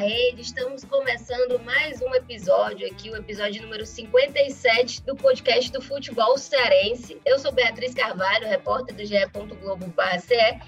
Rede, 0.00 0.40
estamos 0.40 0.82
começando 0.82 1.60
mais 1.62 2.00
um 2.00 2.14
episódio 2.14 2.86
aqui, 2.86 3.10
o 3.10 3.16
episódio 3.16 3.60
número 3.60 3.84
57 3.84 5.02
do 5.02 5.14
podcast 5.14 5.70
do 5.70 5.82
futebol 5.82 6.38
cearense. 6.38 7.20
Eu 7.22 7.38
sou 7.38 7.52
Beatriz 7.52 7.92
Carvalho, 7.92 8.48
repórter 8.48 8.96
do 8.96 9.04
ge.globo.ce 9.04 10.58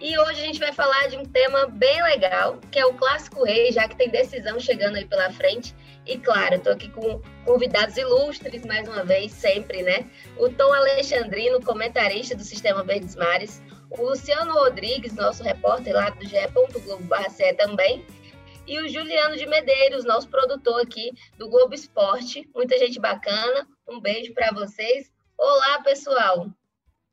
e 0.00 0.18
hoje 0.18 0.42
a 0.42 0.44
gente 0.44 0.58
vai 0.58 0.72
falar 0.72 1.06
de 1.06 1.16
um 1.16 1.24
tema 1.24 1.66
bem 1.66 2.02
legal, 2.02 2.58
que 2.72 2.80
é 2.80 2.84
o 2.84 2.92
Clássico 2.94 3.44
Rei, 3.44 3.70
já 3.70 3.86
que 3.86 3.94
tem 3.94 4.08
decisão 4.08 4.58
chegando 4.58 4.96
aí 4.96 5.04
pela 5.04 5.30
frente. 5.30 5.72
E 6.04 6.18
claro, 6.18 6.56
estou 6.56 6.72
aqui 6.72 6.88
com 6.88 7.22
convidados 7.44 7.96
ilustres, 7.96 8.66
mais 8.66 8.88
uma 8.88 9.04
vez, 9.04 9.30
sempre, 9.30 9.84
né? 9.84 10.10
O 10.36 10.48
Tom 10.48 10.72
Alexandrino, 10.72 11.62
comentarista 11.62 12.34
do 12.34 12.42
Sistema 12.42 12.82
Verdes 12.82 13.14
Mares, 13.14 13.62
o 13.88 14.02
Luciano 14.02 14.52
Rodrigues, 14.52 15.14
nosso 15.14 15.44
repórter 15.44 15.94
lá 15.94 16.10
do 16.10 16.26
ge.globo.ce 16.26 17.52
também, 17.54 18.04
e 18.70 18.78
o 18.78 18.88
Juliano 18.88 19.36
de 19.36 19.44
Medeiros, 19.46 20.04
nosso 20.04 20.28
produtor 20.28 20.80
aqui 20.80 21.10
do 21.36 21.50
Globo 21.50 21.74
Esporte. 21.74 22.48
Muita 22.54 22.78
gente 22.78 23.00
bacana. 23.00 23.66
Um 23.88 24.00
beijo 24.00 24.32
para 24.32 24.52
vocês. 24.52 25.10
Olá, 25.36 25.82
pessoal. 25.82 26.48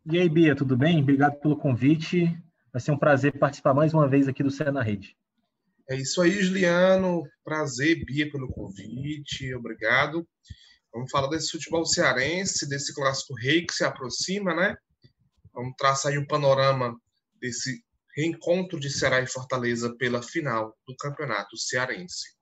E 0.06 0.20
aí, 0.20 0.30
Bia, 0.30 0.56
tudo 0.56 0.78
bem? 0.78 1.02
Obrigado 1.02 1.40
pelo 1.40 1.58
convite. 1.58 2.26
Vai 2.72 2.80
ser 2.80 2.92
um 2.92 2.98
prazer 2.98 3.40
participar 3.40 3.74
mais 3.74 3.92
uma 3.92 4.08
vez 4.08 4.28
aqui 4.28 4.44
do 4.44 4.52
Cé 4.52 4.70
na 4.70 4.84
Rede. 4.84 5.18
É 5.90 5.96
isso 5.96 6.22
aí, 6.22 6.44
Juliano. 6.44 7.24
Prazer, 7.44 8.06
Bia, 8.06 8.30
pelo 8.30 8.50
convite. 8.50 9.52
Obrigado. 9.56 10.28
Vamos 10.94 11.10
falar 11.10 11.28
desse 11.28 11.50
futebol 11.54 11.84
cearense, 11.88 12.70
desse 12.70 12.94
clássico 12.94 13.34
rei 13.34 13.66
que 13.66 13.74
se 13.74 13.84
aproxima, 13.84 14.54
né? 14.54 14.76
Vamos 15.56 15.74
traçar 15.76 16.12
aí 16.12 16.20
um 16.20 16.28
panorama 16.28 16.96
desse 17.42 17.82
reencontro 18.18 18.80
de 18.80 18.90
Ceará 18.90 19.22
e 19.22 19.28
Fortaleza 19.28 19.96
pela 19.96 20.24
final 20.24 20.76
do 20.88 20.96
Campeonato 20.96 21.56
Cearense. 21.56 22.36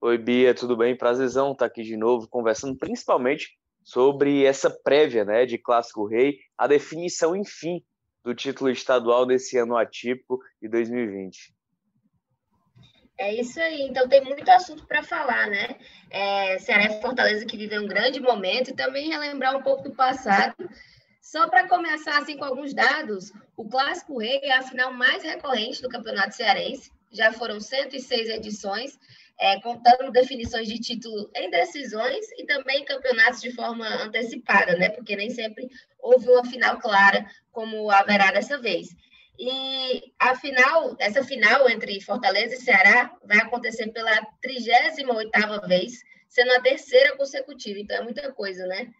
Oi, 0.00 0.16
Bia, 0.16 0.54
tudo 0.54 0.76
bem? 0.76 0.96
Prazerzão 0.96 1.50
estar 1.50 1.66
aqui 1.66 1.82
de 1.82 1.96
novo, 1.96 2.28
conversando 2.28 2.78
principalmente 2.78 3.58
sobre 3.82 4.44
essa 4.44 4.70
prévia 4.70 5.24
né, 5.24 5.44
de 5.44 5.58
Clássico 5.58 6.06
Rei, 6.06 6.38
a 6.56 6.68
definição, 6.68 7.34
enfim, 7.34 7.82
do 8.22 8.32
título 8.32 8.70
estadual 8.70 9.26
desse 9.26 9.58
ano 9.58 9.76
atípico 9.76 10.38
de 10.62 10.68
2020. 10.68 11.52
É 13.18 13.34
isso 13.34 13.60
aí, 13.60 13.82
então 13.82 14.08
tem 14.08 14.24
muito 14.24 14.48
assunto 14.48 14.86
para 14.86 15.02
falar, 15.02 15.48
né? 15.48 15.76
É, 16.08 16.58
Ceará 16.60 16.84
e 16.84 17.02
Fortaleza 17.02 17.44
que 17.44 17.56
vivem 17.56 17.80
um 17.80 17.88
grande 17.88 18.20
momento 18.20 18.70
e 18.70 18.76
também 18.76 19.10
relembrar 19.10 19.54
um 19.56 19.62
pouco 19.62 19.82
do 19.82 19.94
passado 19.94 20.54
só 21.30 21.48
para 21.48 21.68
começar 21.68 22.18
assim 22.18 22.36
com 22.36 22.44
alguns 22.44 22.74
dados, 22.74 23.32
o 23.56 23.64
Clássico 23.64 24.18
Rei 24.18 24.40
é 24.42 24.50
a 24.50 24.62
final 24.62 24.92
mais 24.92 25.22
recorrente 25.22 25.80
do 25.80 25.88
Campeonato 25.88 26.34
Cearense. 26.34 26.90
Já 27.12 27.32
foram 27.32 27.60
106 27.60 28.30
edições, 28.30 28.98
é, 29.38 29.60
contando 29.60 30.10
definições 30.10 30.66
de 30.66 30.80
título 30.80 31.30
em 31.36 31.48
decisões 31.48 32.26
e 32.36 32.44
também 32.46 32.84
campeonatos 32.84 33.40
de 33.40 33.52
forma 33.52 33.86
antecipada, 34.02 34.76
né? 34.76 34.88
Porque 34.88 35.14
nem 35.14 35.30
sempre 35.30 35.68
houve 36.00 36.28
uma 36.28 36.44
final 36.44 36.80
clara 36.80 37.24
como 37.52 37.88
haverá 37.92 38.32
dessa 38.32 38.58
vez. 38.58 38.88
E 39.38 40.12
a 40.18 40.34
final, 40.34 40.96
essa 40.98 41.22
final 41.22 41.70
entre 41.70 42.00
Fortaleza 42.00 42.56
e 42.56 42.60
Ceará 42.60 43.16
vai 43.24 43.38
acontecer 43.38 43.86
pela 43.92 44.20
38ª 44.44 45.68
vez, 45.68 46.02
sendo 46.28 46.50
a 46.54 46.60
terceira 46.60 47.16
consecutiva. 47.16 47.78
Então 47.78 47.98
é 47.98 48.02
muita 48.02 48.32
coisa, 48.32 48.66
né? 48.66 48.90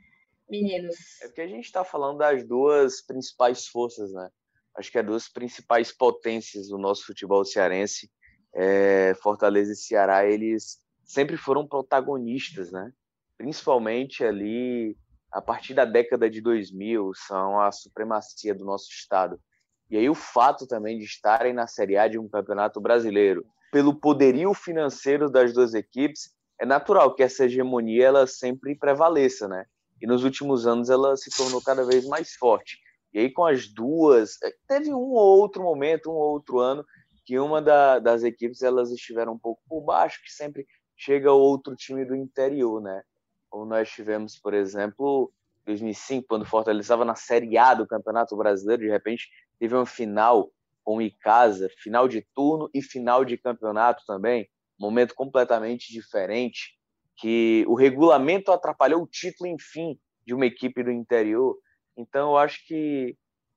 Meninos? 0.50 0.96
É 1.22 1.26
porque 1.26 1.40
a 1.40 1.48
gente 1.48 1.64
está 1.64 1.84
falando 1.84 2.18
das 2.18 2.46
duas 2.46 3.00
principais 3.00 3.66
forças, 3.66 4.12
né? 4.12 4.28
Acho 4.76 4.90
que 4.90 4.98
as 4.98 5.06
duas 5.06 5.28
principais 5.28 5.92
potências 5.92 6.68
do 6.68 6.78
nosso 6.78 7.06
futebol 7.06 7.44
cearense, 7.44 8.10
é, 8.54 9.14
Fortaleza 9.22 9.72
e 9.72 9.76
Ceará, 9.76 10.26
eles 10.26 10.78
sempre 11.04 11.36
foram 11.36 11.66
protagonistas, 11.66 12.70
né? 12.70 12.92
Principalmente 13.36 14.24
ali 14.24 14.96
a 15.32 15.40
partir 15.40 15.74
da 15.74 15.84
década 15.84 16.28
de 16.28 16.40
2000, 16.40 17.12
são 17.14 17.60
a 17.60 17.70
supremacia 17.70 18.54
do 18.54 18.64
nosso 18.64 18.90
estado. 18.90 19.40
E 19.88 19.96
aí 19.96 20.08
o 20.08 20.14
fato 20.14 20.66
também 20.66 20.98
de 20.98 21.04
estarem 21.04 21.52
na 21.52 21.66
Série 21.66 21.96
A 21.96 22.08
de 22.08 22.18
um 22.18 22.28
campeonato 22.28 22.80
brasileiro, 22.80 23.44
pelo 23.72 23.94
poderio 23.94 24.52
financeiro 24.54 25.30
das 25.30 25.52
duas 25.52 25.74
equipes, 25.74 26.32
é 26.60 26.66
natural 26.66 27.14
que 27.14 27.22
essa 27.22 27.44
hegemonia 27.44 28.06
ela 28.06 28.26
sempre 28.26 28.74
prevaleça, 28.74 29.48
né? 29.48 29.64
E 30.00 30.06
nos 30.06 30.24
últimos 30.24 30.66
anos 30.66 30.90
ela 30.90 31.16
se 31.16 31.30
tornou 31.36 31.62
cada 31.62 31.84
vez 31.84 32.06
mais 32.06 32.34
forte. 32.34 32.78
E 33.12 33.18
aí 33.18 33.30
com 33.30 33.44
as 33.44 33.68
duas, 33.68 34.40
é, 34.42 34.52
teve 34.68 34.92
um 34.92 35.10
ou 35.12 35.38
outro 35.38 35.62
momento, 35.62 36.10
um 36.10 36.14
ou 36.14 36.32
outro 36.32 36.58
ano, 36.58 36.84
que 37.24 37.38
uma 37.38 37.60
da, 37.60 37.98
das 37.98 38.22
equipes 38.22 38.62
elas 38.62 38.90
estiveram 38.90 39.34
um 39.34 39.38
pouco 39.38 39.62
por 39.68 39.82
baixo, 39.82 40.20
que 40.24 40.32
sempre 40.32 40.66
chega 40.96 41.32
outro 41.32 41.74
time 41.76 42.04
do 42.04 42.14
interior, 42.14 42.80
né? 42.80 43.02
Ou 43.50 43.64
nós 43.64 43.90
tivemos, 43.90 44.38
por 44.38 44.54
exemplo, 44.54 45.32
2005, 45.66 46.26
quando 46.28 46.42
o 46.42 46.46
Fortaleza 46.46 46.82
estava 46.82 47.04
na 47.04 47.14
Série 47.14 47.56
A 47.58 47.74
do 47.74 47.86
Campeonato 47.86 48.36
Brasileiro, 48.36 48.82
de 48.82 48.88
repente 48.88 49.28
teve 49.58 49.74
uma 49.74 49.86
final 49.86 50.50
com 50.84 50.96
o 50.96 51.02
Icasa, 51.02 51.68
final 51.78 52.08
de 52.08 52.26
turno 52.34 52.70
e 52.72 52.82
final 52.82 53.24
de 53.24 53.36
campeonato 53.36 54.02
também, 54.06 54.48
momento 54.78 55.14
completamente 55.14 55.92
diferente 55.92 56.79
que 57.20 57.64
o 57.68 57.74
regulamento 57.74 58.50
atrapalhou 58.50 59.02
o 59.02 59.06
título, 59.06 59.48
enfim, 59.48 59.98
de 60.26 60.34
uma 60.34 60.46
equipe 60.46 60.82
do 60.82 60.90
interior. 60.90 61.56
Então, 61.96 62.30
eu 62.30 62.38
acho 62.38 62.66
que 62.66 63.14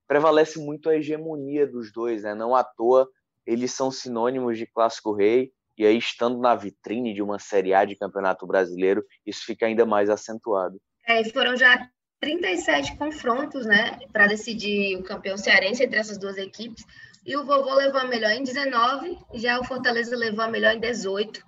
prevalece 0.07 0.59
muito 0.59 0.90
a 0.90 0.96
hegemonia 0.96 1.66
dos 1.66 1.91
dois, 1.91 2.23
né? 2.23 2.35
Não 2.35 2.53
à 2.53 2.63
toa 2.63 3.07
eles 3.46 3.72
são 3.72 3.91
sinônimos 3.91 4.57
de 4.57 4.66
clássico 4.66 5.13
rei, 5.13 5.52
e 5.78 5.85
aí 5.85 5.97
estando 5.97 6.40
na 6.40 6.56
vitrine 6.56 7.13
de 7.13 7.22
uma 7.22 7.40
Série 7.40 7.73
A 7.73 7.84
de 7.84 7.96
Campeonato 7.96 8.46
Brasileiro, 8.46 9.03
isso 9.25 9.44
fica 9.46 9.66
ainda 9.66 9.85
mais 9.85 10.09
acentuado. 10.09 10.79
É, 11.07 11.22
e 11.22 11.29
foram 11.31 11.56
já 11.57 11.90
37 12.22 12.96
confrontos, 12.96 13.66
né, 13.66 14.00
para 14.12 14.28
decidir 14.28 14.96
o 14.97 15.03
campeão 15.03 15.35
cearense 15.35 15.84
entre 15.84 16.00
essas 16.00 16.18
duas 16.18 16.38
equipes, 16.38 16.85
e 17.25 17.35
o 17.35 17.44
Vovô 17.44 17.73
levou 17.73 18.00
a 18.00 18.07
melhor 18.07 18.31
em 18.31 18.44
19, 18.44 19.18
já 19.34 19.59
o 19.59 19.63
Fortaleza 19.63 20.16
levou 20.16 20.44
a 20.44 20.47
melhor 20.47 20.73
em 20.75 20.79
18 20.79 21.44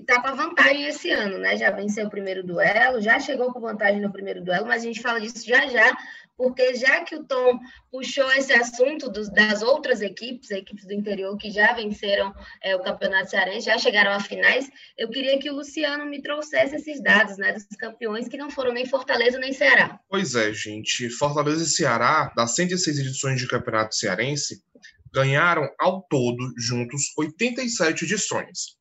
está 0.00 0.20
com 0.20 0.28
a 0.28 0.34
vantagem 0.34 0.86
esse 0.86 1.10
ano, 1.10 1.38
né? 1.38 1.56
Já 1.56 1.70
venceu 1.70 2.06
o 2.06 2.10
primeiro 2.10 2.44
duelo, 2.44 3.00
já 3.00 3.18
chegou 3.18 3.52
com 3.52 3.60
vantagem 3.60 4.00
no 4.00 4.12
primeiro 4.12 4.42
duelo, 4.42 4.66
mas 4.66 4.82
a 4.82 4.86
gente 4.86 5.00
fala 5.00 5.20
disso 5.20 5.46
já 5.46 5.66
já, 5.68 5.96
porque 6.36 6.74
já 6.74 7.04
que 7.04 7.14
o 7.14 7.24
Tom 7.24 7.58
puxou 7.90 8.30
esse 8.32 8.52
assunto 8.52 9.10
dos, 9.10 9.30
das 9.30 9.62
outras 9.62 10.00
equipes, 10.00 10.50
equipes 10.50 10.86
do 10.86 10.94
interior 10.94 11.36
que 11.36 11.50
já 11.50 11.72
venceram 11.74 12.34
é, 12.62 12.74
o 12.74 12.82
Campeonato 12.82 13.30
Cearense, 13.30 13.66
já 13.66 13.76
chegaram 13.78 14.12
a 14.12 14.20
finais, 14.20 14.70
eu 14.96 15.10
queria 15.10 15.38
que 15.38 15.50
o 15.50 15.54
Luciano 15.54 16.06
me 16.06 16.22
trouxesse 16.22 16.76
esses 16.76 17.02
dados, 17.02 17.36
né, 17.36 17.52
dos 17.52 17.64
campeões 17.78 18.26
que 18.26 18.38
não 18.38 18.50
foram 18.50 18.72
nem 18.72 18.86
Fortaleza 18.86 19.38
nem 19.38 19.52
Ceará. 19.52 20.00
Pois 20.08 20.34
é, 20.34 20.52
gente. 20.52 21.10
Fortaleza 21.10 21.62
e 21.62 21.66
Ceará, 21.66 22.32
das 22.34 22.54
106 22.54 22.98
edições 22.98 23.38
de 23.38 23.46
Campeonato 23.46 23.94
Cearense, 23.94 24.62
ganharam 25.12 25.68
ao 25.78 26.02
todo, 26.02 26.52
juntos, 26.56 27.12
87 27.18 28.04
edições. 28.04 28.79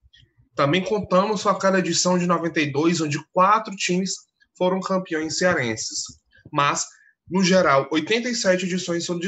Também 0.59 0.83
contamos 0.83 1.43
com 1.43 1.47
aquela 1.47 1.79
edição 1.79 2.17
de 2.17 2.27
92, 2.27 2.99
onde 2.99 3.17
quatro 3.31 3.73
times 3.77 4.15
foram 4.57 4.81
campeões 4.81 5.37
cearenses. 5.37 6.03
Mas, 6.51 6.85
no 7.29 7.41
geral, 7.41 7.87
87 7.89 8.65
edições 8.65 9.05
foram 9.05 9.21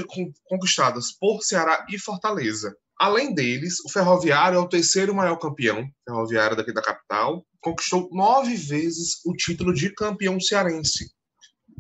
conquistadas 0.44 1.14
por 1.18 1.42
Ceará 1.42 1.86
e 1.90 1.98
Fortaleza. 1.98 2.76
Além 3.00 3.34
deles, 3.34 3.80
o 3.86 3.90
Ferroviário 3.90 4.58
é 4.58 4.60
o 4.60 4.68
terceiro 4.68 5.16
maior 5.16 5.38
campeão, 5.38 5.90
ferroviário 6.06 6.58
daqui 6.58 6.74
da 6.74 6.82
capital, 6.82 7.46
conquistou 7.62 8.10
nove 8.12 8.58
vezes 8.58 9.22
o 9.26 9.34
título 9.34 9.74
de 9.74 9.90
campeão 9.94 10.38
cearense. 10.38 11.14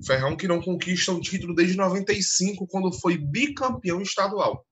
Ferrão 0.08 0.38
que 0.38 0.48
não 0.48 0.62
conquista 0.62 1.12
um 1.12 1.20
título 1.20 1.54
desde 1.54 1.76
95, 1.76 2.66
quando 2.68 2.90
foi 2.94 3.18
bicampeão 3.18 4.02
estadual. 4.02 4.66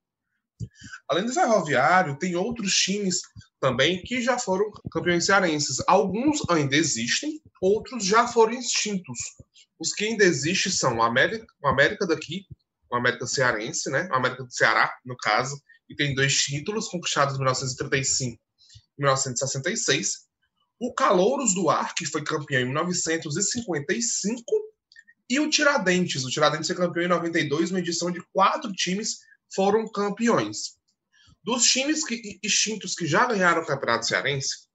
Além 1.10 1.26
do 1.26 1.34
Ferroviário, 1.34 2.18
tem 2.18 2.38
outros 2.38 2.74
times 2.76 3.20
também 3.60 4.02
que 4.04 4.22
já 4.22 4.38
foram 4.38 4.72
campeões 4.92 5.26
cearenses. 5.26 5.78
Alguns 5.88 6.42
ainda 6.50 6.76
existem, 6.76 7.42
outros 7.62 8.06
já 8.06 8.28
foram 8.28 8.54
extintos. 8.54 9.20
Os 9.80 9.94
que 9.94 10.06
ainda 10.06 10.24
existem 10.24 10.72
são 10.72 10.98
o 10.98 11.02
América, 11.02 11.46
o 11.62 11.68
América 11.68 12.06
daqui, 12.08 12.46
o 12.92 12.96
América 12.96 13.28
Cearense, 13.28 13.90
né? 13.90 14.10
O 14.12 14.16
América 14.16 14.44
do 14.44 14.52
Ceará, 14.52 14.94
no 15.06 15.16
caso, 15.16 15.62
e 15.90 15.96
tem 15.96 16.14
dois 16.14 16.36
títulos 16.36 16.88
conquistados 16.88 17.36
em 17.36 17.38
1935 17.38 18.40
e 18.98 19.02
1966. 19.02 20.28
O 20.80 20.94
Calouros 20.94 21.54
do 21.54 21.70
Ar, 21.70 21.94
que 21.94 22.06
foi 22.06 22.24
campeão 22.24 22.62
em 22.62 22.66
1955, 22.66 24.44
e 25.30 25.40
o 25.40 25.50
Tiradentes. 25.50 26.26
O 26.26 26.30
Tiradentes 26.30 26.68
foi 26.68 26.76
campeão 26.76 27.06
em 27.06 27.10
92, 27.10 27.70
uma 27.70 27.80
edição 27.80 28.12
de 28.12 28.22
quatro 28.34 28.72
times 28.74 29.20
foram 29.54 29.88
campeões. 29.88 30.79
Dos 31.44 31.64
times 31.64 32.06
que, 32.06 32.40
extintos 32.44 32.94
que 32.96 33.06
já 33.06 33.26
ganharam 33.26 33.62
o 33.62 33.66
Campeonato 33.66 34.06
Cearense, 34.06 34.70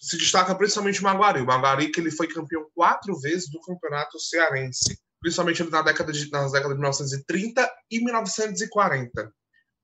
se 0.00 0.16
destaca 0.16 0.54
principalmente 0.54 1.00
o 1.00 1.04
Maguari. 1.04 1.40
O 1.40 1.46
Maguari 1.46 1.90
que 1.90 2.00
ele 2.00 2.10
foi 2.10 2.26
campeão 2.26 2.66
quatro 2.74 3.18
vezes 3.20 3.50
do 3.50 3.60
Campeonato 3.60 4.18
Cearense, 4.18 4.98
principalmente 5.20 5.62
na 5.64 5.82
década 5.82 6.12
de, 6.12 6.30
nas 6.30 6.52
décadas 6.52 6.74
de 6.74 6.80
1930 6.80 7.70
e 7.90 8.04
1940. 8.04 9.32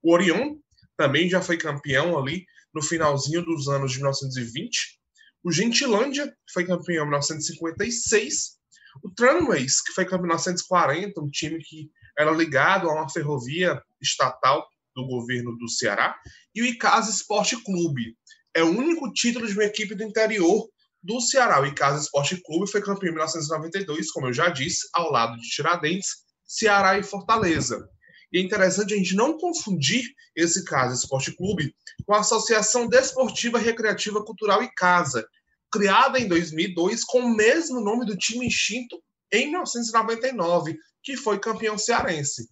O 0.02 0.12
Orion 0.12 0.56
também 0.96 1.28
já 1.28 1.42
foi 1.42 1.58
campeão 1.58 2.18
ali 2.18 2.46
no 2.74 2.82
finalzinho 2.82 3.44
dos 3.44 3.68
anos 3.68 3.92
de 3.92 3.98
1920. 3.98 4.98
O 5.44 5.52
Gentilândia, 5.52 6.34
foi 6.52 6.66
campeão 6.66 7.04
em 7.04 7.08
1956. 7.08 8.56
O 9.02 9.10
Tramways, 9.10 9.82
que 9.82 9.92
foi 9.92 10.04
campeão 10.04 10.24
em 10.24 10.28
1940, 10.28 11.20
um 11.20 11.30
time 11.30 11.58
que 11.58 11.90
era 12.18 12.30
ligado 12.30 12.88
a 12.88 12.94
uma 12.94 13.08
ferrovia 13.08 13.80
estatal 14.00 14.66
do 14.96 15.06
governo 15.06 15.56
do 15.56 15.69
Ceará. 15.69 16.16
E 16.54 16.62
o 16.62 16.66
Icasa 16.66 17.10
Esporte 17.10 17.62
Clube. 17.62 18.16
É 18.54 18.64
o 18.64 18.70
único 18.70 19.12
título 19.12 19.46
de 19.46 19.52
uma 19.52 19.64
equipe 19.64 19.94
do 19.94 20.02
interior 20.02 20.66
do 21.02 21.20
Ceará. 21.20 21.60
O 21.60 21.66
Icasa 21.66 22.02
Esporte 22.02 22.43
Clube 22.43 22.70
foi 22.70 22.81
campeão 22.81 23.10
em 23.10 23.14
1992, 23.14 24.10
como 24.10 24.28
eu 24.28 24.32
já 24.32 24.48
disse, 24.48 24.88
ao 24.94 25.12
lado 25.12 25.37
de 25.37 25.48
Tiradentes, 25.50 26.08
Ceará 26.46 26.98
e 26.98 27.02
Fortaleza. 27.02 27.87
E 28.32 28.38
é 28.38 28.43
interessante 28.43 28.94
a 28.94 28.96
gente 28.96 29.14
não 29.14 29.37
confundir 29.37 30.04
esse 30.34 30.64
Casa 30.64 30.94
Esporte 30.94 31.37
Clube 31.37 31.75
com 32.04 32.14
a 32.14 32.20
Associação 32.20 32.88
Desportiva 32.88 33.58
Recreativa 33.58 34.25
Cultural 34.25 34.62
e 34.62 34.72
Casa, 34.75 35.26
criada 35.70 36.19
em 36.19 36.26
2002 36.26 37.04
com 37.04 37.20
o 37.20 37.37
mesmo 37.37 37.81
nome 37.81 38.06
do 38.06 38.16
time 38.16 38.46
extinto 38.46 39.00
em 39.32 39.50
1999, 39.50 40.76
que 41.02 41.16
foi 41.16 41.38
campeão 41.38 41.76
cearense. 41.76 42.49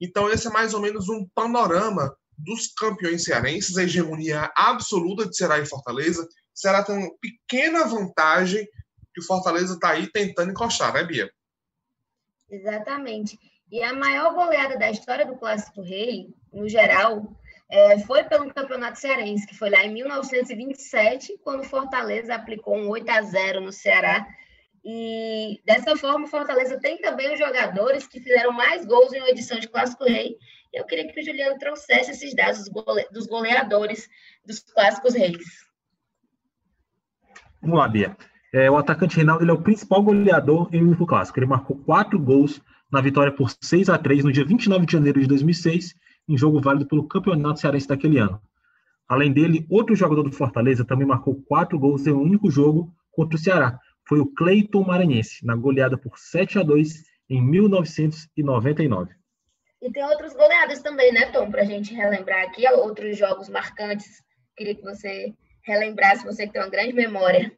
Então, 0.00 0.30
esse 0.30 0.46
é 0.46 0.50
mais 0.50 0.74
ou 0.74 0.80
menos 0.80 1.08
um 1.08 1.26
panorama 1.34 2.14
dos 2.36 2.68
campeões 2.68 3.24
cearenses, 3.24 3.76
a 3.76 3.82
hegemonia 3.82 4.50
absoluta 4.56 5.28
de 5.28 5.36
Ceará 5.36 5.58
e 5.58 5.66
Fortaleza. 5.66 6.28
Ceará 6.54 6.82
tem 6.84 6.96
uma 6.96 7.10
pequena 7.20 7.84
vantagem 7.84 8.66
que 9.12 9.20
o 9.20 9.24
Fortaleza 9.24 9.74
está 9.74 9.90
aí 9.90 10.06
tentando 10.10 10.52
encostar, 10.52 10.92
né, 10.92 11.02
Bia? 11.02 11.30
Exatamente. 12.48 13.38
E 13.70 13.82
a 13.82 13.92
maior 13.92 14.34
goleada 14.34 14.78
da 14.78 14.90
história 14.90 15.26
do 15.26 15.36
Clássico 15.36 15.82
Rei, 15.82 16.32
no 16.52 16.68
geral, 16.68 17.36
é, 17.70 17.98
foi 17.98 18.24
pelo 18.24 18.52
Campeonato 18.52 18.98
Cearense, 18.98 19.46
que 19.46 19.56
foi 19.56 19.68
lá 19.68 19.84
em 19.84 19.92
1927, 19.92 21.38
quando 21.42 21.60
o 21.60 21.68
Fortaleza 21.68 22.34
aplicou 22.34 22.76
um 22.76 22.88
8 22.88 23.10
a 23.10 23.22
0 23.22 23.60
no 23.60 23.72
Ceará. 23.72 24.26
E 24.90 25.60
dessa 25.66 25.94
forma, 25.98 26.24
o 26.24 26.28
Fortaleza 26.28 26.80
tem 26.80 26.96
também 26.96 27.30
os 27.30 27.38
jogadores 27.38 28.06
que 28.06 28.20
fizeram 28.20 28.52
mais 28.52 28.86
gols 28.86 29.12
em 29.12 29.18
uma 29.18 29.28
edição 29.28 29.58
de 29.58 29.68
Clássico 29.68 30.04
Rei. 30.04 30.38
Eu 30.72 30.86
queria 30.86 31.06
que 31.12 31.20
o 31.20 31.22
Juliano 31.22 31.58
trouxesse 31.58 32.12
esses 32.12 32.34
dados 32.34 32.64
dos 33.12 33.26
goleadores 33.26 34.08
dos 34.46 34.60
Clássicos 34.60 35.12
Reis. 35.12 35.44
Vamos 37.60 37.78
lá, 37.78 37.86
Bia. 37.86 38.16
É, 38.50 38.70
o 38.70 38.78
atacante 38.78 39.16
Reinaldo 39.16 39.44
ele 39.44 39.50
é 39.50 39.54
o 39.54 39.60
principal 39.60 40.02
goleador 40.02 40.70
em 40.72 40.82
um 40.82 40.94
clássico. 41.04 41.38
Ele 41.38 41.44
marcou 41.44 41.76
quatro 41.76 42.18
gols 42.18 42.58
na 42.90 43.02
vitória 43.02 43.30
por 43.30 43.50
6 43.60 43.90
a 43.90 43.98
3 43.98 44.24
no 44.24 44.32
dia 44.32 44.46
29 44.46 44.86
de 44.86 44.92
janeiro 44.92 45.20
de 45.20 45.26
2006, 45.26 45.94
em 46.26 46.38
jogo 46.38 46.62
válido 46.62 46.86
pelo 46.86 47.06
Campeonato 47.06 47.60
Cearense 47.60 47.86
daquele 47.86 48.16
ano. 48.16 48.40
Além 49.06 49.34
dele, 49.34 49.66
outro 49.68 49.94
jogador 49.94 50.22
do 50.22 50.32
Fortaleza 50.32 50.82
também 50.82 51.06
marcou 51.06 51.34
quatro 51.42 51.78
gols 51.78 52.06
em 52.06 52.12
um 52.12 52.22
único 52.22 52.50
jogo 52.50 52.90
contra 53.12 53.36
o 53.36 53.38
Ceará. 53.38 53.78
Foi 54.08 54.20
o 54.20 54.26
Cleiton 54.26 54.84
Maranhense, 54.84 55.44
na 55.44 55.54
goleada 55.54 55.98
por 55.98 56.18
7 56.18 56.58
a 56.58 56.62
2 56.62 57.04
em 57.28 57.42
1999. 57.42 59.14
E 59.82 59.92
tem 59.92 60.02
outros 60.04 60.32
goleadas 60.32 60.80
também, 60.80 61.12
né, 61.12 61.30
Tom, 61.30 61.50
para 61.50 61.60
a 61.60 61.64
gente 61.64 61.94
relembrar 61.94 62.42
aqui, 62.44 62.66
outros 62.68 63.18
jogos 63.18 63.50
marcantes. 63.50 64.22
Queria 64.56 64.74
que 64.74 64.82
você 64.82 65.34
relembrasse, 65.62 66.24
você 66.24 66.46
que 66.46 66.54
tem 66.54 66.62
uma 66.62 66.70
grande 66.70 66.94
memória. 66.94 67.52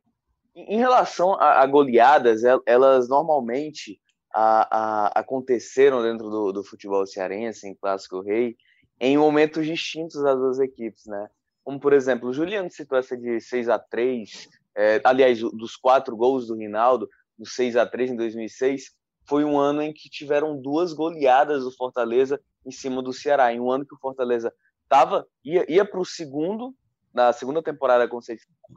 Em 0.55 0.79
relação 0.79 1.35
a, 1.35 1.63
a 1.63 1.67
goleadas, 1.67 2.43
elas 2.67 3.09
normalmente 3.09 4.01
a, 4.35 4.67
a, 4.71 5.21
aconteceram 5.21 6.03
dentro 6.03 6.29
do, 6.29 6.53
do, 6.53 6.65
futebol 6.65 7.07
cearense, 7.07 7.69
em 7.69 7.75
Clássico 7.77 8.21
Rei, 8.21 8.57
em 8.99 9.17
momentos 9.17 9.65
distintos 9.65 10.21
das 10.21 10.37
duas 10.37 10.59
equipes, 10.59 11.07
né? 11.07 11.29
Como, 11.63 11.79
por 11.79 11.93
exemplo, 11.93 12.29
o 12.29 12.33
Juliano 12.33 12.71
citou 12.71 12.99
essa 12.99 13.17
de 13.17 13.41
6 13.41 13.69
a 13.69 13.79
3 13.79 14.49
é, 14.77 15.01
aliás, 15.05 15.41
dos 15.41 15.77
quatro 15.77 16.17
gols 16.17 16.47
do 16.47 16.57
Rinaldo, 16.57 17.09
do 17.39 17.47
6 17.47 17.77
a 17.77 17.87
3 17.87 18.13
em 18.13 18.17
2006, 18.17 18.93
foi 19.29 19.45
um 19.45 19.59
ano 19.59 19.83
em 19.83 19.93
que 19.93 20.09
tiveram 20.09 20.61
duas 20.61 20.93
goleadas 20.93 21.65
do 21.65 21.73
Fortaleza 21.73 22.41
em 22.67 22.71
cima 22.71 23.03
do 23.03 23.13
Ceará, 23.13 23.53
em 23.53 23.61
um 23.61 23.71
ano 23.71 23.87
que 23.87 23.95
o 23.95 23.99
Fortaleza 23.99 24.53
tava, 24.89 25.27
ia, 25.45 25.65
ia 25.71 25.85
para 25.85 26.01
o 26.01 26.05
segundo, 26.05 26.75
na 27.15 27.33
segunda 27.33 27.63
temporada 27.63 28.09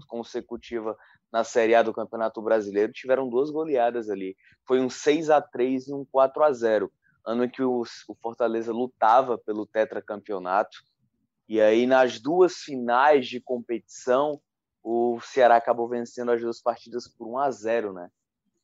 consecutiva 0.08 0.96
na 1.32 1.44
Série 1.44 1.74
A 1.74 1.82
do 1.82 1.94
Campeonato 1.94 2.42
Brasileiro, 2.42 2.94
tiveram 2.94 3.28
duas 3.28 3.50
goleadas 3.50 4.10
ali. 4.10 4.36
Foi 4.68 4.80
um 4.80 4.90
6 4.90 5.30
a 5.32 5.42
3 5.42 5.88
e 5.88 5.94
um 5.94 6.06
4 6.06 6.44
a 6.44 6.54
0 6.54 6.92
ano 7.26 7.46
em 7.46 7.50
que 7.50 7.64
o, 7.64 7.82
o 7.82 8.16
Fortaleza 8.22 8.72
lutava 8.72 9.38
pelo 9.38 9.66
tetracampeonato. 9.66 10.78
E 11.48 11.60
aí, 11.60 11.86
nas 11.86 12.20
duas 12.20 12.58
finais 12.58 13.28
de 13.28 13.40
competição, 13.40 14.40
o 14.84 15.20
Ceará 15.22 15.56
acabou 15.56 15.88
vencendo 15.88 16.32
as 16.32 16.42
duas 16.42 16.62
partidas 16.62 17.08
por 17.08 17.28
1 17.28 17.38
a 17.38 17.52
0 17.52 17.94
né? 17.94 18.10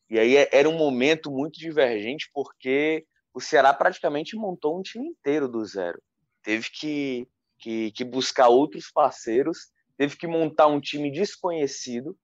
E 0.09 0.19
aí 0.19 0.35
é, 0.35 0.49
era 0.51 0.67
um 0.67 0.77
momento 0.77 1.31
muito 1.31 1.59
divergente, 1.59 2.29
porque 2.33 3.05
o 3.33 3.39
Ceará 3.39 3.73
praticamente 3.73 4.35
montou 4.35 4.77
um 4.77 4.81
time 4.81 5.07
inteiro 5.07 5.47
do 5.47 5.63
zero. 5.63 6.01
Teve 6.43 6.69
que, 6.71 7.27
que, 7.59 7.91
que 7.91 8.03
buscar 8.03 8.49
outros 8.49 8.91
parceiros, 8.91 9.71
teve 9.95 10.17
que 10.17 10.27
montar 10.27 10.67
um 10.67 10.79
time 10.79 11.11
desconhecido, 11.11 12.17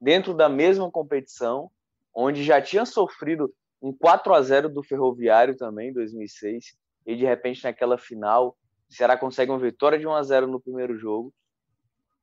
dentro 0.00 0.34
da 0.34 0.48
mesma 0.48 0.90
competição, 0.90 1.70
onde 2.14 2.42
já 2.42 2.60
tinha 2.60 2.84
sofrido 2.84 3.52
um 3.80 3.92
4 3.92 4.34
a 4.34 4.42
0 4.42 4.68
do 4.68 4.82
Ferroviário 4.82 5.56
também 5.56 5.90
em 5.90 5.92
2006, 5.92 6.76
e 7.06 7.16
de 7.16 7.24
repente 7.24 7.62
naquela 7.62 7.96
final, 7.96 8.56
o 8.90 8.94
Ceará 8.94 9.16
consegue 9.16 9.52
uma 9.52 9.58
vitória 9.58 9.98
de 9.98 10.06
1 10.06 10.12
a 10.12 10.22
0 10.22 10.46
no 10.48 10.60
primeiro 10.60 10.98
jogo. 10.98 11.32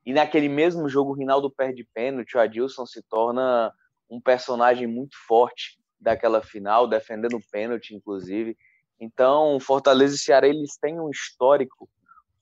E 0.06 0.14
naquele 0.14 0.48
mesmo 0.48 0.88
jogo, 0.88 1.12
o 1.12 1.16
Rinaldo 1.16 1.50
perde 1.50 1.88
pênalti, 1.94 2.38
o 2.38 2.40
Adilson 2.40 2.86
se 2.86 3.02
torna 3.04 3.74
um 4.10 4.22
personagem 4.22 4.86
muito 4.86 5.16
forte 5.28 5.80
daquela 6.00 6.42
final, 6.42 6.88
defendendo 6.88 7.40
pênalti, 7.52 7.96
inclusive. 7.96 8.56
Então, 9.00 9.60
Fortaleza 9.60 10.16
e 10.16 10.20
Ceará, 10.20 10.48
eles 10.48 10.78
têm 10.78 11.00
um 11.00 11.10
histórico 11.10 11.90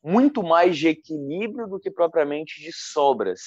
muito 0.03 0.43
mais 0.43 0.77
de 0.77 0.89
equilíbrio 0.89 1.67
do 1.67 1.79
que 1.79 1.89
propriamente 1.89 2.61
de 2.61 2.71
sobras. 2.73 3.39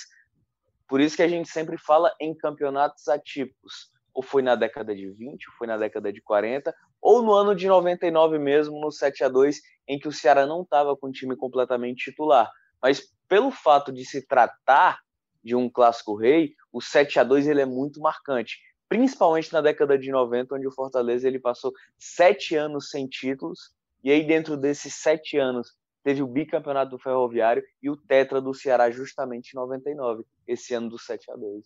Por 0.88 1.00
isso 1.00 1.16
que 1.16 1.22
a 1.22 1.28
gente 1.28 1.48
sempre 1.50 1.76
fala 1.76 2.14
em 2.18 2.34
campeonatos 2.34 3.08
atípicos. 3.08 3.90
Ou 4.14 4.22
foi 4.22 4.40
na 4.40 4.54
década 4.54 4.94
de 4.94 5.10
20, 5.10 5.46
ou 5.48 5.54
foi 5.58 5.66
na 5.66 5.76
década 5.76 6.10
de 6.10 6.22
40, 6.22 6.74
ou 7.02 7.20
no 7.20 7.32
ano 7.32 7.54
de 7.54 7.66
99 7.66 8.38
mesmo, 8.38 8.80
no 8.80 8.90
7 8.90 9.24
a 9.24 9.28
2 9.28 9.60
em 9.86 9.98
que 9.98 10.08
o 10.08 10.12
Ceará 10.12 10.46
não 10.46 10.62
estava 10.62 10.96
com 10.96 11.08
o 11.08 11.12
time 11.12 11.36
completamente 11.36 12.10
titular. 12.10 12.50
Mas 12.82 13.02
pelo 13.28 13.50
fato 13.50 13.92
de 13.92 14.04
se 14.04 14.26
tratar 14.26 14.98
de 15.42 15.54
um 15.54 15.70
clássico 15.70 16.16
rei, 16.16 16.54
o 16.72 16.80
7 16.80 17.20
a 17.20 17.24
2 17.24 17.46
ele 17.46 17.60
é 17.60 17.66
muito 17.66 18.00
marcante, 18.00 18.58
principalmente 18.88 19.52
na 19.52 19.60
década 19.60 19.98
de 19.98 20.10
90, 20.10 20.54
onde 20.56 20.66
o 20.66 20.72
Fortaleza 20.72 21.26
ele 21.26 21.38
passou 21.38 21.72
sete 21.98 22.54
anos 22.56 22.90
sem 22.90 23.06
títulos, 23.06 23.72
e 24.02 24.10
aí 24.10 24.26
dentro 24.26 24.56
desses 24.56 24.94
sete 24.94 25.36
anos 25.36 25.68
teve 26.02 26.22
o 26.22 26.26
bicampeonato 26.26 26.92
do 26.92 26.98
Ferroviário 26.98 27.64
e 27.82 27.90
o 27.90 27.96
tetra 27.96 28.40
do 28.40 28.54
Ceará 28.54 28.90
justamente 28.90 29.52
em 29.52 29.56
99, 29.56 30.24
esse 30.46 30.72
ano 30.72 30.88
do 30.88 30.98
7 30.98 31.32
a 31.32 31.34
2 31.34 31.64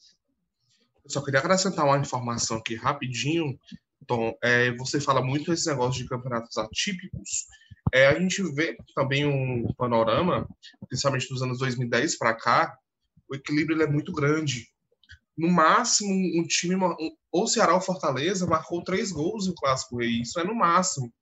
Eu 1.05 1.11
só 1.11 1.23
queria 1.23 1.41
acrescentar 1.41 1.85
uma 1.85 1.99
informação 1.99 2.57
aqui 2.57 2.75
rapidinho, 2.75 3.59
Tom. 4.07 4.35
É, 4.43 4.75
você 4.77 4.99
fala 4.99 5.23
muito 5.23 5.53
esse 5.53 5.69
negócio 5.69 6.03
de 6.03 6.09
campeonatos 6.09 6.57
atípicos. 6.57 7.49
É, 7.93 8.07
a 8.07 8.19
gente 8.19 8.43
vê 8.55 8.77
também 8.95 9.27
um 9.27 9.73
panorama, 9.75 10.49
principalmente 10.89 11.29
dos 11.29 11.43
anos 11.43 11.59
2010 11.59 12.19
para 12.19 12.35
cá, 12.35 12.77
o 13.29 13.35
equilíbrio 13.35 13.81
é 13.83 13.87
muito 13.87 14.13
grande. 14.13 14.67
No 15.37 15.49
máximo, 15.49 16.11
um 16.11 16.47
time, 16.47 16.77
ou 17.33 17.47
Ceará 17.47 17.75
ou 17.75 17.81
Fortaleza, 17.81 18.47
marcou 18.47 18.85
três 18.85 19.11
gols 19.11 19.47
no 19.47 19.55
Clássico 19.55 19.99
Rei. 19.99 20.21
Isso 20.21 20.39
é 20.39 20.45
no 20.45 20.55
máximo 20.55 21.13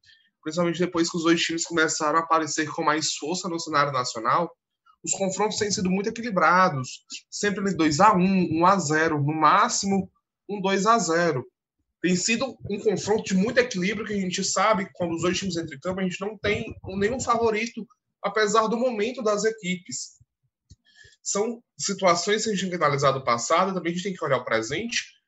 principalmente 0.49 0.79
depois 0.79 1.11
que 1.11 1.17
os 1.17 1.25
dois 1.25 1.41
times 1.41 1.65
começaram 1.65 2.19
a 2.19 2.23
aparecer 2.23 2.69
com 2.71 2.83
mais 2.83 3.15
força 3.15 3.49
no 3.49 3.61
cenário 3.61 3.93
nacional, 3.93 4.51
os 5.05 5.13
confrontos 5.13 5.59
têm 5.59 5.71
sido 5.71 5.91
muito 5.91 6.09
equilibrados, 6.09 7.05
sempre 7.31 7.75
2 7.75 8.01
a 8.01 8.15
1 8.15 8.59
1 8.59 8.67
a 8.67 8.79
0 8.79 9.23
no 9.23 9.35
máximo 9.35 10.11
um 10.49 10.61
2 10.61 10.87
a 10.87 10.99
0 10.99 11.45
Tem 12.01 12.15
sido 12.15 12.57
um 12.71 12.79
confronto 12.79 13.25
de 13.25 13.35
muito 13.35 13.59
equilíbrio 13.59 14.07
que 14.07 14.13
a 14.13 14.21
gente 14.21 14.45
sabe 14.45 14.89
quando 14.93 15.15
os 15.15 15.23
dois 15.23 15.37
times 15.37 15.57
entram 15.57 15.77
em 15.77 15.81
campo, 15.81 16.01
a 16.01 16.05
gente 16.05 16.21
não 16.21 16.39
tem 16.39 16.75
nenhum 16.97 17.21
favorito, 17.21 17.87
apesar 18.23 18.69
do 18.69 18.77
momento 18.77 19.23
das 19.23 19.45
equipes. 19.45 20.19
São 21.23 21.63
situações 21.77 22.45
que 22.45 22.51
a 22.51 22.53
gente 22.53 22.63
tem 22.63 22.71
que 22.71 22.77
analisar 22.77 23.11
do 23.11 23.25
passado, 23.25 23.75
também 23.75 23.93
a 23.93 23.95
gente 23.95 24.05
tem 24.05 24.15
que 24.15 24.25
olhar 24.25 24.39
o 24.39 24.45
presente, 24.45 25.19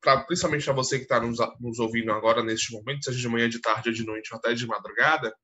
pra, 0.00 0.22
principalmente 0.24 0.64
para 0.64 0.74
você 0.74 0.96
que 0.96 1.04
está 1.04 1.20
nos, 1.20 1.38
nos, 1.60 1.78
ouvindo 1.78 2.12
agora 2.12 2.42
neste 2.42 2.72
momento, 2.72 3.04
seja 3.04 3.18
de 3.18 3.28
manhã, 3.28 3.48
de 3.48 3.60
tarde, 3.60 3.92
de 3.92 4.04
noite, 4.04 4.32
ou 4.32 4.38
até 4.38 4.54
de 4.54 4.66
madrugada, 4.66 5.34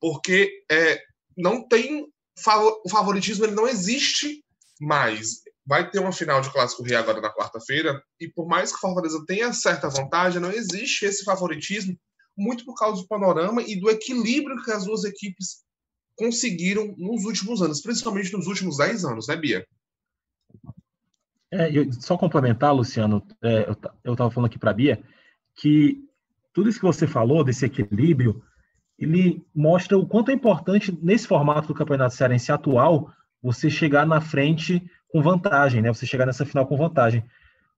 porque 0.00 0.64
é, 0.70 1.02
não 1.36 1.66
tem 1.66 2.06
o 2.84 2.88
favoritismo, 2.88 3.44
ele 3.44 3.54
não 3.54 3.68
existe 3.68 4.42
mais. 4.80 5.42
Vai 5.64 5.88
ter 5.90 6.00
uma 6.00 6.12
final 6.12 6.40
de 6.40 6.50
Clássico 6.50 6.82
Rei 6.82 6.96
agora 6.96 7.20
na 7.20 7.32
quarta-feira, 7.32 8.02
e 8.20 8.28
por 8.28 8.46
mais 8.46 8.72
que 8.72 8.80
Fortaleza 8.80 9.24
tenha 9.26 9.52
certa 9.52 9.88
vantagem, 9.88 10.40
não 10.40 10.50
existe 10.50 11.04
esse 11.04 11.24
favoritismo, 11.24 11.96
muito 12.36 12.64
por 12.64 12.74
causa 12.74 13.00
do 13.00 13.08
panorama 13.08 13.62
e 13.62 13.78
do 13.78 13.90
equilíbrio 13.90 14.62
que 14.62 14.72
as 14.72 14.84
duas 14.84 15.04
equipes 15.04 15.62
conseguiram 16.16 16.94
nos 16.98 17.24
últimos 17.24 17.62
anos, 17.62 17.80
principalmente 17.80 18.32
nos 18.32 18.46
últimos 18.46 18.78
10 18.78 19.04
anos, 19.04 19.28
né, 19.28 19.36
Bia? 19.36 19.66
É, 21.50 21.70
eu, 21.70 21.92
só 21.92 22.16
complementar, 22.16 22.74
Luciano, 22.74 23.26
é, 23.42 23.68
eu 24.02 24.12
estava 24.12 24.30
falando 24.30 24.48
aqui 24.48 24.58
para 24.58 24.70
a 24.70 24.74
Bia, 24.74 25.02
que 25.54 26.02
tudo 26.52 26.68
isso 26.68 26.80
que 26.80 26.86
você 26.86 27.06
falou, 27.06 27.44
desse 27.44 27.66
equilíbrio, 27.66 28.42
ele 28.98 29.44
mostra 29.54 29.98
o 29.98 30.06
quanto 30.06 30.30
é 30.30 30.34
importante, 30.34 30.96
nesse 31.02 31.26
formato 31.26 31.68
do 31.68 31.74
Campeonato 31.74 32.14
Cearense 32.14 32.52
atual, 32.52 33.12
você 33.42 33.68
chegar 33.68 34.06
na 34.06 34.20
frente 34.20 34.82
com 35.12 35.22
vantagem, 35.22 35.82
né? 35.82 35.92
Você 35.92 36.06
chegar 36.06 36.24
nessa 36.24 36.46
final 36.46 36.66
com 36.66 36.74
vantagem. 36.76 37.22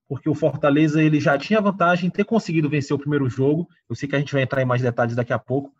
Porque 0.08 0.28
o 0.28 0.34
Fortaleza 0.34 1.02
ele 1.02 1.18
já 1.18 1.36
tinha 1.36 1.60
vantagem 1.60 2.06
em 2.06 2.10
ter 2.10 2.24
conseguido 2.24 2.70
vencer 2.70 2.94
o 2.94 2.98
primeiro 2.98 3.28
jogo. 3.28 3.68
Eu 3.90 3.96
sei 3.96 4.08
que 4.08 4.14
a 4.14 4.18
gente 4.20 4.32
vai 4.32 4.42
entrar 4.42 4.62
em 4.62 4.64
mais 4.64 4.80
detalhes 4.80 5.16
daqui 5.16 5.32
a 5.32 5.38
pouco, 5.38 5.74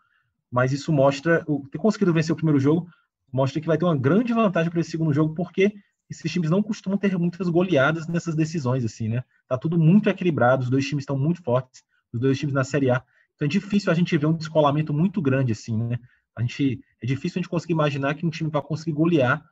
mas 0.51 0.73
isso 0.73 0.91
mostra, 0.91 1.45
ter 1.71 1.77
conseguido 1.77 2.11
vencer 2.11 2.33
o 2.33 2.35
primeiro 2.35 2.59
jogo, 2.59 2.89
mostra 3.31 3.61
que 3.61 3.67
vai 3.67 3.77
ter 3.77 3.85
uma 3.85 3.95
grande 3.95 4.33
vantagem 4.33 4.69
para 4.69 4.81
esse 4.81 4.91
segundo 4.91 5.13
jogo, 5.13 5.33
porque 5.33 5.73
esses 6.09 6.29
times 6.29 6.49
não 6.49 6.61
costumam 6.61 6.97
ter 6.97 7.17
muitas 7.17 7.47
goleadas 7.47 8.07
nessas 8.07 8.35
decisões, 8.35 8.83
assim, 8.83 9.07
né? 9.07 9.23
Tá 9.47 9.57
tudo 9.57 9.77
muito 9.77 10.09
equilibrado, 10.09 10.63
os 10.63 10.69
dois 10.69 10.85
times 10.85 11.03
estão 11.03 11.17
muito 11.17 11.41
fortes, 11.41 11.83
os 12.11 12.19
dois 12.19 12.37
times 12.37 12.53
na 12.53 12.65
Série 12.65 12.91
A. 12.91 13.01
Então 13.35 13.45
é 13.45 13.49
difícil 13.49 13.91
a 13.91 13.95
gente 13.95 14.17
ver 14.17 14.25
um 14.25 14.33
descolamento 14.33 14.93
muito 14.93 15.21
grande, 15.21 15.53
assim, 15.53 15.77
né? 15.77 15.99
A 16.35 16.41
gente, 16.41 16.81
é 17.01 17.05
difícil 17.05 17.39
a 17.39 17.41
gente 17.41 17.49
conseguir 17.49 17.73
imaginar 17.73 18.15
que 18.15 18.25
um 18.25 18.29
time 18.29 18.49
vai 18.49 18.61
conseguir 18.61 18.91
golear 18.91 19.43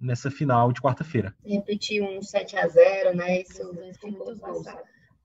nessa 0.00 0.30
final 0.30 0.72
de 0.72 0.80
quarta-feira. 0.80 1.34
Repetir 1.44 2.02
um 2.02 2.22
7 2.22 2.56
a 2.56 2.66
0 2.66 3.16
né? 3.16 3.42
Isso 3.42 3.72
muitos 3.74 4.38
gols. 4.38 4.66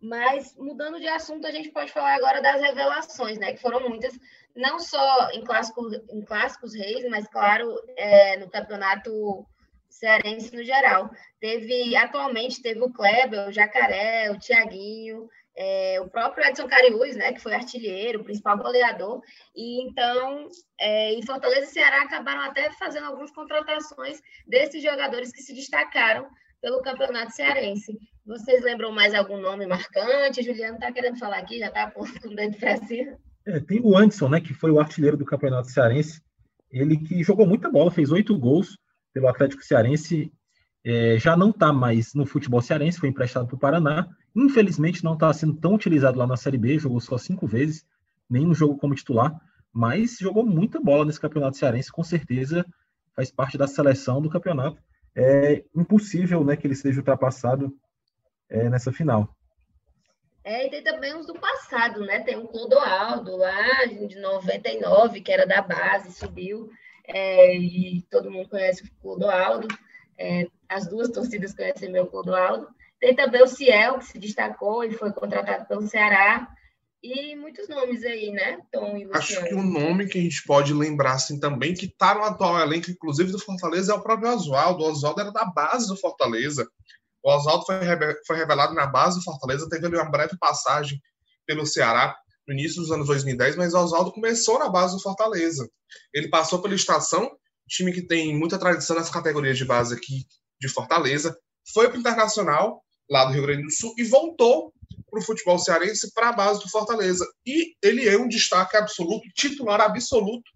Mas, 0.01 0.55
mudando 0.57 0.99
de 0.99 1.07
assunto, 1.07 1.45
a 1.45 1.51
gente 1.51 1.69
pode 1.69 1.91
falar 1.91 2.15
agora 2.15 2.41
das 2.41 2.59
revelações, 2.59 3.37
né? 3.37 3.53
Que 3.53 3.61
foram 3.61 3.87
muitas, 3.87 4.17
não 4.55 4.79
só 4.79 5.29
em 5.31 5.43
clássicos, 5.43 5.93
em 6.09 6.21
clássicos 6.21 6.73
reis, 6.73 7.07
mas, 7.09 7.27
claro, 7.27 7.75
é, 7.95 8.37
no 8.37 8.49
campeonato 8.49 9.45
cearense 9.91 10.55
no 10.55 10.63
geral. 10.63 11.09
Teve, 11.39 11.95
atualmente, 11.95 12.61
teve 12.61 12.81
o 12.81 12.91
Kleber, 12.91 13.47
o 13.47 13.51
Jacaré, 13.51 14.31
o 14.31 14.39
Tiaguinho, 14.39 15.27
é, 15.55 15.99
o 16.01 16.09
próprio 16.09 16.45
Edson 16.45 16.67
Cariús, 16.67 17.15
né, 17.15 17.33
que 17.33 17.41
foi 17.41 17.53
artilheiro, 17.53 18.23
principal 18.23 18.57
goleador, 18.57 19.21
e 19.55 19.81
então, 19.83 20.47
é, 20.79 21.13
em 21.13 21.25
Fortaleza 21.25 21.65
e 21.65 21.73
Ceará 21.73 22.03
acabaram 22.03 22.41
até 22.41 22.71
fazendo 22.71 23.07
algumas 23.07 23.31
contratações 23.31 24.21
desses 24.47 24.81
jogadores 24.81 25.31
que 25.31 25.41
se 25.41 25.53
destacaram 25.53 26.27
pelo 26.61 26.81
Campeonato 26.81 27.33
Cearense. 27.33 27.97
Vocês 28.25 28.63
lembram 28.63 28.91
mais 28.91 29.13
algum 29.13 29.37
nome 29.37 29.65
marcante? 29.65 30.43
Juliano 30.43 30.75
está 30.75 30.91
querendo 30.91 31.17
falar 31.17 31.39
aqui, 31.39 31.59
já 31.59 31.67
está 31.67 31.89
com 31.91 32.03
o 32.03 32.35
dedo 32.35 32.57
para 32.57 32.77
cima. 32.77 33.17
É, 33.45 33.59
tem 33.59 33.81
o 33.81 33.97
Anderson, 33.97 34.29
né, 34.29 34.39
que 34.39 34.53
foi 34.53 34.71
o 34.71 34.79
artilheiro 34.79 35.17
do 35.17 35.25
Campeonato 35.25 35.69
Cearense, 35.69 36.21
ele 36.71 36.97
que 36.97 37.23
jogou 37.23 37.45
muita 37.45 37.69
bola, 37.69 37.91
fez 37.91 38.11
oito 38.11 38.37
gols 38.37 38.77
pelo 39.13 39.27
Atlético 39.27 39.63
Cearense, 39.63 40.31
é, 40.83 41.17
já 41.19 41.37
não 41.37 41.49
está 41.51 41.71
mais 41.71 42.13
no 42.13 42.25
futebol 42.25 42.61
cearense, 42.61 42.99
foi 42.99 43.09
emprestado 43.09 43.47
para 43.47 43.55
o 43.55 43.59
Paraná, 43.59 44.07
Infelizmente 44.35 45.03
não 45.03 45.13
está 45.13 45.31
sendo 45.33 45.59
tão 45.59 45.75
utilizado 45.75 46.17
lá 46.17 46.25
na 46.25 46.37
Série 46.37 46.57
B, 46.57 46.79
jogou 46.79 47.01
só 47.01 47.17
cinco 47.17 47.45
vezes, 47.45 47.85
nenhum 48.29 48.53
jogo 48.53 48.77
como 48.77 48.95
titular, 48.95 49.39
mas 49.73 50.17
jogou 50.19 50.45
muita 50.45 50.79
bola 50.79 51.05
nesse 51.05 51.19
campeonato 51.19 51.57
cearense, 51.57 51.91
com 51.91 52.03
certeza 52.03 52.65
faz 53.13 53.29
parte 53.29 53.57
da 53.57 53.67
seleção 53.67 54.21
do 54.21 54.29
campeonato. 54.29 54.81
É 55.13 55.65
impossível 55.75 56.45
né, 56.45 56.55
que 56.55 56.65
ele 56.65 56.75
seja 56.75 56.99
ultrapassado 56.99 57.75
é, 58.49 58.69
nessa 58.69 58.91
final. 58.93 59.35
É, 60.43 60.65
e 60.65 60.69
tem 60.69 60.81
também 60.81 61.13
os 61.15 61.27
do 61.27 61.33
passado, 61.33 61.99
né? 61.99 62.21
Tem 62.21 62.37
o 62.37 62.47
Clodoaldo 62.47 63.35
lá 63.35 63.85
de 63.85 64.17
99, 64.17 65.21
que 65.21 65.31
era 65.31 65.45
da 65.45 65.61
base, 65.61 66.13
subiu, 66.13 66.69
é, 67.07 67.55
e 67.55 68.01
todo 68.09 68.31
mundo 68.31 68.49
conhece 68.49 68.83
o 68.83 68.91
Clodoaldo. 69.01 69.67
É, 70.17 70.47
as 70.69 70.87
duas 70.87 71.09
torcidas 71.09 71.53
conhecem 71.53 71.91
meu 71.91 72.07
Clodoaldo. 72.07 72.67
Tem 72.99 73.15
também 73.15 73.41
o 73.41 73.47
Ciel, 73.47 73.99
que 73.99 74.05
se 74.05 74.19
destacou 74.19 74.83
e 74.83 74.91
foi 74.91 75.11
contratado 75.11 75.65
pelo 75.65 75.87
Ceará. 75.87 76.47
E 77.03 77.35
muitos 77.35 77.67
nomes 77.67 78.03
aí, 78.03 78.31
né, 78.31 78.59
Tom 78.71 78.95
e 78.95 79.05
Luciano? 79.05 79.15
Acho 79.15 79.43
que 79.43 79.55
o 79.55 79.63
nome 79.63 80.07
que 80.07 80.19
a 80.19 80.21
gente 80.21 80.43
pode 80.45 80.71
lembrar 80.71 81.13
assim 81.13 81.39
também, 81.39 81.73
que 81.73 81.87
está 81.87 82.13
no 82.13 82.21
atual 82.21 82.59
elenco, 82.59 82.91
inclusive 82.91 83.31
do 83.31 83.39
Fortaleza, 83.39 83.91
é 83.91 83.95
o 83.95 84.03
próprio 84.03 84.31
Oswaldo. 84.31 84.83
O 84.83 84.91
Oswaldo 84.91 85.21
era 85.21 85.31
da 85.31 85.45
base 85.45 85.87
do 85.87 85.97
Fortaleza. 85.97 86.67
O 87.23 87.31
Oswaldo 87.31 87.65
foi, 87.65 87.77
foi 88.27 88.37
revelado 88.37 88.75
na 88.75 88.85
base 88.85 89.17
do 89.17 89.23
Fortaleza, 89.23 89.67
teve 89.67 89.87
ali 89.87 89.95
uma 89.95 90.11
breve 90.11 90.37
passagem 90.37 91.01
pelo 91.47 91.65
Ceará 91.65 92.15
no 92.47 92.53
início 92.53 92.81
dos 92.81 92.91
anos 92.91 93.07
2010, 93.07 93.55
mas 93.55 93.73
o 93.73 93.79
Oswaldo 93.79 94.11
começou 94.11 94.59
na 94.59 94.69
base 94.69 94.95
do 94.95 95.01
Fortaleza. 95.01 95.69
Ele 96.13 96.29
passou 96.29 96.61
pela 96.61 96.75
Estação, 96.75 97.31
time 97.67 97.93
que 97.93 98.01
tem 98.01 98.37
muita 98.37 98.57
tradição 98.57 98.95
nas 98.95 99.09
categorias 99.09 99.57
de 99.57 99.65
base 99.65 99.93
aqui 99.93 100.25
de 100.59 100.67
Fortaleza, 100.67 101.37
foi 101.73 101.87
para 101.87 101.97
o 101.97 101.99
Internacional 101.99 102.83
lá 103.09 103.25
do 103.25 103.33
Rio 103.33 103.43
Grande 103.43 103.63
do 103.63 103.71
Sul, 103.71 103.93
e 103.97 104.03
voltou 104.03 104.73
para 105.09 105.19
o 105.19 105.23
futebol 105.23 105.59
cearense 105.59 106.13
para 106.13 106.29
a 106.29 106.33
base 106.33 106.61
do 106.61 106.69
Fortaleza. 106.69 107.27
E 107.45 107.75
ele 107.83 108.07
é 108.07 108.17
um 108.17 108.27
destaque 108.27 108.77
absoluto, 108.77 109.27
titular 109.35 109.81
absoluto 109.81 110.49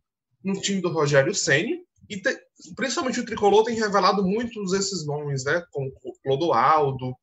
no 0.44 0.60
time 0.62 0.82
do 0.82 0.90
Rogério 0.90 1.36
Ceni 1.36 1.80
e 2.10 2.22
te, 2.22 2.38
principalmente 2.76 3.20
o 3.20 3.26
Tricolor 3.26 3.64
tem 3.64 3.76
revelado 3.76 4.24
muitos 4.24 4.72
desses 4.72 5.06
nomes, 5.06 5.44
né? 5.44 5.64
Como 5.72 5.92
o 6.04 6.14
Clodoaldo, 6.24 7.14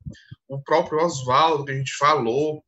o 0.48 0.62
próprio 0.62 0.98
Oswaldo, 0.98 1.64
que 1.64 1.72
a 1.72 1.76
gente 1.76 1.96
falou. 1.96 2.62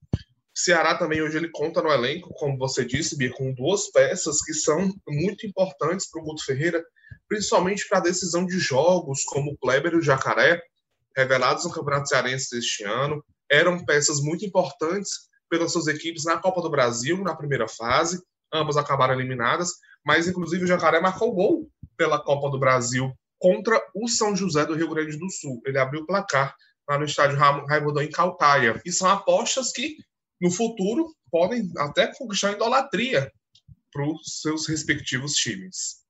Ceará 0.54 0.96
também 0.96 1.20
hoje 1.20 1.36
ele 1.36 1.50
conta 1.50 1.82
no 1.82 1.90
elenco, 1.90 2.32
como 2.34 2.56
você 2.56 2.84
disse, 2.84 3.16
Bia, 3.16 3.32
com 3.32 3.52
duas 3.52 3.90
peças 3.90 4.40
que 4.40 4.54
são 4.54 4.92
muito 5.08 5.46
importantes 5.46 6.08
para 6.08 6.22
o 6.22 6.24
Guto 6.24 6.44
Ferreira, 6.44 6.84
principalmente 7.28 7.88
para 7.88 7.98
a 7.98 8.02
decisão 8.02 8.46
de 8.46 8.58
jogos, 8.58 9.24
como 9.24 9.52
o 9.52 9.58
Kleber 9.58 9.94
e 9.94 9.96
o 9.96 10.02
Jacaré, 10.02 10.62
revelados 11.16 11.64
no 11.64 11.72
Campeonato 11.72 12.08
Cearense 12.08 12.54
deste 12.54 12.84
ano, 12.84 13.24
eram 13.50 13.84
peças 13.84 14.20
muito 14.20 14.44
importantes 14.44 15.28
pelas 15.48 15.72
suas 15.72 15.86
equipes 15.86 16.24
na 16.24 16.38
Copa 16.38 16.62
do 16.62 16.70
Brasil, 16.70 17.22
na 17.22 17.34
primeira 17.34 17.68
fase, 17.68 18.22
ambas 18.52 18.76
acabaram 18.76 19.14
eliminadas, 19.14 19.70
mas 20.04 20.28
inclusive 20.28 20.64
o 20.64 20.66
Jacaré 20.66 21.00
marcou 21.00 21.32
gol 21.32 21.70
pela 21.96 22.22
Copa 22.22 22.50
do 22.50 22.58
Brasil 22.58 23.12
contra 23.38 23.80
o 23.94 24.08
São 24.08 24.34
José 24.34 24.64
do 24.64 24.74
Rio 24.74 24.90
Grande 24.90 25.18
do 25.18 25.30
Sul. 25.30 25.60
Ele 25.66 25.78
abriu 25.78 26.02
o 26.02 26.06
placar 26.06 26.54
lá 26.88 26.98
no 26.98 27.04
estádio 27.04 27.38
Raimundão 27.38 28.02
em 28.02 28.10
Calcaia. 28.10 28.80
E 28.84 28.92
são 28.92 29.08
apostas 29.08 29.72
que, 29.72 29.96
no 30.40 30.50
futuro, 30.50 31.14
podem 31.30 31.70
até 31.78 32.12
conquistar 32.14 32.52
idolatria 32.52 33.30
para 33.92 34.06
os 34.08 34.40
seus 34.40 34.66
respectivos 34.66 35.34
times. 35.34 36.04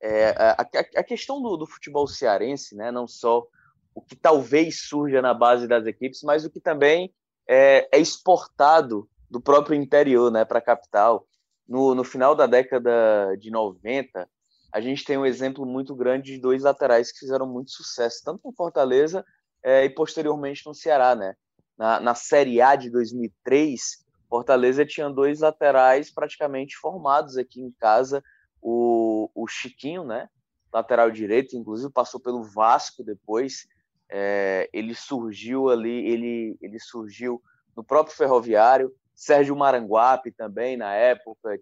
É, 0.00 0.30
a, 0.30 0.68
a, 0.96 1.02
questão 1.02 1.40
do, 1.40 1.56
do 1.56 1.66
futebol 1.66 2.06
cearense, 2.06 2.76
né, 2.76 2.92
não 2.92 3.08
só 3.08 3.46
o 3.94 4.02
que 4.02 4.14
talvez 4.14 4.82
surja 4.88 5.22
na 5.22 5.32
base 5.32 5.66
das 5.66 5.86
equipes, 5.86 6.22
mas 6.22 6.44
o 6.44 6.50
que 6.50 6.60
também 6.60 7.12
é, 7.48 7.88
é 7.90 7.98
exportado 7.98 9.08
do 9.30 9.40
próprio 9.40 9.74
interior 9.74 10.30
né, 10.30 10.44
para 10.44 10.58
a 10.58 10.62
capital. 10.62 11.26
No, 11.66 11.94
no 11.94 12.04
final 12.04 12.34
da 12.34 12.46
década 12.46 13.34
de 13.38 13.50
90, 13.50 14.28
a 14.72 14.80
gente 14.80 15.04
tem 15.04 15.16
um 15.16 15.24
exemplo 15.24 15.64
muito 15.64 15.94
grande 15.94 16.32
de 16.32 16.40
dois 16.40 16.62
laterais 16.62 17.10
que 17.10 17.20
fizeram 17.20 17.46
muito 17.46 17.70
sucesso, 17.70 18.22
tanto 18.24 18.40
no 18.44 18.52
Fortaleza 18.52 19.24
é, 19.62 19.84
e 19.84 19.90
posteriormente 19.90 20.62
no 20.66 20.74
Ceará. 20.74 21.14
Né? 21.14 21.34
Na, 21.76 22.00
na 22.00 22.14
Série 22.14 22.60
A 22.60 22.76
de 22.76 22.90
2003, 22.90 24.04
Fortaleza 24.28 24.84
tinha 24.84 25.08
dois 25.08 25.40
laterais 25.40 26.12
praticamente 26.12 26.76
formados 26.76 27.36
aqui 27.36 27.60
em 27.60 27.70
casa, 27.72 28.22
o, 28.60 29.30
o 29.34 29.46
Chiquinho, 29.46 30.04
né? 30.04 30.28
lateral 30.74 31.08
direito, 31.08 31.56
inclusive 31.56 31.92
passou 31.92 32.18
pelo 32.18 32.42
Vasco 32.42 33.04
depois, 33.04 33.68
é, 34.10 34.68
ele 34.72 34.92
surgiu 34.92 35.70
ali, 35.70 36.04
ele, 36.08 36.58
ele 36.60 36.80
surgiu 36.80 37.40
no 37.76 37.84
próprio 37.84 38.16
Ferroviário, 38.16 38.92
Sérgio 39.14 39.54
Maranguape 39.54 40.32
também, 40.32 40.76
na 40.76 40.92
época, 40.92 41.56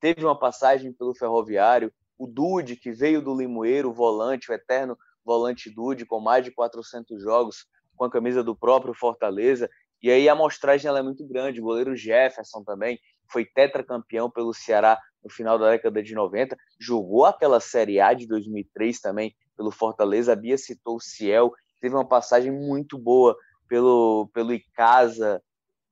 teve 0.00 0.24
uma 0.24 0.38
passagem 0.38 0.90
pelo 0.90 1.14
Ferroviário, 1.14 1.92
o 2.18 2.26
Dude, 2.26 2.76
que 2.76 2.90
veio 2.90 3.20
do 3.20 3.36
Limoeiro, 3.36 3.90
o 3.90 3.94
volante, 3.94 4.50
o 4.50 4.54
eterno 4.54 4.96
volante 5.22 5.68
Dude, 5.68 6.06
com 6.06 6.18
mais 6.18 6.42
de 6.42 6.50
400 6.50 7.22
jogos 7.22 7.66
com 7.96 8.04
a 8.04 8.10
camisa 8.10 8.42
do 8.42 8.54
próprio 8.54 8.94
Fortaleza, 8.94 9.68
e 10.02 10.10
aí 10.10 10.28
a 10.28 10.32
amostragem 10.32 10.88
ela 10.88 10.98
é 10.98 11.02
muito 11.02 11.26
grande, 11.26 11.60
o 11.60 11.64
goleiro 11.64 11.96
Jefferson 11.96 12.62
também, 12.62 12.98
foi 13.30 13.44
tetracampeão 13.44 14.30
pelo 14.30 14.54
Ceará 14.54 15.00
no 15.24 15.30
final 15.30 15.58
da 15.58 15.70
década 15.70 16.02
de 16.02 16.14
90, 16.14 16.56
jogou 16.78 17.24
aquela 17.24 17.58
Série 17.58 17.98
A 17.98 18.14
de 18.14 18.26
2003 18.26 19.00
também 19.00 19.34
pelo 19.56 19.72
Fortaleza, 19.72 20.32
a 20.32 20.36
Bia 20.36 20.56
citou 20.56 20.96
o 20.96 21.00
Ciel, 21.00 21.52
teve 21.80 21.94
uma 21.94 22.06
passagem 22.06 22.52
muito 22.52 22.96
boa 22.96 23.36
pelo, 23.68 24.28
pelo 24.32 24.52
Icasa, 24.52 25.42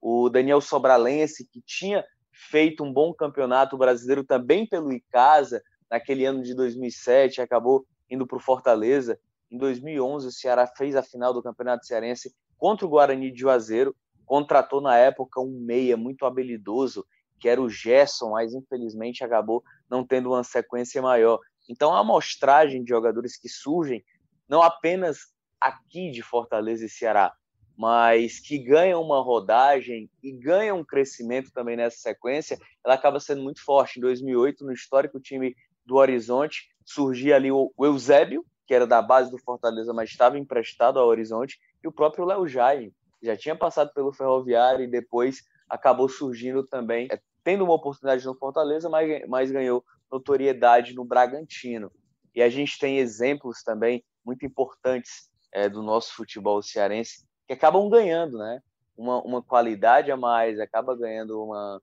o 0.00 0.28
Daniel 0.28 0.61
Sobralense, 0.61 1.49
que 1.50 1.61
tinha 1.62 2.04
feito 2.30 2.84
um 2.84 2.92
bom 2.92 3.12
campeonato 3.12 3.76
brasileiro 3.76 4.23
também 4.23 4.66
pelo 4.66 4.92
Icasa, 4.92 5.62
naquele 5.90 6.25
ano 6.25 6.42
de 6.42 6.54
2007, 6.54 7.40
acabou 7.40 7.87
indo 8.11 8.26
para 8.26 8.37
o 8.37 8.40
Fortaleza. 8.40 9.18
Em 9.54 9.56
2011, 9.56 10.26
o 10.26 10.32
Ceará 10.32 10.66
fez 10.66 10.96
a 10.96 11.02
final 11.02 11.32
do 11.32 11.40
Campeonato 11.40 11.87
Cearense 11.87 12.34
contra 12.58 12.84
o 12.84 12.88
Guarani 12.88 13.30
de 13.30 13.38
Juazeiro, 13.38 13.94
contratou 14.26 14.80
na 14.80 14.99
época 14.99 15.40
um 15.40 15.61
meia 15.64 15.96
muito 15.96 16.26
habilidoso, 16.26 17.06
que 17.38 17.49
era 17.49 17.62
o 17.62 17.70
Gerson, 17.70 18.30
mas 18.30 18.52
infelizmente 18.52 19.23
acabou 19.23 19.62
não 19.88 20.04
tendo 20.04 20.30
uma 20.30 20.42
sequência 20.42 21.00
maior. 21.00 21.38
Então, 21.68 21.94
a 21.94 22.00
amostragem 22.00 22.82
de 22.82 22.88
jogadores 22.90 23.37
que 23.37 23.49
surgem, 23.49 24.04
não 24.49 24.61
apenas 24.61 25.28
aqui 25.61 26.11
de 26.11 26.20
Fortaleza 26.20 26.87
e 26.87 26.88
Ceará, 26.88 27.32
mas 27.76 28.40
que 28.40 28.58
ganham 28.58 29.00
uma 29.00 29.23
rodagem 29.23 30.11
e 30.20 30.32
ganham 30.32 30.80
um 30.80 30.84
crescimento 30.84 31.52
também 31.52 31.76
nessa 31.76 31.99
sequência, 31.99 32.58
ela 32.84 32.94
acaba 32.94 33.20
sendo 33.20 33.44
muito 33.44 33.64
forte. 33.64 34.00
Em 34.00 34.02
2008, 34.02 34.64
no 34.64 34.73
histórico 34.73 35.20
time 35.20 35.54
do 35.87 35.94
Horizonte, 35.94 36.70
surgia 36.84 37.37
ali 37.37 37.52
o 37.52 37.73
Eusébio, 37.78 38.44
que 38.66 38.75
era 38.75 38.87
da 38.87 39.02
base 39.02 39.30
do 39.30 39.38
Fortaleza, 39.38 39.92
mas 39.92 40.11
estava 40.11 40.38
emprestado 40.38 40.99
ao 40.99 41.09
Horizonte, 41.09 41.59
e 41.83 41.88
o 41.88 41.92
próprio 41.92 42.25
Léo 42.25 42.47
Jaime, 42.47 42.92
já 43.23 43.37
tinha 43.37 43.56
passado 43.56 43.92
pelo 43.94 44.12
Ferroviário 44.12 44.85
e 44.85 44.90
depois 44.90 45.42
acabou 45.68 46.09
surgindo 46.09 46.62
também, 46.66 47.09
é, 47.11 47.18
tendo 47.42 47.64
uma 47.64 47.75
oportunidade 47.75 48.25
no 48.25 48.35
Fortaleza, 48.35 48.88
mas, 48.88 49.26
mas 49.28 49.50
ganhou 49.50 49.85
notoriedade 50.11 50.94
no 50.94 51.04
Bragantino. 51.04 51.90
E 52.35 52.42
a 52.42 52.49
gente 52.49 52.78
tem 52.78 52.99
exemplos 52.99 53.62
também 53.62 54.04
muito 54.25 54.44
importantes 54.44 55.30
é, 55.52 55.68
do 55.68 55.83
nosso 55.83 56.14
futebol 56.14 56.62
cearense 56.62 57.25
que 57.47 57.52
acabam 57.52 57.88
ganhando, 57.88 58.38
né? 58.38 58.61
Uma, 58.97 59.23
uma 59.23 59.42
qualidade 59.42 60.11
a 60.11 60.16
mais, 60.16 60.59
acaba 60.59 60.97
ganhando 60.97 61.42
uma, 61.42 61.80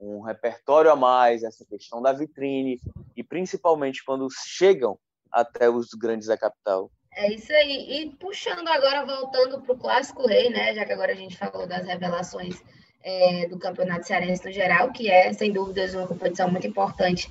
um 0.00 0.20
repertório 0.20 0.90
a 0.90 0.96
mais, 0.96 1.42
essa 1.42 1.64
questão 1.64 2.02
da 2.02 2.12
vitrine, 2.12 2.80
e 3.16 3.22
principalmente 3.22 4.04
quando 4.04 4.28
chegam 4.30 4.98
até 5.30 5.68
os 5.68 5.88
grandes 5.94 6.28
da 6.28 6.36
capital. 6.36 6.90
É 7.14 7.32
isso 7.32 7.52
aí. 7.52 8.02
E 8.02 8.10
puxando 8.16 8.68
agora, 8.68 9.04
voltando 9.04 9.60
para 9.60 9.74
o 9.74 9.78
Clássico 9.78 10.26
Rei, 10.26 10.50
né? 10.50 10.74
Já 10.74 10.84
que 10.84 10.92
agora 10.92 11.12
a 11.12 11.16
gente 11.16 11.36
falou 11.36 11.66
das 11.66 11.86
revelações 11.86 12.62
é, 13.02 13.48
do 13.48 13.58
Campeonato 13.58 14.06
Cearense 14.06 14.44
no 14.44 14.52
geral, 14.52 14.92
que 14.92 15.10
é, 15.10 15.32
sem 15.32 15.52
dúvidas, 15.52 15.94
uma 15.94 16.06
competição 16.06 16.50
muito 16.50 16.66
importante 16.66 17.28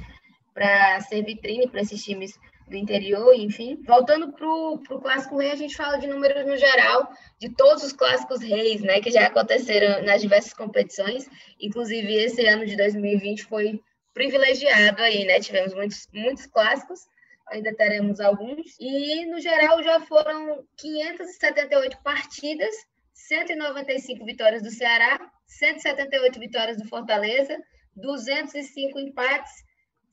para 0.53 0.99
ser 1.01 1.23
vitrine 1.23 1.69
para 1.69 1.81
esses 1.81 2.03
times 2.03 2.37
do 2.67 2.75
interior, 2.75 3.33
enfim. 3.33 3.81
Voltando 3.85 4.33
para 4.33 4.47
o 4.47 5.01
Clássico 5.01 5.37
Rei, 5.37 5.51
a 5.51 5.55
gente 5.55 5.75
fala 5.75 5.97
de 5.97 6.07
números 6.07 6.45
no 6.45 6.57
geral, 6.57 7.09
de 7.39 7.49
todos 7.49 7.83
os 7.83 7.93
Clássicos 7.93 8.41
Reis, 8.41 8.81
né, 8.81 8.99
que 8.99 9.11
já 9.11 9.27
aconteceram 9.27 10.03
nas 10.03 10.21
diversas 10.21 10.53
competições. 10.53 11.29
Inclusive, 11.61 12.13
esse 12.13 12.45
ano 12.45 12.65
de 12.65 12.75
2020 12.75 13.45
foi 13.45 13.79
privilegiado 14.13 15.01
aí, 15.01 15.25
né? 15.25 15.39
Tivemos 15.39 15.73
muitos, 15.73 16.07
muitos 16.11 16.47
clássicos, 16.47 17.01
ainda 17.51 17.75
teremos 17.75 18.19
alguns. 18.19 18.75
E, 18.79 19.25
no 19.25 19.39
geral, 19.39 19.81
já 19.83 19.99
foram 20.01 20.63
578 20.77 21.97
partidas, 22.03 22.75
195 23.13 24.25
vitórias 24.25 24.61
do 24.61 24.69
Ceará, 24.69 25.19
178 25.47 26.39
vitórias 26.39 26.77
do 26.77 26.87
Fortaleza, 26.87 27.57
205 27.95 28.99
empates 28.99 29.67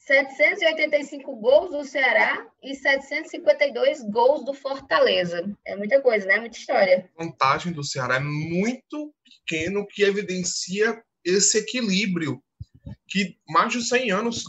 785 0.06 1.36
gols 1.36 1.70
do 1.70 1.82
Ceará 1.82 2.46
e 2.62 2.74
752 2.74 4.02
gols 4.10 4.44
do 4.44 4.52
Fortaleza. 4.52 5.50
É 5.64 5.74
muita 5.74 6.00
coisa, 6.02 6.26
né? 6.26 6.38
Muita 6.40 6.58
história. 6.58 7.10
A 7.16 7.24
vantagem 7.24 7.72
do 7.72 7.82
Ceará 7.82 8.16
é 8.16 8.20
muito 8.20 9.14
pequeno 9.24 9.86
que 9.86 10.02
evidencia 10.02 11.02
esse 11.24 11.58
equilíbrio 11.58 12.42
que 13.08 13.38
mais 13.48 13.72
de 13.72 13.82
100 13.82 14.10
anos 14.10 14.44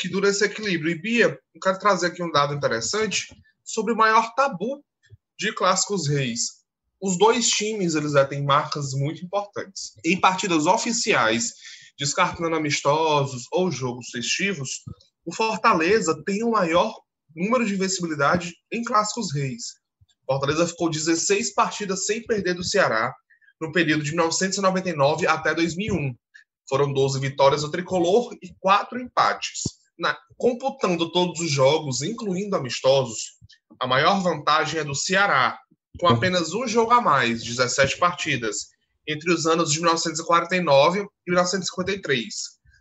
que 0.00 0.08
dura 0.08 0.30
esse 0.30 0.44
equilíbrio. 0.44 0.90
E 0.90 0.98
Bia, 0.98 1.38
eu 1.54 1.60
quero 1.60 1.78
trazer 1.78 2.06
aqui 2.06 2.22
um 2.22 2.32
dado 2.32 2.54
interessante 2.54 3.26
sobre 3.62 3.92
o 3.92 3.96
maior 3.96 4.34
tabu 4.34 4.82
de 5.38 5.52
clássicos 5.52 6.08
reis. 6.08 6.60
Os 7.00 7.18
dois 7.18 7.48
times 7.48 7.94
eles 7.94 8.12
já 8.12 8.26
têm 8.26 8.42
marcas 8.42 8.92
muito 8.94 9.24
importantes. 9.24 9.94
Em 10.04 10.18
partidas 10.18 10.66
oficiais 10.66 11.52
descartando 11.98 12.56
amistosos 12.56 13.44
ou 13.52 13.70
jogos 13.70 14.08
festivos, 14.08 14.82
o 15.24 15.34
Fortaleza 15.34 16.18
tem 16.24 16.42
o 16.42 16.50
maior 16.50 16.98
número 17.36 17.66
de 17.66 17.74
invencibilidade 17.74 18.54
em 18.72 18.82
clássicos 18.82 19.34
reis. 19.34 19.74
Fortaleza 20.24 20.66
ficou 20.66 20.88
16 20.88 21.52
partidas 21.52 22.06
sem 22.06 22.24
perder 22.24 22.54
do 22.54 22.64
Ceará 22.64 23.14
no 23.60 23.70
período 23.70 24.02
de 24.02 24.12
1999 24.12 25.26
até 25.26 25.54
2001. 25.54 26.14
Foram 26.66 26.90
12 26.90 27.20
vitórias 27.20 27.62
do 27.62 27.70
tricolor 27.70 28.34
e 28.42 28.50
4 28.60 28.98
empates. 28.98 29.79
Na, 30.00 30.16
computando 30.38 31.12
todos 31.12 31.40
os 31.40 31.50
jogos, 31.50 32.00
incluindo 32.00 32.56
amistosos, 32.56 33.38
a 33.78 33.86
maior 33.86 34.22
vantagem 34.22 34.80
é 34.80 34.84
do 34.84 34.94
Ceará, 34.94 35.58
com 35.98 36.08
apenas 36.08 36.54
um 36.54 36.66
jogo 36.66 36.92
a 36.92 37.02
mais, 37.02 37.44
17 37.44 37.98
partidas, 37.98 38.68
entre 39.06 39.30
os 39.30 39.44
anos 39.44 39.70
de 39.70 39.78
1949 39.78 41.00
e 41.00 41.30
1953. 41.30 42.24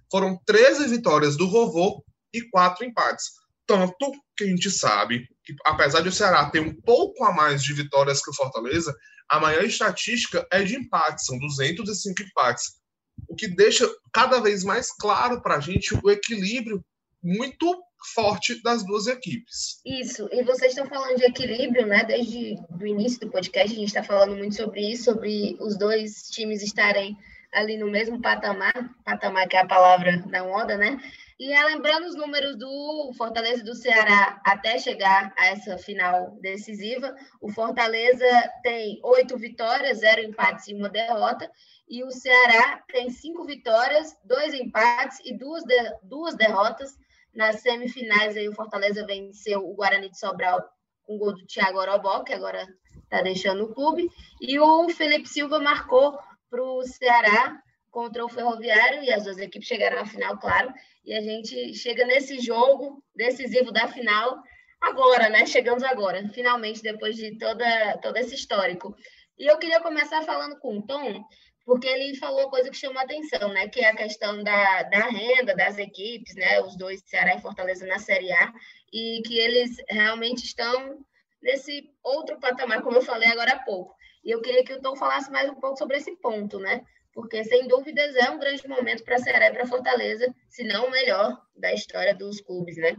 Foram 0.09 0.39
13 0.45 0.87
vitórias 0.87 1.35
do 1.35 1.49
Vovô 1.49 2.01
e 2.33 2.41
4 2.49 2.85
empates. 2.85 3.25
Tanto 3.67 4.13
que 4.37 4.45
a 4.45 4.47
gente 4.47 4.71
sabe 4.71 5.27
que, 5.43 5.53
apesar 5.65 5.99
de 5.99 6.07
o 6.07 6.13
Ceará 6.13 6.49
ter 6.49 6.61
um 6.61 6.73
pouco 6.73 7.25
a 7.25 7.33
mais 7.33 7.61
de 7.61 7.73
vitórias 7.73 8.23
que 8.23 8.31
o 8.31 8.33
Fortaleza, 8.33 8.95
a 9.27 9.41
maior 9.41 9.65
estatística 9.65 10.47
é 10.49 10.63
de 10.63 10.77
empates, 10.77 11.25
são 11.25 11.37
205 11.37 12.23
empates. 12.23 12.79
O 13.27 13.35
que 13.35 13.49
deixa 13.49 13.89
cada 14.13 14.39
vez 14.39 14.63
mais 14.63 14.89
claro 14.93 15.41
para 15.41 15.57
a 15.57 15.59
gente 15.59 15.93
o 16.01 16.09
equilíbrio 16.09 16.81
muito 17.21 17.83
forte 18.15 18.61
das 18.63 18.85
duas 18.85 19.07
equipes. 19.07 19.81
Isso, 19.85 20.29
e 20.31 20.43
vocês 20.43 20.71
estão 20.71 20.87
falando 20.87 21.17
de 21.17 21.25
equilíbrio, 21.25 21.85
né? 21.85 22.03
Desde 22.03 22.55
o 22.79 22.85
início 22.85 23.19
do 23.19 23.29
podcast, 23.29 23.71
a 23.71 23.79
gente 23.79 23.87
está 23.87 24.03
falando 24.03 24.37
muito 24.37 24.55
sobre 24.55 24.91
isso, 24.91 25.05
sobre 25.05 25.57
os 25.59 25.77
dois 25.77 26.29
times 26.29 26.63
estarem 26.63 27.17
ali 27.53 27.77
no 27.77 27.89
mesmo 27.89 28.21
patamar, 28.21 28.73
patamar 29.03 29.47
que 29.47 29.57
é 29.57 29.61
a 29.61 29.67
palavra 29.67 30.17
da 30.27 30.43
moda, 30.43 30.77
né? 30.77 30.99
E 31.39 31.51
é, 31.51 31.63
lembrando 31.65 32.05
os 32.05 32.15
números 32.15 32.57
do 32.57 33.13
Fortaleza 33.17 33.61
e 33.61 33.65
do 33.65 33.73
Ceará 33.73 34.41
até 34.43 34.77
chegar 34.77 35.33
a 35.37 35.47
essa 35.47 35.77
final 35.77 36.37
decisiva, 36.41 37.15
o 37.41 37.49
Fortaleza 37.49 38.25
tem 38.61 38.99
oito 39.03 39.37
vitórias, 39.37 39.99
zero 39.99 40.21
empates 40.21 40.67
e 40.67 40.73
uma 40.73 40.89
derrota, 40.89 41.49
e 41.89 42.03
o 42.03 42.11
Ceará 42.11 42.83
tem 42.91 43.09
cinco 43.09 43.45
vitórias, 43.45 44.15
dois 44.23 44.53
empates 44.53 45.19
e 45.23 45.33
duas, 45.33 45.63
de, 45.63 45.75
duas 46.03 46.35
derrotas 46.35 46.97
nas 47.33 47.61
semifinais, 47.61 48.35
aí 48.35 48.47
o 48.49 48.55
Fortaleza 48.55 49.05
venceu 49.05 49.67
o 49.67 49.73
Guarani 49.73 50.09
de 50.09 50.19
Sobral 50.19 50.63
com 51.03 51.15
o 51.15 51.17
gol 51.17 51.33
do 51.33 51.45
Thiago 51.45 51.79
Orobó, 51.79 52.23
que 52.23 52.33
agora 52.33 52.67
está 53.03 53.21
deixando 53.21 53.63
o 53.63 53.73
clube. 53.73 54.07
E 54.41 54.59
o 54.59 54.89
Felipe 54.89 55.27
Silva 55.27 55.59
marcou 55.59 56.17
para 56.49 56.63
o 56.63 56.83
Ceará 56.83 57.59
contra 57.89 58.23
o 58.23 58.29
Ferroviário, 58.29 59.03
e 59.03 59.11
as 59.11 59.23
duas 59.23 59.37
equipes 59.39 59.67
chegaram 59.67 59.99
à 59.99 60.05
final, 60.05 60.37
claro. 60.37 60.71
E 61.03 61.13
a 61.13 61.21
gente 61.21 61.73
chega 61.73 62.05
nesse 62.05 62.39
jogo 62.39 63.03
decisivo 63.15 63.71
da 63.71 63.87
final 63.87 64.41
agora, 64.79 65.29
né? 65.29 65.45
Chegamos 65.45 65.83
agora, 65.83 66.27
finalmente, 66.29 66.81
depois 66.81 67.15
de 67.15 67.37
toda, 67.37 67.97
todo 67.97 68.17
esse 68.17 68.35
histórico. 68.35 68.95
E 69.37 69.49
eu 69.49 69.57
queria 69.57 69.79
começar 69.79 70.21
falando 70.23 70.59
com 70.59 70.77
o 70.77 70.85
Tom, 70.85 71.23
porque 71.65 71.87
ele 71.87 72.17
falou 72.17 72.49
coisa 72.49 72.69
que 72.69 72.77
chamou 72.77 73.01
atenção, 73.01 73.49
né? 73.49 73.67
Que 73.67 73.81
é 73.81 73.89
a 73.89 73.95
questão 73.95 74.43
da, 74.43 74.83
da 74.83 75.07
renda 75.09 75.55
das 75.55 75.77
equipes, 75.77 76.35
né? 76.35 76.61
Os 76.61 76.75
dois, 76.77 77.01
Ceará 77.05 77.35
e 77.35 77.41
Fortaleza, 77.41 77.85
na 77.85 77.99
Série 77.99 78.31
A, 78.31 78.53
e 78.91 79.21
que 79.25 79.37
eles 79.37 79.77
realmente 79.87 80.45
estão 80.45 80.99
nesse 81.41 81.89
outro 82.03 82.39
patamar, 82.39 82.81
como 82.81 82.97
eu 82.97 83.01
falei 83.01 83.29
agora 83.29 83.53
há 83.53 83.59
pouco. 83.59 83.95
E 84.23 84.31
eu 84.31 84.41
queria 84.41 84.63
que 84.63 84.73
o 84.73 84.81
Tom 84.81 84.95
falasse 84.95 85.31
mais 85.31 85.49
um 85.49 85.55
pouco 85.55 85.77
sobre 85.77 85.97
esse 85.97 86.15
ponto, 86.17 86.59
né? 86.59 86.83
Porque, 87.13 87.43
sem 87.43 87.67
dúvidas, 87.67 88.15
é 88.15 88.29
um 88.29 88.39
grande 88.39 88.67
momento 88.67 89.03
para 89.03 89.17
Ceará 89.17 89.47
e 89.47 89.53
para 89.53 89.67
Fortaleza, 89.67 90.33
se 90.47 90.63
não 90.63 90.87
o 90.87 90.91
melhor 90.91 91.41
da 91.55 91.73
história 91.73 92.13
dos 92.13 92.39
clubes, 92.41 92.77
né? 92.77 92.97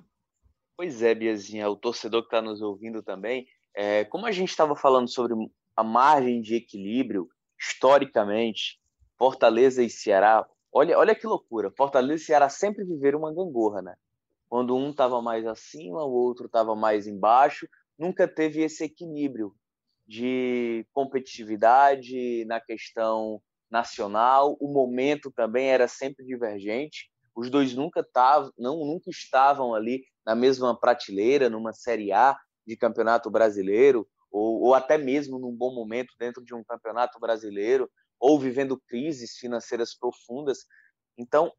Pois 0.77 1.03
é, 1.03 1.15
Biazinha, 1.15 1.69
o 1.69 1.77
torcedor 1.77 2.23
que 2.23 2.29
está 2.29 2.41
nos 2.41 2.63
ouvindo 2.63 3.03
também, 3.03 3.47
é, 3.75 4.05
como 4.05 4.27
a 4.27 4.33
gente 4.33 4.49
estava 4.49 4.75
falando 4.75 5.09
sobre 5.09 5.35
a 5.77 5.85
margem 5.85 6.41
de 6.41 6.55
equilíbrio 6.57 7.29
historicamente, 7.61 8.81
Fortaleza 9.19 9.83
e 9.83 9.91
Ceará, 9.91 10.47
olha, 10.73 10.99
olha 10.99 11.15
que 11.15 11.27
loucura. 11.27 11.71
Fortaleza 11.77 12.23
e 12.23 12.27
Ceará 12.27 12.49
sempre 12.49 12.85
viveram 12.85 13.19
uma 13.19 13.35
gangorra, 13.35 13.83
né? 13.83 13.95
Quando 14.49 14.75
um 14.75 14.91
estava 14.91 15.21
mais 15.21 15.47
acima, 15.47 16.03
o 16.03 16.11
outro 16.11 16.47
estava 16.47 16.75
mais 16.75 17.07
embaixo, 17.07 17.69
nunca 17.99 18.27
teve 18.27 18.63
esse 18.63 18.85
equilíbrio 18.85 19.55
de 20.07 20.85
competitividade 20.93 22.45
na 22.47 22.61
questão 22.61 23.41
nacional. 23.71 24.57
O 24.59 24.73
momento 24.73 25.31
também 25.31 25.69
era 25.69 25.87
sempre 25.87 26.25
divergente. 26.25 27.11
Os 27.37 27.49
dois 27.49 27.75
nunca 27.75 28.03
tavam, 28.03 28.51
não 28.59 28.79
nunca 28.85 29.09
estavam 29.09 29.73
ali 29.73 30.03
na 30.27 30.35
mesma 30.35 30.79
prateleira 30.79 31.49
numa 31.49 31.73
Série 31.73 32.11
A 32.11 32.37
de 32.67 32.77
Campeonato 32.77 33.31
Brasileiro 33.31 34.09
ou, 34.31 34.63
ou 34.63 34.75
até 34.75 34.97
mesmo 34.99 35.39
num 35.39 35.55
bom 35.55 35.75
momento 35.75 36.15
dentro 36.19 36.45
de 36.45 36.55
um 36.55 36.65
campeonato 36.65 37.19
brasileiro, 37.21 37.91
ou 38.19 38.39
vivendo 38.39 38.81
crises 38.87 39.37
financeiras 39.37 39.95
profundas. 39.97 40.67
Então, 41.19 41.53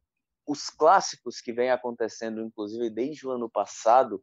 os 0.46 0.70
clássicos 0.70 1.40
que 1.40 1.52
vêm 1.52 1.70
acontecendo, 1.70 2.40
inclusive 2.42 2.90
desde 2.90 3.26
o 3.26 3.30
ano 3.30 3.50
passado, 3.50 4.22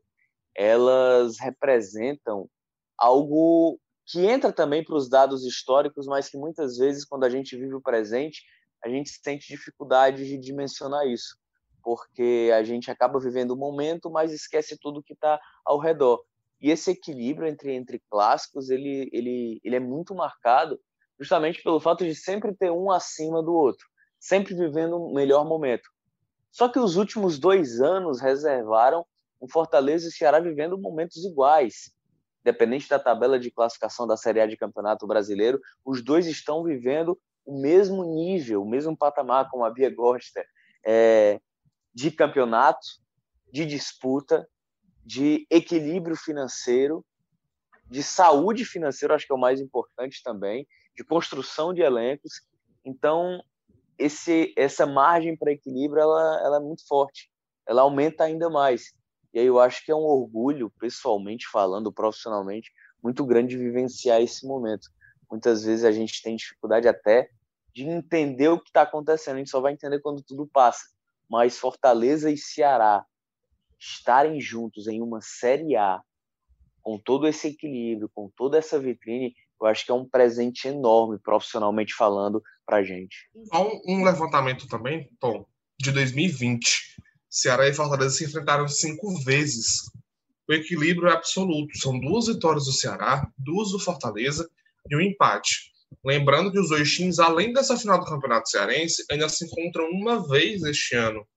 elas 0.56 1.40
representam 1.40 2.50
algo 2.98 3.80
que 4.06 4.26
entra 4.26 4.52
também 4.52 4.84
para 4.84 4.96
os 4.96 5.10
dados 5.10 5.46
históricos, 5.46 6.08
mas 6.08 6.30
que 6.30 6.38
muitas 6.38 6.78
vezes, 6.78 7.06
quando 7.06 7.24
a 7.26 7.30
gente 7.30 7.56
vive 7.56 7.76
o 7.76 7.82
presente, 7.82 8.44
a 8.84 8.90
gente 8.90 9.10
sente 9.24 9.48
dificuldade 9.48 10.26
de 10.26 10.38
dimensionar 10.38 11.06
isso. 11.08 11.38
porque 11.84 12.52
a 12.54 12.64
gente 12.64 12.92
acaba 12.92 13.20
vivendo 13.20 13.52
o 13.52 13.58
momento, 13.58 14.10
mas 14.12 14.32
esquece 14.34 14.78
tudo 14.80 15.04
que 15.04 15.14
está 15.14 15.40
ao 15.66 15.80
redor. 15.80 16.24
E 16.62 16.70
esse 16.70 16.92
equilíbrio 16.92 17.48
entre, 17.48 17.74
entre 17.74 18.02
clássicos, 18.10 18.70
ele, 18.70 19.10
ele, 19.14 19.62
ele 19.64 19.76
é 19.76 19.80
muito 19.80 20.14
marcado 20.14 20.80
justamente 21.20 21.62
pelo 21.62 21.80
fato 21.80 22.06
de 22.06 22.16
sempre 22.16 22.56
ter 22.56 22.72
um 22.72 22.92
acima 22.92 23.42
do 23.44 23.54
outro, 23.54 23.86
sempre 24.20 24.54
vivendo 24.54 24.94
o 24.94 25.10
um 25.10 25.14
melhor 25.14 25.46
momento. 25.46 25.90
Só 26.52 26.68
que 26.68 26.80
os 26.80 26.96
últimos 26.96 27.38
dois 27.38 27.80
anos 27.80 28.22
reservaram 28.22 29.06
um 29.42 29.48
Fortaleza 29.48 30.08
e 30.08 30.12
Ceará 30.12 30.40
vivendo 30.40 30.78
momentos 30.78 31.24
iguais. 31.24 31.92
Independente 32.42 32.90
da 32.90 32.98
tabela 32.98 33.40
de 33.40 33.52
classificação 33.52 34.08
da 34.08 34.18
Série 34.18 34.42
A 34.42 34.48
de 34.48 34.58
Campeonato 34.58 35.06
Brasileiro, 35.06 35.60
os 35.86 36.02
dois 36.02 36.26
estão 36.26 36.64
vivendo 36.64 37.20
o 37.46 37.60
mesmo 37.60 38.04
nível, 38.04 38.64
o 38.64 38.70
mesmo 38.70 38.96
patamar, 38.98 39.50
como 39.50 39.66
a 39.66 39.70
Bia 39.70 39.94
gosta, 39.94 40.44
é, 40.86 41.40
de 41.94 42.12
campeonato, 42.12 42.86
de 43.52 43.66
disputa, 43.66 44.48
de 45.06 45.48
equilíbrio 45.50 46.16
financeiro, 46.16 47.06
de 47.90 48.04
saúde 48.04 48.66
financeira, 48.66 49.16
acho 49.16 49.26
que 49.26 49.34
é 49.34 49.36
o 49.36 49.40
mais 49.40 49.60
importante 49.60 50.22
também, 50.24 50.68
de 50.96 51.04
construção 51.04 51.74
de 51.74 51.82
elencos. 51.82 52.42
Então, 52.86 53.42
esse, 53.98 54.54
essa 54.56 54.86
margem 54.86 55.36
para 55.36 55.52
equilíbrio 55.52 56.02
ela, 56.02 56.42
ela 56.44 56.58
é 56.58 56.60
muito 56.60 56.88
forte, 56.88 57.30
ela 57.68 57.82
aumenta 57.82 58.24
ainda 58.24 58.50
mais. 58.50 58.94
E 59.34 59.40
aí 59.40 59.46
eu 59.46 59.60
acho 59.60 59.84
que 59.86 59.92
é 59.92 59.96
um 59.96 60.06
orgulho, 60.06 60.72
pessoalmente 60.80 61.48
falando, 61.52 61.92
profissionalmente, 61.92 62.72
muito 63.02 63.26
grande 63.26 63.58
vivenciar 63.58 64.22
esse 64.22 64.46
momento. 64.46 64.90
Muitas 65.30 65.64
vezes 65.64 65.86
a 65.86 65.92
gente 65.92 66.22
tem 66.22 66.36
dificuldade 66.36 66.88
até 66.88 67.30
de 67.74 67.84
entender 67.84 68.50
o 68.50 68.60
que 68.60 68.70
está 68.70 68.82
acontecendo, 68.82 69.36
a 69.36 69.38
gente 69.40 69.52
só 69.52 69.62
vai 69.62 69.74
entender 69.74 70.00
quando 70.00 70.24
tudo 70.24 70.48
passa. 70.48 70.84
Mas 71.30 71.58
Fortaleza 71.58 72.32
e 72.32 72.38
Ceará 72.38 73.06
estarem 73.80 74.40
juntos 74.40 74.88
em 74.88 75.02
uma 75.02 75.20
Série 75.22 75.76
A, 75.76 76.02
com 76.82 76.98
todo 76.98 77.28
esse 77.28 77.48
equilíbrio, 77.48 78.10
com 78.14 78.30
toda 78.36 78.58
essa 78.58 78.80
vitrine, 78.80 79.34
eu 79.62 79.68
acho 79.68 79.86
que 79.86 79.92
é 79.92 79.94
um 79.94 80.08
presente 80.08 80.68
enorme, 80.68 81.20
profissionalmente 81.20 81.94
falando, 81.94 82.42
para 82.66 82.78
a 82.78 82.84
gente. 82.84 83.30
Há 83.52 83.62
um, 83.62 83.82
um, 83.88 84.04
levantamento 84.04 84.68
também, 84.68 85.10
Tom, 85.20 85.46
de 85.78 85.92
2020. 85.92 86.98
Ceará 87.30 87.68
e 87.68 87.74
Fortaleza 87.74 88.16
se 88.16 88.26
enfrentaram 88.26 88.68
cinco 88.68 89.14
vezes. 89.24 89.92
O 90.48 90.54
equilíbrio 90.54 91.10
é 91.10 91.14
absoluto. 91.14 91.78
São 91.78 92.00
duas 92.00 92.28
vitórias 92.28 92.66
do 92.66 92.72
Ceará, 92.72 93.28
duas 93.38 93.72
do 93.72 93.80
Fortaleza 93.80 94.50
e 94.90 94.96
um 94.96 95.02
empate. 95.02 95.72
Lembrando 96.04 96.52
que 96.52 96.60
os 96.60 96.70
dois 96.70 96.90
times, 96.92 97.20
além 97.20 97.52
dessa 97.52 97.78
final 97.78 98.00
do 98.00 98.06
Campeonato 98.06 98.50
Cearense, 98.50 99.04
ainda 99.12 99.28
se 99.28 99.46
encontram 99.46 99.90
uma 99.90 100.28
vez 100.28 100.64
este 100.64 100.96
ano. 100.96 101.28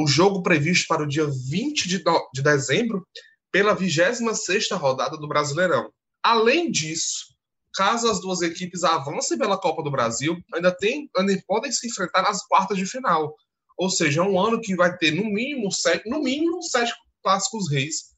O 0.00 0.06
jogo 0.06 0.42
previsto 0.42 0.86
para 0.88 1.02
o 1.02 1.06
dia 1.06 1.26
20 1.26 1.86
de, 1.86 2.02
de 2.32 2.42
dezembro, 2.42 3.06
pela 3.52 3.74
26 3.74 4.70
rodada 4.70 5.14
do 5.18 5.28
Brasileirão. 5.28 5.92
Além 6.22 6.70
disso, 6.70 7.34
caso 7.74 8.10
as 8.10 8.18
duas 8.18 8.40
equipes 8.40 8.82
avancem 8.82 9.36
pela 9.36 9.58
Copa 9.58 9.82
do 9.82 9.90
Brasil, 9.90 10.42
ainda, 10.54 10.74
tem, 10.74 11.10
ainda 11.14 11.38
podem 11.46 11.70
se 11.70 11.86
enfrentar 11.86 12.22
nas 12.22 12.42
quartas 12.46 12.78
de 12.78 12.86
final. 12.86 13.34
Ou 13.76 13.90
seja, 13.90 14.22
é 14.22 14.24
um 14.24 14.40
ano 14.40 14.58
que 14.58 14.74
vai 14.74 14.96
ter 14.96 15.10
no 15.10 15.24
mínimo 15.24 15.70
sete, 15.70 16.08
no 16.08 16.22
mínimo 16.22 16.62
sete 16.62 16.94
clássicos 17.22 17.70
reis 17.70 18.14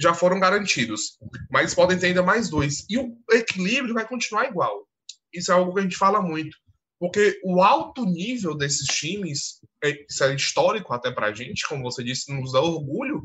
já 0.00 0.14
foram 0.14 0.40
garantidos. 0.40 1.18
Mas 1.50 1.74
podem 1.74 1.98
ter 1.98 2.06
ainda 2.06 2.22
mais 2.22 2.48
dois. 2.48 2.86
E 2.88 2.96
o 2.96 3.14
equilíbrio 3.32 3.92
vai 3.92 4.08
continuar 4.08 4.46
igual. 4.48 4.88
Isso 5.30 5.52
é 5.52 5.54
algo 5.54 5.74
que 5.74 5.80
a 5.80 5.82
gente 5.82 5.96
fala 5.98 6.22
muito. 6.22 6.56
Porque 7.02 7.40
o 7.42 7.60
alto 7.60 8.04
nível 8.04 8.54
desses 8.56 8.86
times, 8.86 9.58
é, 9.82 10.06
isso 10.08 10.22
é 10.22 10.32
histórico 10.36 10.94
até 10.94 11.10
para 11.10 11.26
a 11.26 11.34
gente, 11.34 11.66
como 11.66 11.82
você 11.82 12.04
disse, 12.04 12.32
nos 12.32 12.52
dá 12.52 12.60
orgulho 12.60 13.24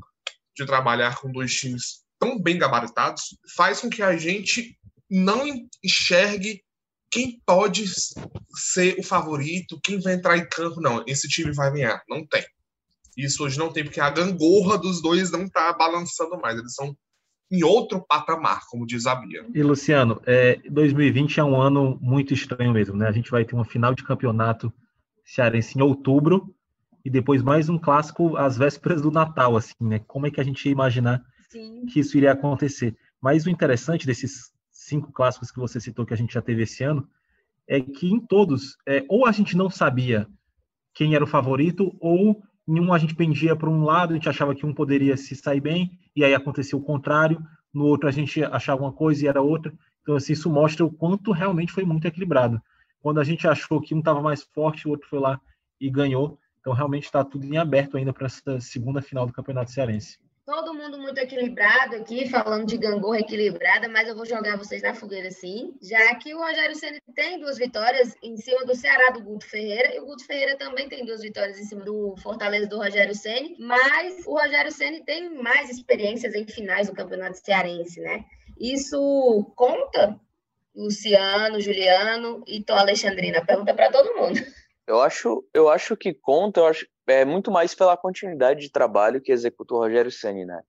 de 0.56 0.66
trabalhar 0.66 1.22
com 1.22 1.32
dois 1.32 1.54
times 1.54 2.04
tão 2.20 2.42
bem 2.42 2.58
gabaritados, 2.58 3.38
faz 3.56 3.80
com 3.80 3.88
que 3.88 4.02
a 4.02 4.18
gente 4.18 4.76
não 5.08 5.44
enxergue 5.84 6.64
quem 7.12 7.40
pode 7.46 7.86
ser 8.56 8.98
o 8.98 9.04
favorito, 9.04 9.80
quem 9.84 10.00
vai 10.02 10.14
entrar 10.16 10.40
em 10.40 10.50
campo. 10.50 10.82
Não, 10.82 11.04
esse 11.06 11.28
time 11.28 11.52
vai 11.52 11.72
ganhar. 11.72 12.02
Não 12.10 12.26
tem. 12.26 12.44
Isso 13.16 13.44
hoje 13.44 13.60
não 13.60 13.72
tem, 13.72 13.84
porque 13.84 14.00
a 14.00 14.10
gangorra 14.10 14.80
dos 14.80 15.04
dois 15.04 15.30
não 15.30 15.44
está 15.44 15.72
balançando 15.74 16.36
mais. 16.40 16.58
Eles 16.58 16.74
são 16.74 16.98
em 17.50 17.64
outro 17.64 18.06
patamar, 18.08 18.62
como 18.70 18.86
diz 18.86 19.06
a 19.06 19.16
Bia. 19.16 19.46
E, 19.54 19.64
Luciano, 19.64 20.22
é, 20.26 20.60
2020 20.70 21.40
é 21.40 21.44
um 21.44 21.60
ano 21.60 21.98
muito 22.02 22.34
estranho 22.34 22.74
mesmo, 22.74 22.96
né? 22.96 23.08
A 23.08 23.12
gente 23.12 23.32
vai 23.32 23.46
ter 23.46 23.56
uma 23.56 23.66
final 23.66 23.94
de 23.94 24.04
campeonato 24.04 24.72
cearense 25.26 25.78
em 25.78 25.82
outubro 25.82 26.54
e 27.04 27.10
depois 27.10 27.42
mais 27.42 27.70
um 27.70 27.78
clássico 27.78 28.36
às 28.36 28.58
vésperas 28.58 29.02
do 29.02 29.12
Natal, 29.12 29.56
assim, 29.56 29.74
né? 29.80 30.00
Como 30.00 30.28
é 30.28 30.32
que 30.32 30.42
a 30.42 30.44
gente 30.44 30.66
ia 30.66 30.72
imaginar 30.72 31.24
Sim. 31.50 31.86
que 31.86 32.00
isso 32.00 32.18
iria 32.18 32.34
acontecer? 32.34 32.96
Mas 33.22 33.46
o 33.46 33.50
interessante 33.50 34.06
desses 34.06 34.52
cinco 34.72 35.12
clássicos 35.12 35.52
que 35.52 35.60
você 35.60 35.80
citou 35.80 36.06
que 36.06 36.14
a 36.14 36.18
gente 36.18 36.34
já 36.34 36.42
teve 36.42 36.64
esse 36.64 36.84
ano 36.84 37.08
é 37.68 37.80
que 37.82 38.08
em 38.08 38.20
todos, 38.20 38.78
é, 38.86 39.06
ou 39.10 39.26
a 39.26 39.32
gente 39.32 39.56
não 39.56 39.70
sabia 39.70 40.28
quem 40.94 41.16
era 41.16 41.24
o 41.24 41.28
favorito, 41.28 41.96
ou 42.00 42.42
em 42.68 42.80
um 42.80 42.94
a 42.94 42.98
gente 42.98 43.16
pendia 43.16 43.56
para 43.56 43.70
um 43.70 43.84
lado, 43.84 44.12
a 44.12 44.16
gente 44.16 44.28
achava 44.28 44.54
que 44.54 44.66
um 44.66 44.74
poderia 44.74 45.16
se 45.16 45.36
sair 45.36 45.62
bem, 45.62 45.98
e 46.16 46.24
aí 46.24 46.34
aconteceu 46.34 46.78
o 46.78 46.84
contrário, 46.84 47.42
no 47.74 47.86
outro 47.86 48.10
a 48.10 48.12
gente 48.12 48.44
achava 48.44 48.82
uma 48.82 48.92
coisa 48.92 49.24
e 49.24 49.28
era 49.28 49.42
outra. 49.42 49.74
Então, 50.02 50.16
assim, 50.16 50.34
isso 50.34 50.50
mostra 50.50 50.86
o 50.86 50.92
quanto 50.92 51.32
realmente 51.32 51.72
foi 51.72 51.84
muito 51.84 52.06
equilibrado. 52.06 52.62
Quando 53.02 53.20
a 53.20 53.24
gente 53.24 53.48
achou 53.48 53.80
que 53.80 53.94
um 53.96 54.00
estava 54.00 54.22
mais 54.22 54.44
forte, 54.44 54.88
o 54.88 54.92
outro 54.92 55.08
foi 55.08 55.20
lá 55.20 55.40
e 55.80 55.90
ganhou. 55.90 56.40
Então, 56.60 56.74
realmente 56.74 57.04
está 57.04 57.24
tudo 57.24 57.46
em 57.46 57.58
aberto 57.58 57.96
ainda 57.96 58.12
para 58.12 58.26
essa 58.26 58.60
segunda 58.60 59.02
final 59.02 59.26
do 59.26 59.34
Campeonato 59.34 59.72
Cearense. 59.72 60.18
Todo 60.48 60.74
mundo 60.74 60.98
muito 60.98 61.18
equilibrado 61.18 61.98
aqui, 61.98 62.30
falando 62.30 62.66
de 62.66 62.78
gangorra 62.78 63.20
equilibrada, 63.20 63.90
mas 63.90 64.08
eu 64.08 64.16
vou 64.16 64.26
jogar 64.26 64.58
vocês 64.58 64.82
na 64.82 64.94
fogueira 64.94 65.30
sim, 65.30 65.76
já 65.82 66.16
que 66.16 66.34
o 66.34 66.38
Rogério 66.38 66.74
Ceni 66.74 67.02
tem 67.14 67.38
duas 67.38 67.58
vitórias 67.58 68.16
em 68.24 68.38
cima 68.38 68.66
do 68.66 68.74
Ceará 68.74 69.10
do 69.10 69.22
Guto 69.22 69.46
Ferreira, 69.46 69.94
e 69.94 70.00
o 70.00 70.06
Guto 70.06 70.26
Ferreira 70.26 70.58
também 70.58 70.88
tem 70.88 71.04
duas 71.04 71.22
vitórias 71.22 71.60
em 71.60 71.66
cima 71.66 71.84
do 71.84 72.16
Fortaleza 72.24 72.66
do 72.66 72.78
Rogério 72.78 73.14
Ceni, 73.14 73.58
mas 73.60 74.26
o 74.26 74.40
Rogério 74.40 74.72
Ceni 74.72 75.04
tem 75.04 75.30
mais 75.34 75.70
experiências 75.70 76.34
em 76.34 76.48
finais 76.48 76.88
do 76.88 76.96
Campeonato 76.96 77.44
Cearense, 77.44 78.00
né? 78.00 78.24
Isso 78.58 79.52
conta, 79.54 80.18
Luciano, 80.74 81.60
Juliano 81.60 82.42
e 82.48 82.64
Tô 82.64 82.72
Alexandrina? 82.72 83.46
Pergunta 83.46 83.74
para 83.74 83.92
todo 83.92 84.16
mundo. 84.16 84.40
Eu 84.88 85.02
acho, 85.02 85.46
eu 85.54 85.68
acho 85.68 85.98
que 85.98 86.14
conta, 86.14 86.62
eu 86.62 86.68
acho 86.68 86.88
é 87.08 87.26
muito 87.26 87.50
mais 87.50 87.74
pela 87.74 87.98
continuidade 87.98 88.62
de 88.62 88.72
trabalho 88.72 89.22
que 89.22 89.32
executa 89.32 89.74
o 89.74 89.78
Rogério 89.78 90.12
Ceni, 90.12 90.46
né? 90.46 90.62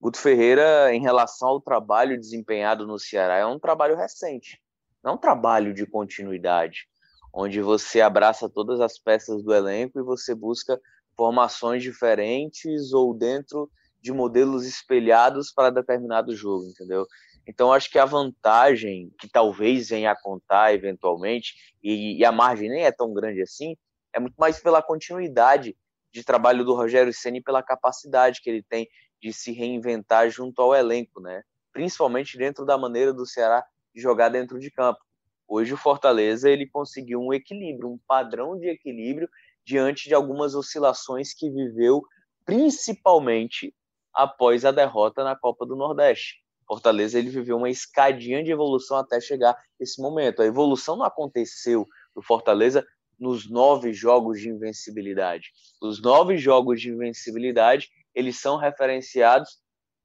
Guto 0.00 0.18
Ferreira, 0.18 0.94
em 0.94 1.00
relação 1.00 1.48
ao 1.48 1.60
trabalho 1.60 2.18
desempenhado 2.18 2.86
no 2.86 2.98
Ceará, 2.98 3.36
é 3.36 3.46
um 3.46 3.58
trabalho 3.58 3.96
recente, 3.96 4.60
não 5.02 5.14
um 5.14 5.18
trabalho 5.18 5.74
de 5.74 5.86
continuidade, 5.86 6.88
onde 7.34 7.60
você 7.60 8.00
abraça 8.00 8.48
todas 8.48 8.80
as 8.80 8.98
peças 8.98 9.42
do 9.42 9.52
elenco 9.52 9.98
e 9.98 10.02
você 10.02 10.34
busca 10.34 10.80
formações 11.16 11.82
diferentes 11.82 12.92
ou 12.92 13.12
dentro 13.12 13.68
de 14.00 14.12
modelos 14.12 14.66
espelhados 14.66 15.52
para 15.52 15.70
determinado 15.70 16.34
jogo, 16.34 16.66
entendeu? 16.66 17.06
Então, 17.46 17.72
acho 17.72 17.90
que 17.90 17.98
a 17.98 18.04
vantagem 18.04 19.10
que 19.18 19.28
talvez 19.28 19.88
venha 19.88 20.12
a 20.12 20.20
contar 20.20 20.74
eventualmente, 20.74 21.54
e, 21.82 22.18
e, 22.18 22.24
a 22.24 22.30
margem 22.30 22.68
nem 22.68 22.84
é 22.84 22.92
tão 22.92 23.12
grande 23.12 23.42
assim, 23.42 23.74
é 24.14 24.20
muito 24.20 24.36
mais 24.36 24.58
pela 24.58 24.82
continuidade 24.82 25.76
de 26.12 26.24
trabalho 26.24 26.64
do 26.64 26.74
Rogério 26.74 27.12
Ceni 27.12 27.42
pela 27.42 27.62
capacidade 27.62 28.40
que 28.40 28.48
ele 28.48 28.62
tem 28.62 28.88
de 29.20 29.32
se 29.32 29.52
reinventar 29.52 30.30
junto 30.30 30.60
ao 30.62 30.74
elenco, 30.74 31.20
né? 31.20 31.42
Principalmente 31.72 32.38
dentro 32.38 32.64
da 32.64 32.78
maneira 32.78 33.12
do 33.12 33.26
Ceará 33.26 33.64
de 33.94 34.00
jogar 34.00 34.28
dentro 34.28 34.58
de 34.58 34.70
campo. 34.70 35.00
Hoje 35.46 35.74
o 35.74 35.78
Fortaleza 35.78 36.50
ele 36.50 36.66
conseguiu 36.66 37.20
um 37.20 37.32
equilíbrio, 37.32 37.90
um 37.90 37.98
padrão 38.06 38.58
de 38.58 38.68
equilíbrio 38.68 39.28
diante 39.64 40.08
de 40.08 40.14
algumas 40.14 40.54
oscilações 40.54 41.34
que 41.34 41.50
viveu, 41.50 42.02
principalmente 42.44 43.74
após 44.14 44.64
a 44.64 44.70
derrota 44.70 45.24
na 45.24 45.36
Copa 45.36 45.66
do 45.66 45.76
Nordeste. 45.76 46.36
Fortaleza 46.66 47.18
ele 47.18 47.30
viveu 47.30 47.56
uma 47.56 47.70
escadinha 47.70 48.44
de 48.44 48.50
evolução 48.50 48.98
até 48.98 49.20
chegar 49.20 49.56
esse 49.80 50.00
momento. 50.02 50.42
A 50.42 50.46
evolução 50.46 50.96
não 50.96 51.06
aconteceu 51.06 51.86
do 52.14 52.20
Fortaleza 52.20 52.86
nos 53.18 53.50
nove 53.50 53.92
jogos 53.92 54.40
de 54.40 54.48
invencibilidade. 54.48 55.50
Os 55.82 56.00
nove 56.00 56.36
jogos 56.36 56.80
de 56.80 56.90
invencibilidade 56.90 57.88
eles 58.14 58.40
são 58.40 58.56
referenciados 58.56 59.58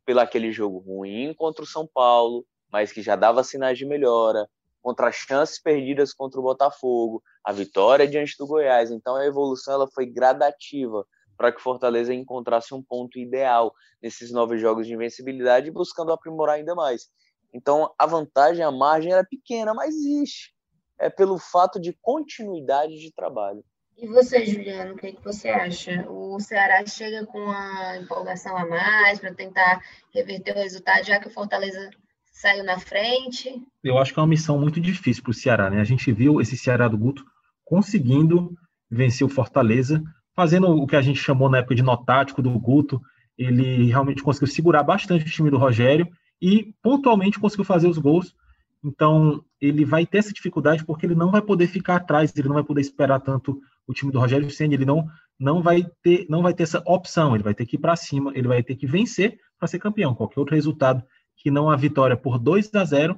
pelo 0.05 0.19
aquele 0.19 0.51
jogo 0.51 0.79
ruim 0.79 1.33
contra 1.33 1.63
o 1.63 1.67
São 1.67 1.87
Paulo, 1.87 2.45
mas 2.71 2.91
que 2.91 3.01
já 3.01 3.15
dava 3.15 3.43
sinais 3.43 3.77
de 3.77 3.85
melhora, 3.85 4.47
contra 4.81 5.07
as 5.07 5.15
chances 5.15 5.61
perdidas 5.61 6.13
contra 6.13 6.39
o 6.39 6.43
Botafogo, 6.43 7.23
a 7.43 7.51
vitória 7.51 8.07
diante 8.07 8.35
do 8.37 8.45
Goiás. 8.45 8.91
Então 8.91 9.15
a 9.15 9.25
evolução 9.25 9.73
ela 9.73 9.87
foi 9.87 10.05
gradativa 10.05 11.05
para 11.37 11.51
que 11.51 11.61
Fortaleza 11.61 12.13
encontrasse 12.13 12.73
um 12.73 12.83
ponto 12.83 13.17
ideal 13.17 13.73
nesses 14.01 14.31
nove 14.31 14.57
jogos 14.57 14.85
de 14.85 14.93
invencibilidade, 14.93 15.71
buscando 15.71 16.11
aprimorar 16.11 16.55
ainda 16.55 16.75
mais. 16.75 17.09
Então, 17.53 17.93
a 17.99 18.05
vantagem, 18.05 18.63
a 18.63 18.71
margem 18.71 19.11
era 19.11 19.23
pequena, 19.23 19.73
mas 19.73 19.95
existe. 19.95 20.52
É 20.99 21.09
pelo 21.09 21.37
fato 21.37 21.79
de 21.79 21.93
continuidade 22.01 22.99
de 22.99 23.11
trabalho. 23.11 23.63
E 23.97 24.07
você, 24.07 24.45
Juliano, 24.45 24.93
o 24.93 24.97
que, 24.97 25.13
que 25.13 25.23
você 25.23 25.49
acha? 25.49 26.05
O 26.09 26.39
Ceará 26.39 26.85
chega 26.85 27.25
com 27.25 27.49
a 27.49 27.97
empolgação 27.97 28.57
a 28.57 28.65
mais 28.65 29.19
para 29.19 29.33
tentar 29.33 29.81
reverter 30.13 30.51
o 30.55 30.59
resultado, 30.59 31.05
já 31.05 31.19
que 31.19 31.27
o 31.27 31.31
Fortaleza 31.31 31.89
saiu 32.31 32.63
na 32.63 32.79
frente? 32.79 33.61
Eu 33.83 33.97
acho 33.97 34.11
que 34.13 34.19
é 34.19 34.21
uma 34.21 34.27
missão 34.27 34.59
muito 34.59 34.81
difícil 34.81 35.21
para 35.23 35.31
o 35.31 35.33
Ceará, 35.33 35.69
né? 35.69 35.79
A 35.79 35.85
gente 35.85 36.11
viu 36.11 36.41
esse 36.41 36.57
Ceará 36.57 36.87
do 36.87 36.97
Guto 36.97 37.23
conseguindo 37.63 38.53
vencer 38.89 39.25
o 39.25 39.29
Fortaleza, 39.29 40.03
fazendo 40.35 40.67
o 40.69 40.87
que 40.87 40.95
a 40.95 41.01
gente 41.01 41.19
chamou 41.19 41.49
na 41.49 41.59
época 41.59 41.75
de 41.75 41.83
nó 41.83 41.95
tático 41.95 42.41
do 42.41 42.51
Guto. 42.59 42.99
Ele 43.37 43.85
realmente 43.85 44.23
conseguiu 44.23 44.47
segurar 44.47 44.83
bastante 44.83 45.25
o 45.25 45.29
time 45.29 45.49
do 45.49 45.57
Rogério 45.57 46.07
e 46.41 46.73
pontualmente 46.81 47.39
conseguiu 47.39 47.65
fazer 47.65 47.87
os 47.87 47.97
gols. 47.97 48.35
Então, 48.83 49.43
ele 49.65 49.85
vai 49.85 50.05
ter 50.05 50.17
essa 50.17 50.33
dificuldade 50.33 50.83
porque 50.83 51.05
ele 51.05 51.15
não 51.15 51.31
vai 51.31 51.41
poder 51.41 51.67
ficar 51.67 51.95
atrás, 51.95 52.33
ele 52.35 52.49
não 52.49 52.55
vai 52.55 52.63
poder 52.63 52.81
esperar 52.81 53.21
tanto 53.21 53.61
o 53.87 53.93
time 53.93 54.11
do 54.11 54.19
Rogério 54.19 54.49
Ceni, 54.51 54.75
ele 54.75 54.85
não 54.85 55.07
não 55.39 55.61
vai 55.63 55.85
ter 56.01 56.25
não 56.29 56.41
vai 56.41 56.53
ter 56.53 56.63
essa 56.63 56.83
opção, 56.85 57.33
ele 57.33 57.43
vai 57.43 57.53
ter 57.55 57.65
que 57.65 57.77
ir 57.77 57.79
para 57.79 57.95
cima, 57.95 58.31
ele 58.35 58.47
vai 58.47 58.61
ter 58.61 58.75
que 58.75 58.85
vencer 58.85 59.39
para 59.57 59.67
ser 59.67 59.79
campeão. 59.79 60.13
Qualquer 60.13 60.39
outro 60.41 60.55
resultado 60.55 61.01
que 61.37 61.49
não 61.49 61.69
a 61.69 61.77
vitória 61.77 62.17
por 62.17 62.37
2 62.37 62.73
a 62.75 62.83
0 62.83 63.17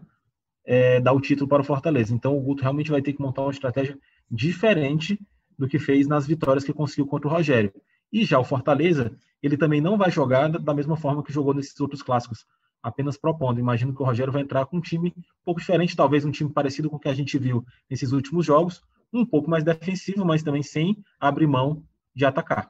é, 0.68 1.00
dá 1.00 1.12
o 1.12 1.20
título 1.20 1.48
para 1.48 1.62
o 1.62 1.66
Fortaleza. 1.66 2.14
Então 2.14 2.38
o 2.38 2.42
Guto 2.42 2.62
realmente 2.62 2.92
vai 2.92 3.02
ter 3.02 3.14
que 3.14 3.22
montar 3.22 3.42
uma 3.42 3.52
estratégia 3.52 3.98
diferente 4.30 5.20
do 5.58 5.68
que 5.68 5.80
fez 5.80 6.08
nas 6.08 6.28
vitórias 6.28 6.64
que 6.64 6.74
conseguiu 6.74 7.08
contra 7.08 7.28
o 7.28 7.32
Rogério. 7.32 7.74
E 8.14 8.24
já 8.24 8.38
o 8.38 8.44
Fortaleza, 8.44 9.16
ele 9.42 9.58
também 9.58 9.82
não 9.82 9.98
vai 9.98 10.12
jogar 10.12 10.48
da 10.48 10.74
mesma 10.74 10.96
forma 10.96 11.24
que 11.24 11.34
jogou 11.34 11.54
nesses 11.54 11.80
outros 11.80 12.04
clássicos, 12.04 12.46
apenas 12.86 13.18
propondo. 13.18 13.60
Imagino 13.60 13.94
que 13.96 14.02
o 14.02 14.06
Rogério 14.06 14.32
vai 14.32 14.44
entrar 14.44 14.66
com 14.68 14.78
um 14.78 14.82
time 14.82 15.12
um 15.18 15.44
pouco 15.44 15.60
diferente, 15.60 15.96
talvez 15.96 16.24
um 16.24 16.32
time 16.32 16.52
parecido 16.52 16.88
com 16.88 16.98
o 16.98 17.00
que 17.00 17.10
a 17.10 17.14
gente 17.16 17.36
viu 17.38 17.66
nesses 17.90 18.12
últimos 18.12 18.46
jogos, 18.46 18.84
um 19.12 19.26
pouco 19.26 19.50
mais 19.50 19.64
defensivo, 19.64 20.24
mas 20.24 20.44
também 20.44 20.62
sem 20.62 20.96
abrir 21.20 21.48
mão 21.48 21.84
de 22.14 22.26
atacar. 22.26 22.70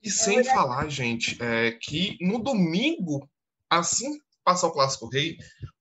E 0.00 0.10
sem 0.10 0.44
falar, 0.44 0.88
gente, 0.88 1.36
é, 1.42 1.72
que 1.72 2.16
no 2.20 2.38
domingo, 2.38 3.28
assim 3.68 4.20
passar 4.44 4.68
o 4.68 4.72
Clássico 4.72 5.08
Rei, 5.08 5.36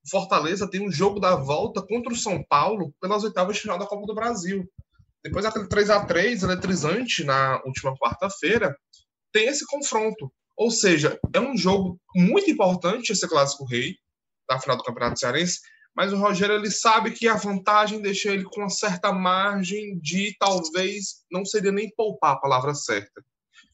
Fortaleza 0.09 0.69
tem 0.69 0.87
um 0.87 0.91
jogo 0.91 1.19
da 1.19 1.35
volta 1.35 1.81
contra 1.81 2.11
o 2.11 2.15
São 2.15 2.43
Paulo 2.43 2.93
pelas 2.99 3.23
oitavas 3.23 3.55
de 3.55 3.61
final 3.61 3.77
da 3.77 3.87
Copa 3.87 4.05
do 4.07 4.15
Brasil. 4.15 4.67
Depois 5.23 5.45
daquele 5.45 5.67
3 5.67 5.89
a 5.91 6.05
3 6.05 6.43
eletrizante 6.43 7.23
na 7.23 7.61
última 7.63 7.95
quarta-feira, 7.95 8.75
tem 9.31 9.47
esse 9.47 9.65
confronto. 9.67 10.31
Ou 10.55 10.69
seja, 10.69 11.19
é 11.33 11.39
um 11.39 11.57
jogo 11.57 11.99
muito 12.15 12.49
importante 12.49 13.11
esse 13.11 13.27
Clássico 13.27 13.65
Rei, 13.65 13.95
da 14.47 14.59
final 14.59 14.77
do 14.77 14.83
Campeonato 14.83 15.19
Cearense, 15.19 15.59
mas 15.95 16.13
o 16.13 16.17
Rogério 16.17 16.55
ele 16.55 16.71
sabe 16.71 17.11
que 17.11 17.27
a 17.27 17.35
vantagem 17.35 18.01
deixa 18.01 18.31
ele 18.31 18.43
com 18.43 18.61
uma 18.61 18.69
certa 18.69 19.11
margem 19.11 19.99
de 19.99 20.35
talvez 20.39 21.23
não 21.31 21.45
seria 21.45 21.71
nem 21.71 21.89
poupar 21.95 22.33
a 22.33 22.39
palavra 22.39 22.73
certa, 22.73 23.21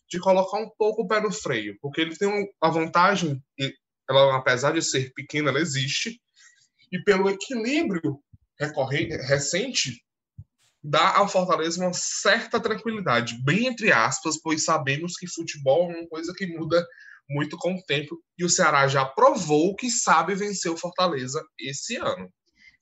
de 0.10 0.20
colocar 0.20 0.60
um 0.60 0.70
pouco 0.78 1.04
o 1.04 1.08
pé 1.08 1.20
no 1.20 1.32
freio, 1.32 1.78
porque 1.82 2.02
ele 2.02 2.16
tem 2.16 2.50
a 2.62 2.70
vantagem, 2.70 3.42
ela 4.10 4.38
apesar 4.38 4.72
de 4.72 4.82
ser 4.82 5.12
pequena, 5.14 5.50
ela 5.50 5.60
existe, 5.60 6.20
e 6.92 7.04
pelo 7.04 7.30
equilíbrio 7.30 8.20
recorrente, 8.60 9.16
recente 9.28 10.02
dá 10.84 11.18
ao 11.18 11.28
Fortaleza 11.28 11.82
uma 11.82 11.94
certa 11.94 12.60
tranquilidade, 12.60 13.38
bem 13.44 13.68
entre 13.68 13.92
aspas, 13.92 14.40
pois 14.42 14.64
sabemos 14.64 15.14
que 15.18 15.28
futebol 15.28 15.92
é 15.92 15.98
uma 15.98 16.08
coisa 16.08 16.34
que 16.36 16.48
muda 16.48 16.86
muito 17.30 17.58
com 17.58 17.76
o 17.76 17.84
tempo 17.84 18.18
e 18.38 18.46
o 18.46 18.50
Ceará 18.50 18.88
já 18.88 19.06
provou 19.06 19.76
que 19.76 19.90
sabe 19.90 20.34
vencer 20.34 20.72
o 20.72 20.78
Fortaleza 20.78 21.44
esse 21.60 21.98
ano. 21.98 22.32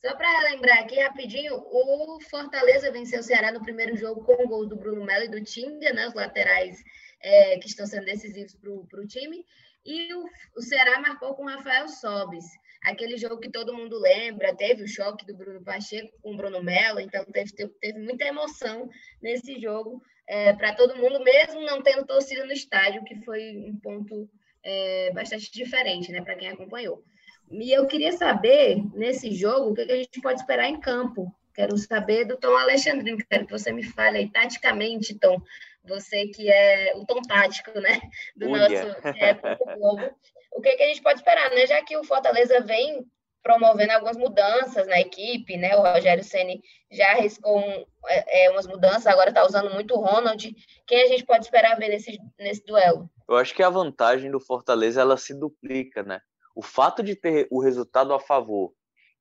Só 0.05 0.15
para 0.15 0.51
lembrar 0.51 0.81
aqui 0.81 0.99
rapidinho, 0.99 1.55
o 1.55 2.19
Fortaleza 2.29 2.91
venceu 2.91 3.21
o 3.21 3.23
Ceará 3.23 3.51
no 3.51 3.63
primeiro 3.63 3.97
jogo 3.97 4.23
com 4.23 4.33
o 4.33 4.47
gol 4.47 4.67
do 4.67 4.75
Bruno 4.75 5.03
Melo 5.03 5.25
e 5.25 5.29
do 5.29 5.43
Tinga, 5.43 5.91
né, 5.93 6.07
os 6.07 6.13
laterais 6.13 6.77
é, 7.23 7.57
que 7.57 7.67
estão 7.67 7.87
sendo 7.87 8.05
decisivos 8.05 8.55
para 8.55 9.01
o 9.01 9.07
time. 9.07 9.43
E 9.85 10.13
o, 10.13 10.25
o 10.55 10.61
Ceará 10.61 10.99
marcou 10.99 11.35
com 11.35 11.43
o 11.43 11.49
Rafael 11.49 11.87
Sobis 11.87 12.45
aquele 12.85 13.17
jogo 13.17 13.39
que 13.39 13.49
todo 13.49 13.73
mundo 13.73 13.99
lembra, 13.99 14.55
teve 14.55 14.83
o 14.83 14.87
choque 14.87 15.25
do 15.25 15.35
Bruno 15.35 15.63
Pacheco 15.63 16.13
com 16.21 16.33
o 16.33 16.37
Bruno 16.37 16.63
Mello, 16.63 16.99
então 16.99 17.25
teve, 17.25 17.51
teve, 17.51 17.73
teve 17.81 17.99
muita 17.99 18.25
emoção 18.25 18.87
nesse 19.21 19.59
jogo 19.59 20.01
é, 20.27 20.53
para 20.53 20.73
todo 20.73 20.95
mundo, 20.95 21.23
mesmo 21.23 21.61
não 21.61 21.81
tendo 21.81 22.05
torcida 22.05 22.45
no 22.45 22.51
estádio, 22.51 23.03
que 23.03 23.15
foi 23.23 23.57
um 23.57 23.77
ponto 23.77 24.29
é, 24.63 25.11
bastante 25.13 25.51
diferente 25.51 26.11
né, 26.11 26.21
para 26.21 26.35
quem 26.35 26.49
acompanhou. 26.49 27.03
E 27.51 27.71
eu 27.71 27.85
queria 27.87 28.11
saber, 28.11 28.83
nesse 28.93 29.31
jogo, 29.33 29.71
o 29.71 29.73
que, 29.73 29.81
a 29.81 29.95
gente 29.95 30.21
pode 30.21 30.39
esperar 30.39 30.67
em 30.67 30.79
campo. 30.79 31.33
Quero 31.53 31.77
saber 31.77 32.25
do 32.25 32.37
Tom 32.37 32.55
Alexandrino, 32.57 33.17
quero 33.29 33.45
que 33.45 33.51
você 33.51 33.71
me 33.71 33.83
fale 33.83 34.17
aí 34.17 34.29
taticamente, 34.29 35.17
Tom, 35.17 35.39
você 35.87 36.27
que 36.27 36.49
é 36.49 36.93
o 36.95 37.05
tom 37.05 37.21
tático, 37.21 37.79
né, 37.79 37.99
do 38.35 38.49
Uia. 38.49 38.85
nosso 38.85 39.07
é, 39.07 39.33
Globo. 39.77 40.15
O 40.51 40.61
que, 40.61 40.75
que 40.75 40.83
a 40.83 40.87
gente 40.87 41.01
pode 41.01 41.19
esperar, 41.19 41.49
né? 41.51 41.67
Já 41.67 41.83
que 41.83 41.97
o 41.97 42.03
Fortaleza 42.03 42.61
vem 42.61 43.05
promovendo 43.43 43.91
algumas 43.91 44.17
mudanças 44.17 44.87
na 44.87 44.99
equipe, 44.99 45.55
né? 45.55 45.75
O 45.75 45.81
Rogério 45.81 46.23
Ceni 46.23 46.61
já 46.89 47.11
arriscou 47.11 47.59
um, 47.59 47.85
é, 48.07 48.45
é 48.45 48.49
umas 48.49 48.65
mudanças, 48.65 49.05
agora 49.05 49.29
está 49.29 49.45
usando 49.45 49.71
muito 49.71 49.93
o 49.93 49.99
Ronald. 49.99 50.55
Quem 50.87 51.03
a 51.03 51.07
gente 51.07 51.25
pode 51.25 51.45
esperar 51.45 51.77
ver 51.77 51.89
nesse, 51.89 52.17
nesse 52.39 52.65
duelo? 52.65 53.07
Eu 53.29 53.35
acho 53.35 53.53
que 53.53 53.61
a 53.61 53.69
vantagem 53.69 54.31
do 54.31 54.39
Fortaleza 54.39 55.01
ela 55.01 55.15
se 55.15 55.33
duplica, 55.33 56.01
né? 56.01 56.21
O 56.55 56.61
fato 56.63 57.03
de 57.03 57.15
ter 57.15 57.47
o 57.51 57.61
resultado 57.61 58.13
a 58.13 58.19
favor 58.19 58.73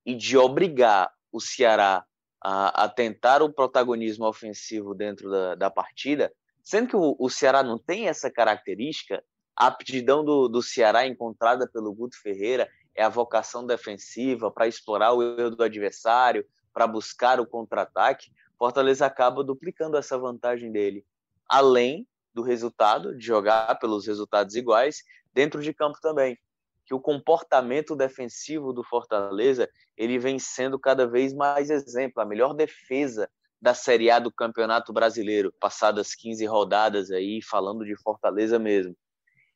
e 0.07 0.14
de 0.14 0.38
obrigar 0.38 1.12
o 1.31 1.40
Ceará 1.40 2.05
a, 2.42 2.85
a 2.85 2.88
tentar 2.88 3.42
o 3.42 3.53
protagonismo 3.53 4.27
ofensivo 4.27 4.94
dentro 4.94 5.31
da, 5.31 5.55
da 5.55 5.70
partida 5.70 6.33
Sendo 6.64 6.88
que 6.88 6.96
o, 6.96 7.14
o 7.18 7.29
Ceará 7.29 7.62
não 7.62 7.79
tem 7.79 8.09
essa 8.09 8.31
característica, 8.31 9.22
a 9.55 9.66
aptidão 9.66 10.24
do, 10.24 10.48
do 10.48 10.62
Ceará 10.62 11.07
encontrada 11.07 11.68
pelo 11.70 11.94
Guto 11.94 12.20
Ferreira 12.20 12.68
é 12.94 13.05
a 13.05 13.09
vocação 13.09 13.66
defensiva 13.66 14.50
para 14.50 14.66
explorar 14.66 15.12
o 15.12 15.22
erro 15.22 15.50
do 15.50 15.62
adversário, 15.62 16.46
para 16.72 16.87
buscar 16.87 17.38
o 17.38 17.46
contra-ataque. 17.46 18.33
Fortaleza 18.59 19.05
acaba 19.05 19.44
duplicando 19.44 19.96
essa 19.96 20.16
vantagem 20.16 20.72
dele, 20.72 21.05
além 21.46 22.09
do 22.33 22.42
resultado, 22.42 23.16
de 23.16 23.24
jogar 23.24 23.79
pelos 23.79 24.07
resultados 24.07 24.55
iguais, 24.55 25.03
dentro 25.33 25.61
de 25.61 25.74
campo 25.74 25.98
também. 26.00 26.38
Que 26.87 26.94
o 26.94 27.00
comportamento 27.00 27.94
defensivo 27.94 28.72
do 28.72 28.83
Fortaleza 28.83 29.68
ele 29.96 30.18
vem 30.18 30.38
sendo 30.38 30.79
cada 30.79 31.07
vez 31.07 31.35
mais 31.35 31.70
exemplo, 31.70 32.22
a 32.22 32.27
melhor 32.27 32.55
defesa 32.55 33.29
da 33.60 33.74
Série 33.74 34.10
A 34.10 34.18
do 34.18 34.32
Campeonato 34.32 34.92
Brasileiro, 34.92 35.52
passadas 35.58 36.14
15 36.14 36.44
rodadas 36.46 37.10
aí, 37.10 37.40
falando 37.42 37.84
de 37.84 37.96
Fortaleza 37.96 38.58
mesmo. 38.58 38.94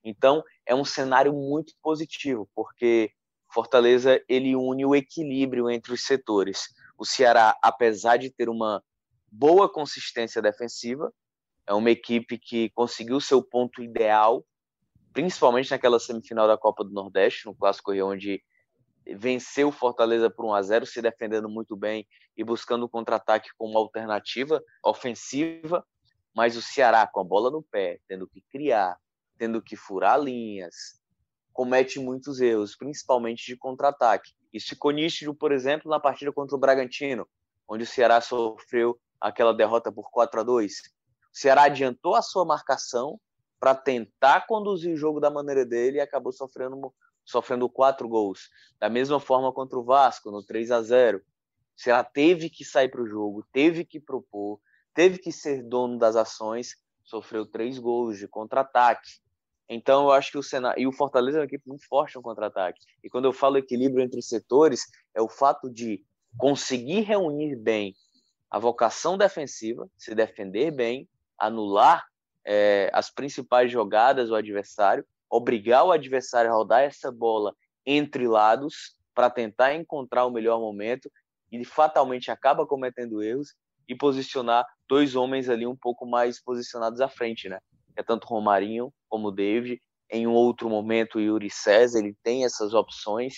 Então, 0.03 0.43
é 0.65 0.75
um 0.75 0.85
cenário 0.85 1.33
muito 1.33 1.75
positivo, 1.83 2.49
porque 2.55 3.11
Fortaleza 3.53 4.23
ele 4.29 4.55
une 4.57 4.85
o 4.87 4.95
equilíbrio 4.95 5.71
entre 5.71 5.93
os 5.93 6.05
setores. 6.05 6.69
O 6.97 7.05
Ceará, 7.05 7.57
apesar 7.63 8.17
de 8.17 8.31
ter 8.31 8.49
uma 8.49 8.83
boa 9.31 9.71
consistência 9.71 10.41
defensiva, 10.41 11.13
é 11.67 11.75
uma 11.75 11.91
equipe 11.91 12.39
que 12.39 12.71
conseguiu 12.71 13.21
seu 13.21 13.43
ponto 13.43 13.83
ideal, 13.83 14.45
principalmente 15.13 15.71
naquela 15.71 15.99
semifinal 15.99 16.47
da 16.47 16.57
Copa 16.57 16.83
do 16.83 16.91
Nordeste, 16.91 17.47
no 17.47 17.55
Clássico 17.55 17.93
Rio, 17.93 18.09
onde 18.09 18.43
venceu 19.17 19.69
o 19.69 19.73
Fortaleza 19.73 20.29
por 20.29 20.45
1 20.45 20.55
a 20.55 20.63
0 20.63 20.87
se 20.87 21.01
defendendo 21.01 21.49
muito 21.49 21.77
bem 21.77 22.07
e 22.37 22.45
buscando 22.45 22.85
o 22.85 22.89
contra-ataque 22.89 23.51
como 23.57 23.79
alternativa 23.79 24.63
ofensiva, 24.85 25.85
mas 26.35 26.57
o 26.57 26.63
Ceará 26.63 27.07
com 27.07 27.21
a 27.21 27.25
bola 27.25 27.51
no 27.51 27.63
pé, 27.63 28.01
tendo 28.07 28.29
que 28.29 28.43
criar, 28.51 28.97
tendo 29.37 29.63
que 29.63 29.77
furar 29.77 30.21
linhas, 30.21 31.01
comete 31.53 31.99
muitos 31.99 32.41
erros, 32.41 32.77
principalmente 32.77 33.47
de 33.47 33.57
contra-ataque. 33.57 34.33
Isso 34.53 34.69
ficou 34.69 34.91
nítido, 34.91 35.35
por 35.35 35.53
exemplo, 35.53 35.91
na 35.91 35.99
partida 35.99 36.33
contra 36.33 36.55
o 36.55 36.59
Bragantino, 36.59 37.29
onde 37.69 37.85
o 37.85 37.87
Ceará 37.87 38.21
sofreu 38.21 38.99
aquela 39.21 39.53
derrota 39.53 39.91
por 39.91 40.11
4 40.11 40.41
a 40.41 40.43
2. 40.43 40.73
O 40.75 40.81
Ceará 41.33 41.65
adiantou 41.65 42.15
a 42.15 42.23
sua 42.23 42.45
marcação 42.45 43.19
para 43.59 43.75
tentar 43.75 44.47
conduzir 44.47 44.95
o 44.95 44.97
jogo 44.97 45.21
da 45.21 45.31
maneira 45.31 45.67
dele 45.67 45.99
e 45.99 46.01
acabou 46.01 46.33
sofrendo 46.33 46.77
sofrendo 47.29 47.69
quatro 47.69 48.09
gols. 48.09 48.49
Da 48.81 48.89
mesma 48.89 49.21
forma 49.21 49.53
contra 49.53 49.79
o 49.79 49.85
Vasco, 49.85 50.31
no 50.31 50.43
3 50.43 50.71
a 50.71 50.83
0 50.83 51.23
Se 51.77 51.91
ela 51.91 52.03
teve 52.03 52.49
que 52.49 52.65
sair 52.65 52.89
para 52.89 53.03
o 53.03 53.07
jogo, 53.07 53.47
teve 53.53 53.85
que 53.85 54.01
propor, 54.01 54.59
teve 54.95 55.19
que 55.19 55.31
ser 55.31 55.63
dono 55.63 55.99
das 55.99 56.17
ações, 56.17 56.75
sofreu 57.05 57.45
três 57.45 57.79
gols 57.79 58.19
de 58.19 58.27
contra-ataque. 58.27 59.21
Então, 59.69 60.05
eu 60.05 60.13
acho 60.13 60.33
que 60.33 60.39
o 60.39 60.43
Senado. 60.43 60.81
E 60.81 60.87
o 60.87 60.93
Fortaleza 60.93 61.37
é 61.37 61.41
uma 61.41 61.47
equipe 61.47 61.69
muito 61.69 61.87
forte 61.87 62.17
no 62.17 62.23
contra-ataque. 62.23 62.81
E 63.05 63.11
quando 63.11 63.27
eu 63.27 63.33
falo 63.35 63.59
equilíbrio 63.59 64.03
entre 64.03 64.23
setores, 64.23 64.81
é 65.15 65.21
o 65.21 65.29
fato 65.29 65.71
de 65.71 66.03
conseguir 66.39 67.01
reunir 67.01 67.55
bem 67.57 67.95
a 68.51 68.59
vocação 68.59 69.19
defensiva, 69.19 69.87
se 69.99 70.15
defender 70.15 70.71
bem, 70.71 71.07
anular 71.39 72.07
é, 72.47 72.91
as 72.95 73.11
principais 73.11 73.71
jogadas 73.71 74.31
do 74.31 74.35
adversário 74.35 75.05
obrigar 75.31 75.85
o 75.85 75.93
adversário 75.93 76.51
a 76.51 76.55
rodar 76.55 76.83
essa 76.83 77.11
bola 77.11 77.55
entre 77.85 78.27
lados 78.27 78.97
para 79.15 79.31
tentar 79.31 79.75
encontrar 79.75 80.25
o 80.27 80.31
melhor 80.31 80.61
momento 80.61 81.11
e 81.51 81.65
fatalmente 81.65 82.31
acaba 82.31 82.67
cometendo 82.67 83.23
erros 83.23 83.55
e 83.89 83.95
posicionar 83.95 84.67
dois 84.89 85.17
homens 85.17 85.49
ali 85.49 85.67
um 85.67 85.77
pouco 85.77 86.07
mais 86.07 86.43
posicionados 86.43 87.01
à 87.01 87.09
frente, 87.09 87.49
né? 87.49 87.59
É 87.97 88.03
tanto 88.03 88.27
Romarinho 88.27 88.93
como 89.09 89.33
David. 89.33 89.81
Em 90.11 90.27
um 90.27 90.33
outro 90.33 90.69
momento, 90.69 91.17
o 91.17 91.21
Yuri 91.21 91.51
César, 91.51 91.99
ele 91.99 92.17
tem 92.23 92.45
essas 92.45 92.75
opções. 92.75 93.35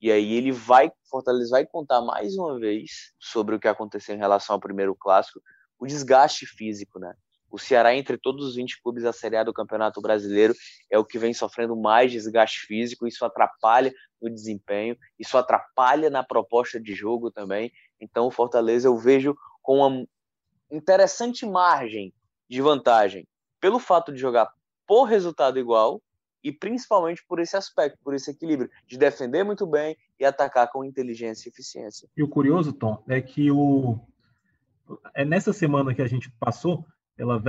E 0.00 0.12
aí 0.12 0.34
ele 0.34 0.52
vai, 0.52 0.92
Fortaleza 1.08 1.50
vai 1.50 1.64
contar 1.64 2.02
mais 2.02 2.36
uma 2.36 2.58
vez 2.58 3.14
sobre 3.18 3.54
o 3.54 3.60
que 3.60 3.68
aconteceu 3.68 4.14
em 4.14 4.18
relação 4.18 4.54
ao 4.54 4.60
primeiro 4.60 4.94
clássico, 4.94 5.40
o 5.78 5.86
desgaste 5.86 6.46
físico, 6.46 6.98
né? 6.98 7.14
O 7.54 7.58
Ceará, 7.58 7.94
entre 7.94 8.18
todos 8.18 8.48
os 8.48 8.56
20 8.56 8.82
clubes 8.82 9.04
da 9.04 9.12
Série 9.12 9.36
A 9.36 9.44
do 9.44 9.52
Campeonato 9.52 10.00
Brasileiro, 10.00 10.52
é 10.90 10.98
o 10.98 11.04
que 11.04 11.20
vem 11.20 11.32
sofrendo 11.32 11.76
mais 11.76 12.10
desgaste 12.10 12.66
físico. 12.66 13.06
Isso 13.06 13.24
atrapalha 13.24 13.94
no 14.20 14.28
desempenho, 14.28 14.98
isso 15.20 15.38
atrapalha 15.38 16.10
na 16.10 16.24
proposta 16.24 16.80
de 16.80 16.92
jogo 16.96 17.30
também. 17.30 17.70
Então, 18.00 18.26
o 18.26 18.30
Fortaleza 18.32 18.88
eu 18.88 18.98
vejo 18.98 19.36
com 19.62 19.86
uma 19.86 20.04
interessante 20.68 21.46
margem 21.46 22.12
de 22.50 22.60
vantagem 22.60 23.24
pelo 23.60 23.78
fato 23.78 24.12
de 24.12 24.18
jogar 24.18 24.50
por 24.84 25.04
resultado 25.04 25.56
igual 25.56 26.02
e 26.42 26.50
principalmente 26.50 27.24
por 27.24 27.38
esse 27.38 27.56
aspecto, 27.56 28.00
por 28.02 28.14
esse 28.14 28.32
equilíbrio 28.32 28.68
de 28.84 28.98
defender 28.98 29.44
muito 29.44 29.64
bem 29.64 29.96
e 30.18 30.24
atacar 30.24 30.72
com 30.72 30.84
inteligência 30.84 31.48
e 31.48 31.52
eficiência. 31.52 32.08
E 32.16 32.22
o 32.24 32.28
curioso, 32.28 32.72
Tom, 32.72 33.00
é 33.06 33.22
que 33.22 33.48
o 33.48 33.96
é 35.14 35.24
nessa 35.24 35.52
semana 35.52 35.94
que 35.94 36.02
a 36.02 36.06
gente 36.06 36.30
passou, 36.32 36.84
ela 37.16 37.42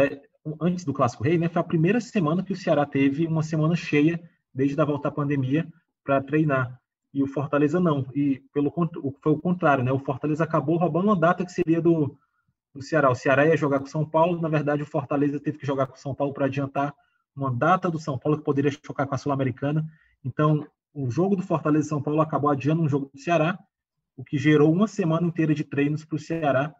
antes 0.61 0.85
do 0.85 0.93
Clássico 0.93 1.23
Rei, 1.23 1.37
né, 1.37 1.49
foi 1.49 1.59
a 1.59 1.65
primeira 1.65 1.99
semana 1.99 2.43
que 2.43 2.53
o 2.53 2.55
Ceará 2.55 2.85
teve 2.85 3.25
uma 3.25 3.41
semana 3.41 3.75
cheia 3.75 4.21
desde 4.53 4.79
a 4.79 4.85
volta 4.85 5.07
à 5.07 5.11
pandemia 5.11 5.67
para 6.03 6.21
treinar. 6.21 6.79
E 7.13 7.23
o 7.23 7.27
Fortaleza 7.27 7.79
não. 7.79 8.05
E 8.13 8.41
pelo 8.53 8.71
foi 9.21 9.31
o 9.31 9.39
contrário, 9.39 9.83
né? 9.83 9.91
O 9.91 9.99
Fortaleza 9.99 10.43
acabou 10.43 10.77
roubando 10.77 11.07
uma 11.07 11.15
data 11.15 11.45
que 11.45 11.51
seria 11.51 11.81
do, 11.81 12.17
do 12.73 12.81
Ceará. 12.81 13.09
O 13.09 13.15
Ceará 13.15 13.45
ia 13.45 13.55
jogar 13.55 13.79
com 13.79 13.85
o 13.85 13.89
São 13.89 14.05
Paulo, 14.05 14.41
na 14.41 14.49
verdade 14.49 14.83
o 14.83 14.85
Fortaleza 14.85 15.39
teve 15.39 15.57
que 15.57 15.65
jogar 15.65 15.87
com 15.87 15.95
o 15.95 15.99
São 15.99 16.13
Paulo 16.13 16.33
para 16.33 16.45
adiantar 16.45 16.93
uma 17.35 17.51
data 17.51 17.89
do 17.89 17.99
São 17.99 18.17
Paulo 18.17 18.37
que 18.37 18.43
poderia 18.43 18.71
chocar 18.71 19.07
com 19.07 19.15
a 19.15 19.17
Sul-Americana. 19.17 19.85
Então, 20.23 20.67
o 20.93 21.09
jogo 21.09 21.35
do 21.35 21.43
Fortaleza 21.43 21.85
e 21.85 21.89
São 21.89 22.01
Paulo 22.01 22.21
acabou 22.21 22.49
adiando 22.49 22.81
um 22.81 22.87
jogo 22.87 23.09
do 23.13 23.19
Ceará, 23.19 23.57
o 24.15 24.23
que 24.23 24.37
gerou 24.37 24.71
uma 24.71 24.87
semana 24.87 25.27
inteira 25.27 25.53
de 25.53 25.63
treinos 25.63 26.05
para 26.05 26.15
o 26.15 26.19
Ceará. 26.19 26.73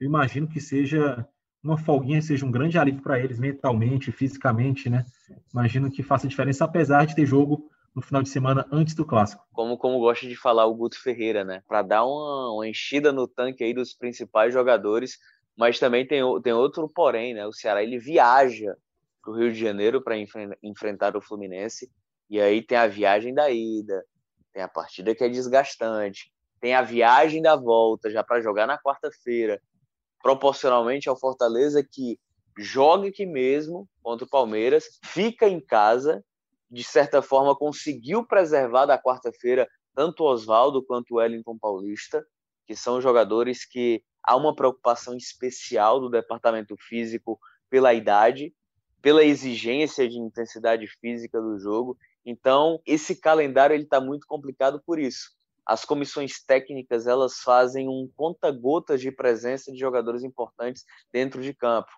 Eu 0.00 0.06
imagino 0.06 0.48
que 0.48 0.60
seja 0.60 1.26
uma 1.62 1.78
folguinha 1.78 2.22
seja 2.22 2.46
um 2.46 2.50
grande 2.50 2.78
alívio 2.78 3.02
para 3.02 3.18
eles 3.18 3.38
mentalmente, 3.38 4.10
fisicamente, 4.10 4.88
né? 4.88 5.04
Imagino 5.52 5.90
que 5.90 6.02
faça 6.02 6.28
diferença, 6.28 6.64
apesar 6.64 7.04
de 7.04 7.14
ter 7.14 7.26
jogo 7.26 7.70
no 7.94 8.00
final 8.00 8.22
de 8.22 8.28
semana 8.28 8.66
antes 8.70 8.94
do 8.94 9.04
clássico. 9.04 9.44
Como, 9.52 9.76
como 9.76 9.98
gosta 9.98 10.26
de 10.26 10.36
falar 10.36 10.66
o 10.66 10.74
Guto 10.74 11.00
Ferreira, 11.00 11.44
né? 11.44 11.62
Para 11.68 11.82
dar 11.82 12.04
uma, 12.04 12.52
uma, 12.54 12.68
enchida 12.68 13.12
no 13.12 13.26
tanque 13.26 13.64
aí 13.64 13.74
dos 13.74 13.92
principais 13.94 14.54
jogadores, 14.54 15.18
mas 15.56 15.78
também 15.78 16.06
tem, 16.06 16.22
tem 16.42 16.52
outro 16.52 16.88
porém, 16.88 17.34
né? 17.34 17.46
O 17.46 17.52
Ceará 17.52 17.82
ele 17.82 17.98
viaja 17.98 18.74
para 19.22 19.32
o 19.32 19.36
Rio 19.36 19.52
de 19.52 19.58
Janeiro 19.58 20.02
para 20.02 20.16
enfrentar 20.62 21.16
o 21.16 21.20
Fluminense, 21.20 21.90
e 22.30 22.40
aí 22.40 22.62
tem 22.62 22.78
a 22.78 22.86
viagem 22.86 23.34
da 23.34 23.50
ida, 23.50 24.02
tem 24.52 24.62
a 24.62 24.68
partida 24.68 25.14
que 25.14 25.22
é 25.22 25.28
desgastante, 25.28 26.32
tem 26.60 26.74
a 26.74 26.80
viagem 26.80 27.42
da 27.42 27.54
volta 27.56 28.10
já 28.10 28.22
para 28.24 28.40
jogar 28.40 28.66
na 28.66 28.78
quarta-feira 28.78 29.60
proporcionalmente 30.22 31.08
ao 31.08 31.18
Fortaleza 31.18 31.82
que 31.82 32.18
joga 32.58 33.08
aqui 33.08 33.24
mesmo 33.24 33.88
contra 34.02 34.26
o 34.26 34.28
Palmeiras, 34.28 34.98
fica 35.04 35.48
em 35.48 35.60
casa, 35.60 36.24
de 36.70 36.84
certa 36.84 37.22
forma 37.22 37.56
conseguiu 37.56 38.26
preservar 38.26 38.86
da 38.86 39.00
quarta-feira 39.00 39.68
tanto 39.94 40.22
o 40.22 40.26
Oswaldo 40.26 40.84
quanto 40.84 41.12
o 41.12 41.16
Wellington 41.16 41.58
Paulista, 41.58 42.24
que 42.66 42.76
são 42.76 43.00
jogadores 43.00 43.64
que 43.64 44.02
há 44.22 44.36
uma 44.36 44.54
preocupação 44.54 45.16
especial 45.16 45.98
do 45.98 46.10
departamento 46.10 46.76
físico 46.76 47.38
pela 47.68 47.94
idade, 47.94 48.54
pela 49.02 49.24
exigência 49.24 50.08
de 50.08 50.18
intensidade 50.18 50.86
física 51.00 51.40
do 51.40 51.58
jogo. 51.58 51.96
Então, 52.24 52.80
esse 52.84 53.16
calendário 53.16 53.74
ele 53.74 53.84
está 53.84 54.00
muito 54.00 54.26
complicado 54.26 54.80
por 54.84 54.98
isso 54.98 55.39
as 55.70 55.84
comissões 55.84 56.42
técnicas 56.44 57.06
elas 57.06 57.38
fazem 57.44 57.88
um 57.88 58.10
conta-gotas 58.16 59.00
de 59.00 59.12
presença 59.12 59.70
de 59.70 59.78
jogadores 59.78 60.24
importantes 60.24 60.84
dentro 61.12 61.40
de 61.40 61.54
campo. 61.54 61.88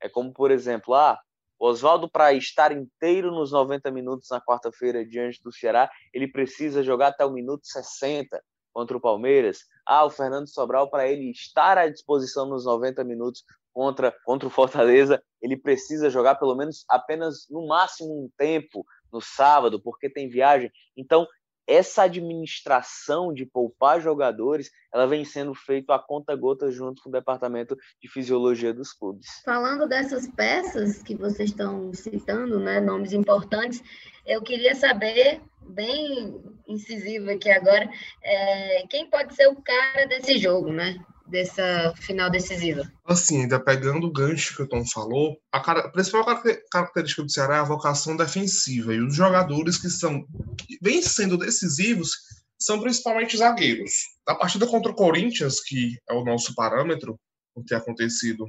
É 0.00 0.08
como, 0.08 0.32
por 0.32 0.50
exemplo, 0.50 0.92
ah, 0.92 1.16
Oswaldo, 1.56 2.10
para 2.10 2.32
estar 2.32 2.72
inteiro 2.72 3.30
nos 3.30 3.52
90 3.52 3.92
minutos 3.92 4.26
na 4.28 4.40
quarta-feira 4.40 5.06
diante 5.06 5.40
do 5.40 5.52
Ceará, 5.52 5.88
ele 6.12 6.26
precisa 6.26 6.82
jogar 6.82 7.08
até 7.08 7.24
o 7.24 7.30
minuto 7.30 7.64
60 7.64 8.42
contra 8.72 8.96
o 8.96 9.00
Palmeiras. 9.00 9.60
Ah, 9.86 10.04
o 10.04 10.10
Fernando 10.10 10.48
Sobral, 10.48 10.90
para 10.90 11.06
ele 11.06 11.30
estar 11.30 11.78
à 11.78 11.88
disposição 11.88 12.44
nos 12.46 12.64
90 12.64 13.04
minutos 13.04 13.44
contra, 13.72 14.12
contra 14.24 14.48
o 14.48 14.50
Fortaleza, 14.50 15.22
ele 15.40 15.56
precisa 15.56 16.10
jogar 16.10 16.34
pelo 16.34 16.56
menos 16.56 16.84
apenas 16.88 17.46
no 17.48 17.68
máximo 17.68 18.24
um 18.24 18.28
tempo 18.36 18.84
no 19.12 19.20
sábado, 19.20 19.80
porque 19.80 20.10
tem 20.10 20.28
viagem. 20.28 20.72
Então, 20.96 21.24
essa 21.72 22.02
administração 22.02 23.32
de 23.32 23.46
poupar 23.46 24.00
jogadores, 24.00 24.70
ela 24.92 25.06
vem 25.06 25.24
sendo 25.24 25.54
feita 25.54 25.94
a 25.94 25.98
conta 25.98 26.36
gota 26.36 26.70
junto 26.70 27.02
com 27.02 27.08
o 27.08 27.12
departamento 27.12 27.76
de 28.00 28.08
fisiologia 28.08 28.74
dos 28.74 28.92
clubes. 28.92 29.26
Falando 29.44 29.88
dessas 29.88 30.28
peças 30.28 31.02
que 31.02 31.14
vocês 31.14 31.48
estão 31.50 31.92
citando, 31.94 32.60
né, 32.60 32.78
nomes 32.78 33.14
importantes, 33.14 33.82
eu 34.26 34.42
queria 34.42 34.74
saber, 34.74 35.40
bem 35.62 36.40
incisivo 36.68 37.30
aqui 37.30 37.50
agora, 37.50 37.88
é, 38.22 38.86
quem 38.88 39.08
pode 39.08 39.34
ser 39.34 39.48
o 39.48 39.56
cara 39.56 40.06
desse 40.06 40.36
jogo, 40.36 40.70
né? 40.70 41.02
Dessa 41.32 41.94
final 41.96 42.30
decisiva? 42.30 42.88
Assim, 43.04 43.42
ainda 43.42 43.58
pegando 43.58 44.06
o 44.06 44.12
gancho 44.12 44.54
que 44.54 44.62
o 44.62 44.68
Tom 44.68 44.84
falou, 44.86 45.38
a, 45.50 45.58
cara, 45.58 45.80
a 45.80 45.88
principal 45.88 46.24
característica 46.70 47.22
do 47.22 47.32
Ceará 47.32 47.56
é 47.56 47.60
a 47.60 47.64
vocação 47.64 48.16
defensiva. 48.16 48.94
E 48.94 49.00
os 49.00 49.16
jogadores 49.16 49.78
que 49.78 49.88
são 49.88 50.24
que 50.58 50.78
vêm 50.80 51.02
sendo 51.02 51.38
decisivos 51.38 52.12
são 52.60 52.80
principalmente 52.80 53.36
zagueiros. 53.36 53.92
Na 54.28 54.36
partida 54.36 54.66
contra 54.66 54.92
o 54.92 54.94
Corinthians, 54.94 55.60
que 55.60 55.98
é 56.08 56.12
o 56.12 56.24
nosso 56.24 56.54
parâmetro, 56.54 57.18
o 57.54 57.64
que 57.64 57.74
acontecido 57.74 58.46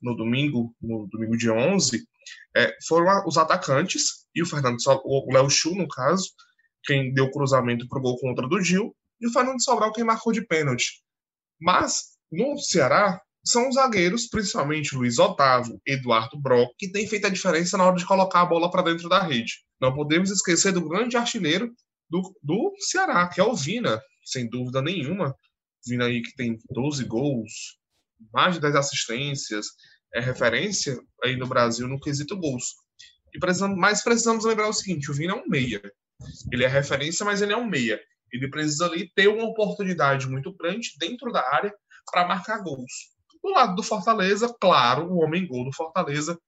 no 0.00 0.16
domingo, 0.16 0.74
no 0.80 1.06
domingo 1.08 1.36
dia 1.36 1.52
11, 1.52 2.02
é, 2.56 2.74
foram 2.88 3.24
os 3.26 3.36
atacantes 3.36 4.26
e 4.34 4.42
o 4.42 4.46
Fernando 4.46 4.78
o 5.04 5.32
Léo 5.32 5.48
Chu, 5.48 5.74
no 5.74 5.86
caso, 5.86 6.28
quem 6.82 7.12
deu 7.12 7.30
cruzamento 7.30 7.86
para 7.86 7.98
o 7.98 8.02
gol 8.02 8.18
contra 8.18 8.48
do 8.48 8.60
Gil, 8.60 8.96
e 9.20 9.28
o 9.28 9.32
Fernando 9.32 9.62
Sobral 9.62 9.92
quem 9.92 10.02
marcou 10.02 10.32
de 10.32 10.44
pênalti. 10.44 11.02
Mas 11.60 12.12
no 12.32 12.58
Ceará, 12.58 13.20
são 13.44 13.68
os 13.68 13.74
zagueiros, 13.74 14.26
principalmente 14.28 14.94
Luiz 14.94 15.18
Otávio, 15.18 15.80
Eduardo 15.86 16.40
Brock, 16.40 16.72
que 16.78 16.90
tem 16.90 17.06
feito 17.06 17.26
a 17.26 17.30
diferença 17.30 17.76
na 17.76 17.84
hora 17.84 17.96
de 17.96 18.06
colocar 18.06 18.42
a 18.42 18.46
bola 18.46 18.70
para 18.70 18.82
dentro 18.82 19.08
da 19.08 19.20
rede. 19.20 19.64
Não 19.80 19.94
podemos 19.94 20.30
esquecer 20.30 20.72
do 20.72 20.88
grande 20.88 21.16
artilheiro 21.16 21.72
do, 22.08 22.22
do 22.42 22.72
Ceará, 22.78 23.28
que 23.28 23.40
é 23.40 23.44
o 23.44 23.54
Vina, 23.54 24.00
sem 24.24 24.48
dúvida 24.48 24.80
nenhuma. 24.80 25.34
Vina 25.84 26.06
aí 26.06 26.22
que 26.22 26.34
tem 26.36 26.56
12 26.70 27.04
gols, 27.04 27.78
mais 28.32 28.54
de 28.54 28.60
10 28.60 28.76
assistências, 28.76 29.66
é 30.14 30.20
referência 30.20 30.96
aí 31.24 31.36
no 31.36 31.46
Brasil 31.46 31.88
no 31.88 31.98
quesito 31.98 32.36
gols. 32.36 32.76
E 33.34 33.38
precisamos, 33.38 33.76
mas 33.76 34.04
precisamos 34.04 34.44
lembrar 34.44 34.68
o 34.68 34.72
seguinte: 34.72 35.10
o 35.10 35.14
Vina 35.14 35.32
é 35.32 35.36
um 35.36 35.48
meia. 35.48 35.82
Ele 36.52 36.64
é 36.64 36.68
referência, 36.68 37.24
mas 37.24 37.42
ele 37.42 37.52
é 37.52 37.56
um 37.56 37.66
meia. 37.66 38.00
Ele 38.32 38.48
precisa 38.48 38.86
ali 38.86 39.10
ter 39.14 39.28
uma 39.28 39.44
oportunidade 39.44 40.28
muito 40.28 40.54
grande 40.56 40.90
dentro 40.98 41.30
da 41.30 41.40
área 41.54 41.72
para 42.10 42.26
marcar 42.26 42.62
gols. 42.62 43.12
Do 43.42 43.50
lado 43.50 43.74
do 43.74 43.82
Fortaleza, 43.82 44.54
claro, 44.60 45.12
o 45.12 45.22
homem 45.22 45.46
gol 45.46 45.64
do 45.64 45.72
Fortaleza 45.72 46.38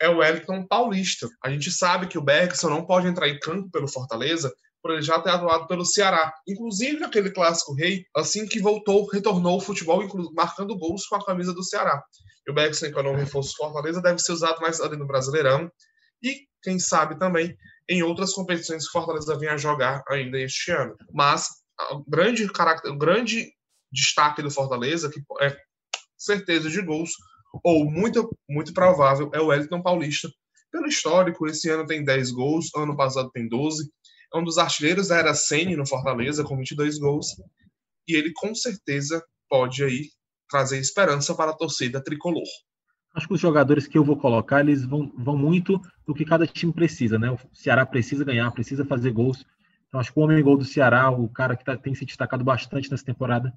é 0.00 0.08
o 0.08 0.18
Wellington 0.18 0.66
Paulista. 0.66 1.28
A 1.44 1.50
gente 1.50 1.70
sabe 1.70 2.06
que 2.06 2.18
o 2.18 2.22
Bergson 2.22 2.70
não 2.70 2.86
pode 2.86 3.06
entrar 3.06 3.28
em 3.28 3.38
campo 3.38 3.70
pelo 3.70 3.88
Fortaleza 3.88 4.52
por 4.80 4.92
ele 4.92 5.02
já 5.02 5.20
ter 5.20 5.30
atuado 5.30 5.66
pelo 5.66 5.84
Ceará. 5.84 6.32
Inclusive, 6.46 7.04
aquele 7.04 7.30
clássico 7.30 7.74
rei, 7.74 8.04
assim 8.16 8.46
que 8.46 8.60
voltou, 8.60 9.06
retornou 9.08 9.54
ao 9.54 9.60
futebol, 9.60 10.02
marcando 10.34 10.78
gols 10.78 11.04
com 11.06 11.16
a 11.16 11.24
camisa 11.24 11.52
do 11.52 11.64
Ceará. 11.64 12.02
E 12.46 12.50
o 12.50 12.54
Bergson, 12.54 12.90
que 12.90 12.96
é 12.96 13.00
o 13.00 13.02
novo 13.02 13.18
reforço 13.18 13.50
do 13.50 13.56
Fortaleza, 13.56 14.00
deve 14.00 14.18
ser 14.20 14.32
usado 14.32 14.60
mais 14.60 14.80
ali 14.80 14.96
no 14.96 15.06
Brasileirão 15.06 15.70
e, 16.22 16.46
quem 16.62 16.78
sabe, 16.78 17.18
também 17.18 17.56
em 17.88 18.02
outras 18.02 18.32
competições 18.32 18.86
que 18.86 18.92
Fortaleza 18.92 19.38
venha 19.38 19.54
a 19.54 19.58
jogar 19.58 20.02
ainda 20.08 20.38
este 20.38 20.70
ano. 20.70 20.96
Mas 21.12 21.48
o 21.90 22.04
grande, 22.08 22.44
o 22.44 22.98
grande 22.98 23.52
destaque 23.90 24.42
do 24.42 24.50
Fortaleza, 24.50 25.10
que 25.10 25.20
é 25.40 25.56
certeza 26.16 26.68
de 26.68 26.82
gols, 26.82 27.12
ou 27.64 27.90
muito, 27.90 28.28
muito 28.48 28.74
provável, 28.74 29.30
é 29.32 29.40
o 29.40 29.46
Wellington 29.46 29.82
Paulista. 29.82 30.28
Pelo 30.70 30.86
histórico, 30.86 31.46
esse 31.46 31.70
ano 31.70 31.86
tem 31.86 32.04
10 32.04 32.30
gols, 32.32 32.66
ano 32.76 32.94
passado 32.96 33.30
tem 33.30 33.48
12. 33.48 33.90
É 34.34 34.38
um 34.38 34.44
dos 34.44 34.58
artilheiros 34.58 35.08
da 35.08 35.16
era 35.16 35.34
Sene 35.34 35.74
no 35.74 35.86
Fortaleza, 35.86 36.44
com 36.44 36.56
22 36.56 36.98
gols. 36.98 37.28
E 38.06 38.14
ele, 38.14 38.32
com 38.34 38.54
certeza, 38.54 39.24
pode 39.48 39.82
aí 39.82 40.10
trazer 40.50 40.78
esperança 40.78 41.34
para 41.34 41.52
a 41.52 41.56
torcida 41.56 42.02
tricolor. 42.02 42.44
Acho 43.14 43.26
que 43.26 43.34
os 43.34 43.40
jogadores 43.40 43.86
que 43.86 43.98
eu 43.98 44.04
vou 44.04 44.16
colocar, 44.16 44.60
eles 44.60 44.84
vão, 44.84 45.12
vão 45.16 45.36
muito 45.36 45.80
do 46.06 46.14
que 46.14 46.24
cada 46.24 46.46
time 46.46 46.72
precisa, 46.72 47.18
né? 47.18 47.30
O 47.30 47.38
Ceará 47.52 47.84
precisa 47.84 48.24
ganhar, 48.24 48.50
precisa 48.52 48.84
fazer 48.84 49.10
gols. 49.10 49.44
Então, 49.88 49.98
acho 49.98 50.12
que 50.12 50.18
o 50.18 50.22
homem 50.22 50.42
gol 50.42 50.56
do 50.56 50.64
Ceará, 50.64 51.10
o 51.10 51.28
cara 51.28 51.56
que 51.56 51.64
tá, 51.64 51.76
tem 51.76 51.94
se 51.94 52.04
destacado 52.04 52.44
bastante 52.44 52.90
nessa 52.90 53.04
temporada, 53.04 53.52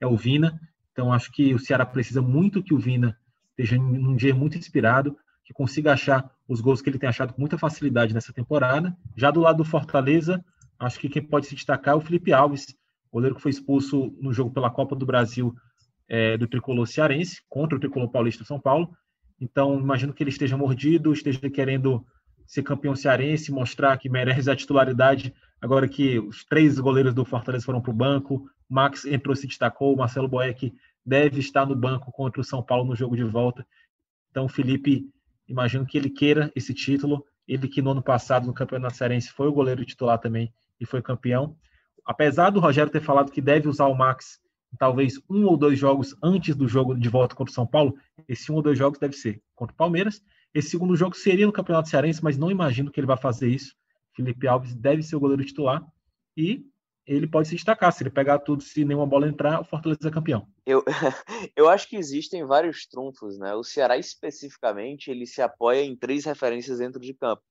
é 0.00 0.06
o 0.06 0.16
Vina. 0.16 0.60
Então, 0.92 1.12
acho 1.12 1.30
que 1.30 1.54
o 1.54 1.58
Ceará 1.58 1.86
precisa 1.86 2.20
muito 2.20 2.62
que 2.62 2.74
o 2.74 2.78
Vina 2.78 3.16
esteja 3.50 3.80
num 3.80 4.16
dia 4.16 4.34
muito 4.34 4.58
inspirado, 4.58 5.16
que 5.44 5.54
consiga 5.54 5.92
achar 5.92 6.30
os 6.48 6.60
gols 6.60 6.82
que 6.82 6.90
ele 6.90 6.98
tem 6.98 7.08
achado 7.08 7.32
com 7.32 7.40
muita 7.40 7.56
facilidade 7.56 8.12
nessa 8.12 8.32
temporada. 8.32 8.96
Já 9.16 9.30
do 9.30 9.40
lado 9.40 9.58
do 9.58 9.64
Fortaleza, 9.64 10.44
acho 10.78 10.98
que 10.98 11.08
quem 11.08 11.22
pode 11.22 11.46
se 11.46 11.54
destacar 11.54 11.94
é 11.94 11.96
o 11.96 12.00
Felipe 12.00 12.32
Alves, 12.32 12.74
goleiro 13.12 13.36
que 13.36 13.42
foi 13.42 13.50
expulso 13.50 14.14
no 14.20 14.32
jogo 14.32 14.50
pela 14.50 14.70
Copa 14.70 14.94
do 14.94 15.06
Brasil 15.06 15.54
é, 16.08 16.36
do 16.36 16.46
tricolor 16.46 16.86
cearense 16.86 17.42
contra 17.48 17.76
o 17.76 17.80
tricolor 17.80 18.08
paulista 18.08 18.44
São 18.44 18.60
Paulo. 18.60 18.90
Então, 19.40 19.78
imagino 19.78 20.12
que 20.12 20.22
ele 20.22 20.30
esteja 20.30 20.56
mordido, 20.56 21.12
esteja 21.12 21.38
querendo 21.50 22.04
ser 22.46 22.62
campeão 22.62 22.94
cearense, 22.94 23.52
mostrar 23.52 23.96
que 23.98 24.08
merece 24.08 24.50
a 24.50 24.56
titularidade. 24.56 25.34
Agora 25.60 25.88
que 25.88 26.18
os 26.18 26.44
três 26.44 26.78
goleiros 26.78 27.14
do 27.14 27.24
Fortaleza 27.24 27.64
foram 27.64 27.80
para 27.80 27.90
o 27.90 27.94
banco, 27.94 28.48
Max 28.68 29.04
entrou 29.04 29.34
se 29.34 29.46
destacou, 29.46 29.96
Marcelo 29.96 30.28
Boeck 30.28 30.72
deve 31.04 31.38
estar 31.40 31.66
no 31.66 31.76
banco 31.76 32.10
contra 32.10 32.40
o 32.40 32.44
São 32.44 32.62
Paulo 32.62 32.84
no 32.84 32.96
jogo 32.96 33.16
de 33.16 33.24
volta. 33.24 33.66
Então, 34.30 34.48
Felipe, 34.48 35.08
imagino 35.48 35.86
que 35.86 35.96
ele 35.96 36.10
queira 36.10 36.50
esse 36.54 36.74
título. 36.74 37.24
Ele 37.46 37.68
que 37.68 37.80
no 37.80 37.90
ano 37.90 38.02
passado 38.02 38.46
no 38.46 38.52
Campeonato 38.52 38.96
Cearense 38.96 39.30
foi 39.30 39.46
o 39.46 39.52
goleiro 39.52 39.84
titular 39.84 40.18
também 40.18 40.52
e 40.80 40.86
foi 40.86 41.00
campeão. 41.00 41.56
Apesar 42.04 42.50
do 42.50 42.60
Rogério 42.60 42.90
ter 42.90 43.00
falado 43.00 43.30
que 43.30 43.40
deve 43.40 43.68
usar 43.68 43.86
o 43.86 43.94
Max 43.94 44.40
talvez 44.78 45.20
um 45.28 45.46
ou 45.46 45.56
dois 45.56 45.78
jogos 45.78 46.14
antes 46.22 46.54
do 46.54 46.68
jogo 46.68 46.94
de 46.94 47.08
volta 47.08 47.34
contra 47.34 47.50
o 47.50 47.54
São 47.54 47.66
Paulo, 47.66 47.96
esse 48.28 48.50
um 48.50 48.56
ou 48.56 48.62
dois 48.62 48.78
jogos 48.78 48.98
deve 48.98 49.14
ser 49.14 49.42
contra 49.54 49.74
o 49.74 49.76
Palmeiras. 49.76 50.22
Esse 50.54 50.70
segundo 50.70 50.96
jogo 50.96 51.16
seria 51.16 51.46
no 51.46 51.52
Campeonato 51.52 51.88
Cearense, 51.88 52.22
mas 52.22 52.38
não 52.38 52.50
imagino 52.50 52.90
que 52.90 52.98
ele 52.98 53.06
vai 53.06 53.16
fazer 53.16 53.48
isso. 53.48 53.74
Felipe 54.14 54.46
Alves 54.46 54.74
deve 54.74 55.02
ser 55.02 55.16
o 55.16 55.20
goleiro 55.20 55.44
titular 55.44 55.84
e 56.36 56.64
ele 57.06 57.26
pode 57.26 57.48
se 57.48 57.54
destacar. 57.54 57.92
Se 57.92 58.02
ele 58.02 58.10
pegar 58.10 58.38
tudo, 58.40 58.62
se 58.62 58.84
nenhuma 58.84 59.06
bola 59.06 59.28
entrar, 59.28 59.60
o 59.60 59.64
Fortaleza 59.64 60.08
é 60.08 60.10
campeão. 60.10 60.48
Eu, 60.64 60.82
eu 61.54 61.68
acho 61.68 61.88
que 61.88 61.96
existem 61.96 62.44
vários 62.44 62.86
trunfos, 62.86 63.38
né? 63.38 63.54
O 63.54 63.62
Ceará, 63.62 63.96
especificamente, 63.96 65.10
ele 65.10 65.26
se 65.26 65.40
apoia 65.40 65.82
em 65.82 65.94
três 65.94 66.24
referências 66.24 66.78
dentro 66.78 67.00
de 67.00 67.14
campo. 67.14 67.42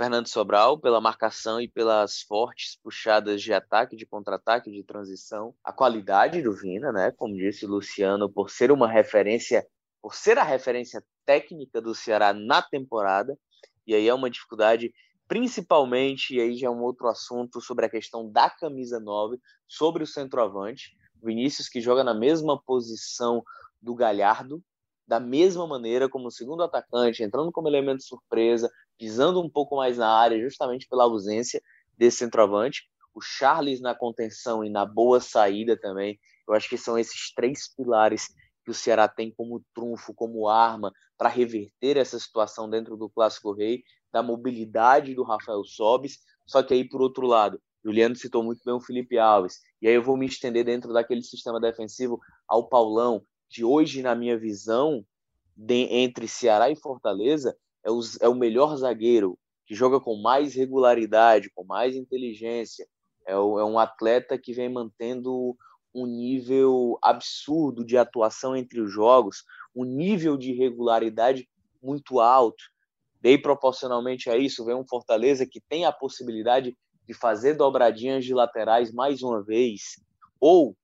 Fernando 0.00 0.28
Sobral, 0.28 0.78
pela 0.78 0.98
marcação 0.98 1.60
e 1.60 1.68
pelas 1.68 2.22
fortes 2.22 2.74
puxadas 2.82 3.42
de 3.42 3.52
ataque, 3.52 3.94
de 3.94 4.06
contra-ataque, 4.06 4.70
de 4.70 4.82
transição. 4.82 5.54
A 5.62 5.74
qualidade 5.74 6.40
do 6.40 6.54
Vina, 6.54 6.90
né? 6.90 7.12
Como 7.18 7.36
disse 7.36 7.66
o 7.66 7.68
Luciano, 7.68 8.26
por 8.26 8.48
ser 8.48 8.72
uma 8.72 8.88
referência, 8.88 9.62
por 10.00 10.14
ser 10.14 10.38
a 10.38 10.42
referência 10.42 11.04
técnica 11.26 11.82
do 11.82 11.94
Ceará 11.94 12.32
na 12.32 12.62
temporada. 12.62 13.38
E 13.86 13.94
aí 13.94 14.08
é 14.08 14.14
uma 14.14 14.30
dificuldade, 14.30 14.90
principalmente, 15.28 16.34
e 16.34 16.40
aí 16.40 16.56
já 16.56 16.68
é 16.68 16.70
um 16.70 16.80
outro 16.80 17.06
assunto 17.06 17.60
sobre 17.60 17.84
a 17.84 17.90
questão 17.90 18.26
da 18.26 18.48
camisa 18.48 18.98
9, 18.98 19.38
sobre 19.68 20.02
o 20.02 20.06
centroavante. 20.06 20.96
Vinícius, 21.22 21.68
que 21.68 21.78
joga 21.78 22.02
na 22.02 22.14
mesma 22.14 22.58
posição 22.58 23.44
do 23.78 23.94
Galhardo, 23.94 24.62
da 25.06 25.20
mesma 25.20 25.66
maneira 25.66 26.08
como 26.08 26.30
segundo 26.30 26.62
atacante, 26.62 27.22
entrando 27.22 27.52
como 27.52 27.68
elemento 27.68 28.02
surpresa, 28.02 28.70
pisando 29.00 29.40
um 29.40 29.48
pouco 29.48 29.76
mais 29.76 29.96
na 29.96 30.14
área, 30.14 30.38
justamente 30.38 30.86
pela 30.86 31.04
ausência 31.04 31.62
desse 31.96 32.18
centroavante. 32.18 32.82
O 33.14 33.20
Charles 33.22 33.80
na 33.80 33.94
contenção 33.94 34.62
e 34.62 34.68
na 34.68 34.84
boa 34.84 35.20
saída 35.20 35.74
também. 35.74 36.20
Eu 36.46 36.52
acho 36.52 36.68
que 36.68 36.76
são 36.76 36.98
esses 36.98 37.32
três 37.34 37.74
pilares 37.74 38.26
que 38.62 38.70
o 38.70 38.74
Ceará 38.74 39.08
tem 39.08 39.32
como 39.34 39.64
trunfo, 39.74 40.12
como 40.12 40.46
arma 40.46 40.92
para 41.16 41.30
reverter 41.30 41.96
essa 41.96 42.18
situação 42.18 42.68
dentro 42.68 42.94
do 42.94 43.08
Clássico 43.08 43.54
Rei, 43.54 43.82
da 44.12 44.22
mobilidade 44.22 45.14
do 45.14 45.22
Rafael 45.22 45.64
Sobis. 45.64 46.18
Só 46.46 46.62
que 46.62 46.74
aí, 46.74 46.86
por 46.86 47.00
outro 47.00 47.26
lado, 47.26 47.58
Juliano 47.82 48.14
citou 48.14 48.44
muito 48.44 48.60
bem 48.62 48.74
o 48.74 48.80
Felipe 48.80 49.18
Alves. 49.18 49.60
E 49.80 49.88
aí 49.88 49.94
eu 49.94 50.02
vou 50.02 50.14
me 50.14 50.26
estender 50.26 50.62
dentro 50.62 50.92
daquele 50.92 51.22
sistema 51.22 51.58
defensivo 51.58 52.20
ao 52.46 52.68
Paulão, 52.68 53.22
de 53.48 53.64
hoje, 53.64 54.02
na 54.02 54.14
minha 54.14 54.38
visão, 54.38 55.02
de, 55.56 55.88
entre 55.90 56.28
Ceará 56.28 56.70
e 56.70 56.76
Fortaleza, 56.76 57.56
é 57.84 57.90
o, 57.90 58.00
é 58.20 58.28
o 58.28 58.34
melhor 58.34 58.76
zagueiro, 58.76 59.38
que 59.66 59.74
joga 59.74 60.00
com 60.00 60.16
mais 60.16 60.54
regularidade, 60.54 61.50
com 61.54 61.64
mais 61.64 61.94
inteligência. 61.94 62.86
É, 63.26 63.36
o, 63.36 63.58
é 63.58 63.64
um 63.64 63.78
atleta 63.78 64.38
que 64.38 64.52
vem 64.52 64.68
mantendo 64.68 65.56
um 65.94 66.06
nível 66.06 66.98
absurdo 67.02 67.84
de 67.84 67.96
atuação 67.96 68.56
entre 68.56 68.80
os 68.80 68.92
jogos, 68.92 69.44
um 69.74 69.84
nível 69.84 70.36
de 70.36 70.52
regularidade 70.52 71.48
muito 71.82 72.20
alto. 72.20 72.62
Daí, 73.20 73.36
proporcionalmente 73.36 74.30
a 74.30 74.36
isso, 74.36 74.64
vem 74.64 74.74
um 74.74 74.86
Fortaleza 74.86 75.46
que 75.46 75.60
tem 75.60 75.84
a 75.84 75.92
possibilidade 75.92 76.76
de 77.06 77.14
fazer 77.14 77.54
dobradinhas 77.54 78.24
de 78.24 78.32
laterais 78.32 78.92
mais 78.92 79.22
uma 79.22 79.42
vez, 79.42 80.00
ou 80.38 80.76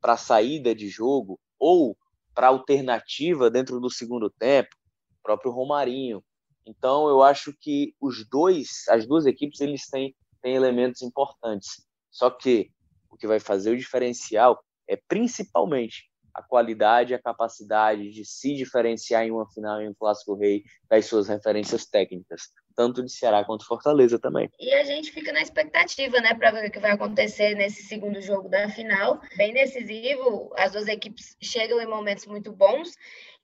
para 0.00 0.16
saída 0.16 0.74
de 0.74 0.88
jogo, 0.88 1.38
ou 1.58 1.96
para 2.34 2.48
alternativa 2.48 3.50
dentro 3.50 3.78
do 3.80 3.90
segundo 3.90 4.28
tempo, 4.28 4.74
próprio 5.22 5.52
Romarinho. 5.52 6.22
Então 6.66 7.08
eu 7.08 7.22
acho 7.22 7.52
que 7.60 7.94
os 8.00 8.28
dois, 8.28 8.84
as 8.88 9.06
duas 9.06 9.26
equipes, 9.26 9.60
eles 9.60 9.88
têm, 9.88 10.14
têm 10.40 10.54
elementos 10.54 11.02
importantes. 11.02 11.84
Só 12.10 12.30
que 12.30 12.70
o 13.10 13.16
que 13.16 13.26
vai 13.26 13.40
fazer 13.40 13.70
o 13.70 13.76
diferencial 13.76 14.62
é 14.88 14.96
principalmente 14.96 16.10
a 16.34 16.42
qualidade, 16.42 17.14
a 17.14 17.22
capacidade 17.22 18.10
de 18.10 18.24
se 18.24 18.54
diferenciar 18.54 19.24
em 19.24 19.30
uma 19.30 19.46
final 19.50 19.80
em 19.80 19.88
um 19.88 19.94
clássico 19.94 20.34
rei 20.34 20.64
das 20.88 21.04
suas 21.04 21.28
referências 21.28 21.84
técnicas 21.84 22.42
tanto 22.74 23.02
de 23.02 23.12
Ceará 23.12 23.44
quanto 23.44 23.66
Fortaleza 23.66 24.18
também. 24.18 24.50
E 24.58 24.72
a 24.74 24.84
gente 24.84 25.12
fica 25.12 25.32
na 25.32 25.40
expectativa, 25.40 26.20
né, 26.20 26.34
para 26.34 26.50
ver 26.50 26.68
o 26.68 26.70
que 26.70 26.78
vai 26.78 26.90
acontecer 26.90 27.54
nesse 27.54 27.82
segundo 27.84 28.20
jogo 28.20 28.48
da 28.48 28.68
final. 28.68 29.20
Bem 29.36 29.52
decisivo, 29.52 30.52
as 30.56 30.72
duas 30.72 30.88
equipes 30.88 31.36
chegam 31.40 31.80
em 31.80 31.86
momentos 31.86 32.26
muito 32.26 32.52
bons 32.52 32.94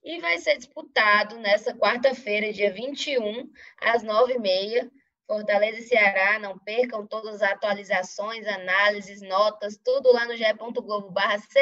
e 0.08 0.18
vai 0.20 0.38
ser 0.38 0.56
disputado 0.56 1.36
nessa 1.36 1.74
quarta-feira, 1.74 2.50
dia 2.50 2.72
21, 2.72 3.46
às 3.78 4.02
9h30. 4.02 4.90
Fortaleza 5.26 5.80
e 5.80 5.82
Ceará, 5.82 6.38
não 6.38 6.58
percam 6.58 7.06
todas 7.06 7.42
as 7.42 7.52
atualizações, 7.52 8.46
análises, 8.46 9.20
notas, 9.20 9.78
tudo 9.84 10.10
lá 10.10 10.24
no 10.24 10.34
ge.globo.ce. 10.34 11.58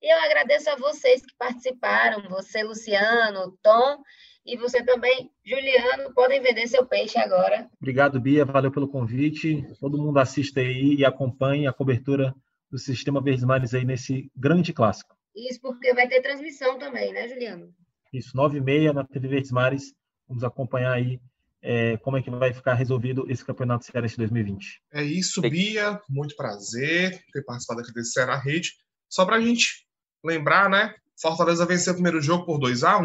E 0.00 0.10
eu 0.10 0.18
agradeço 0.24 0.70
a 0.70 0.76
vocês 0.76 1.20
que 1.20 1.36
participaram, 1.38 2.26
você, 2.30 2.62
Luciano, 2.62 3.54
Tom 3.62 3.98
e 4.46 4.56
você 4.56 4.82
também, 4.82 5.30
Juliano, 5.44 6.14
podem 6.14 6.40
vender 6.40 6.66
seu 6.68 6.86
peixe 6.86 7.18
agora. 7.18 7.68
Obrigado, 7.78 8.18
Bia. 8.18 8.46
Valeu 8.46 8.72
pelo 8.72 8.88
convite. 8.88 9.62
Todo 9.78 9.98
mundo 9.98 10.18
assiste 10.18 10.58
aí 10.58 10.94
e 10.94 11.04
acompanhe 11.04 11.66
a 11.66 11.72
cobertura 11.74 12.34
do 12.70 12.78
Sistema 12.78 13.20
Verdes 13.20 13.44
Mares 13.44 13.74
aí 13.74 13.84
nesse 13.84 14.32
grande 14.34 14.72
clássico. 14.72 15.17
Isso 15.46 15.60
porque 15.60 15.94
vai 15.94 16.08
ter 16.08 16.20
transmissão 16.20 16.78
também, 16.78 17.12
né, 17.12 17.28
Juliano? 17.28 17.72
Isso, 18.12 18.36
nove 18.36 18.58
e 18.58 18.60
meia 18.60 18.92
na 18.92 19.04
TV 19.04 19.28
Verdes 19.28 19.52
Mares. 19.52 19.94
Vamos 20.26 20.42
acompanhar 20.42 20.92
aí 20.92 21.20
é, 21.62 21.96
como 21.98 22.16
é 22.16 22.22
que 22.22 22.30
vai 22.30 22.52
ficar 22.52 22.74
resolvido 22.74 23.30
esse 23.30 23.44
Campeonato 23.44 23.84
Cearense 23.84 24.16
2020. 24.16 24.82
É 24.92 25.02
isso, 25.02 25.40
Bia. 25.42 26.00
Muito 26.08 26.34
prazer 26.34 27.22
ter 27.32 27.42
participado 27.42 27.80
aqui 27.80 27.92
desse 27.92 28.12
Ceará 28.12 28.36
Rede. 28.36 28.72
Só 29.08 29.24
para 29.24 29.36
a 29.36 29.40
gente 29.40 29.86
lembrar, 30.24 30.68
né? 30.68 30.94
Fortaleza 31.20 31.66
venceu 31.66 31.92
o 31.92 31.96
primeiro 31.96 32.20
jogo 32.20 32.44
por 32.44 32.58
2 32.58 32.84
a 32.84 32.98
1 32.98 33.02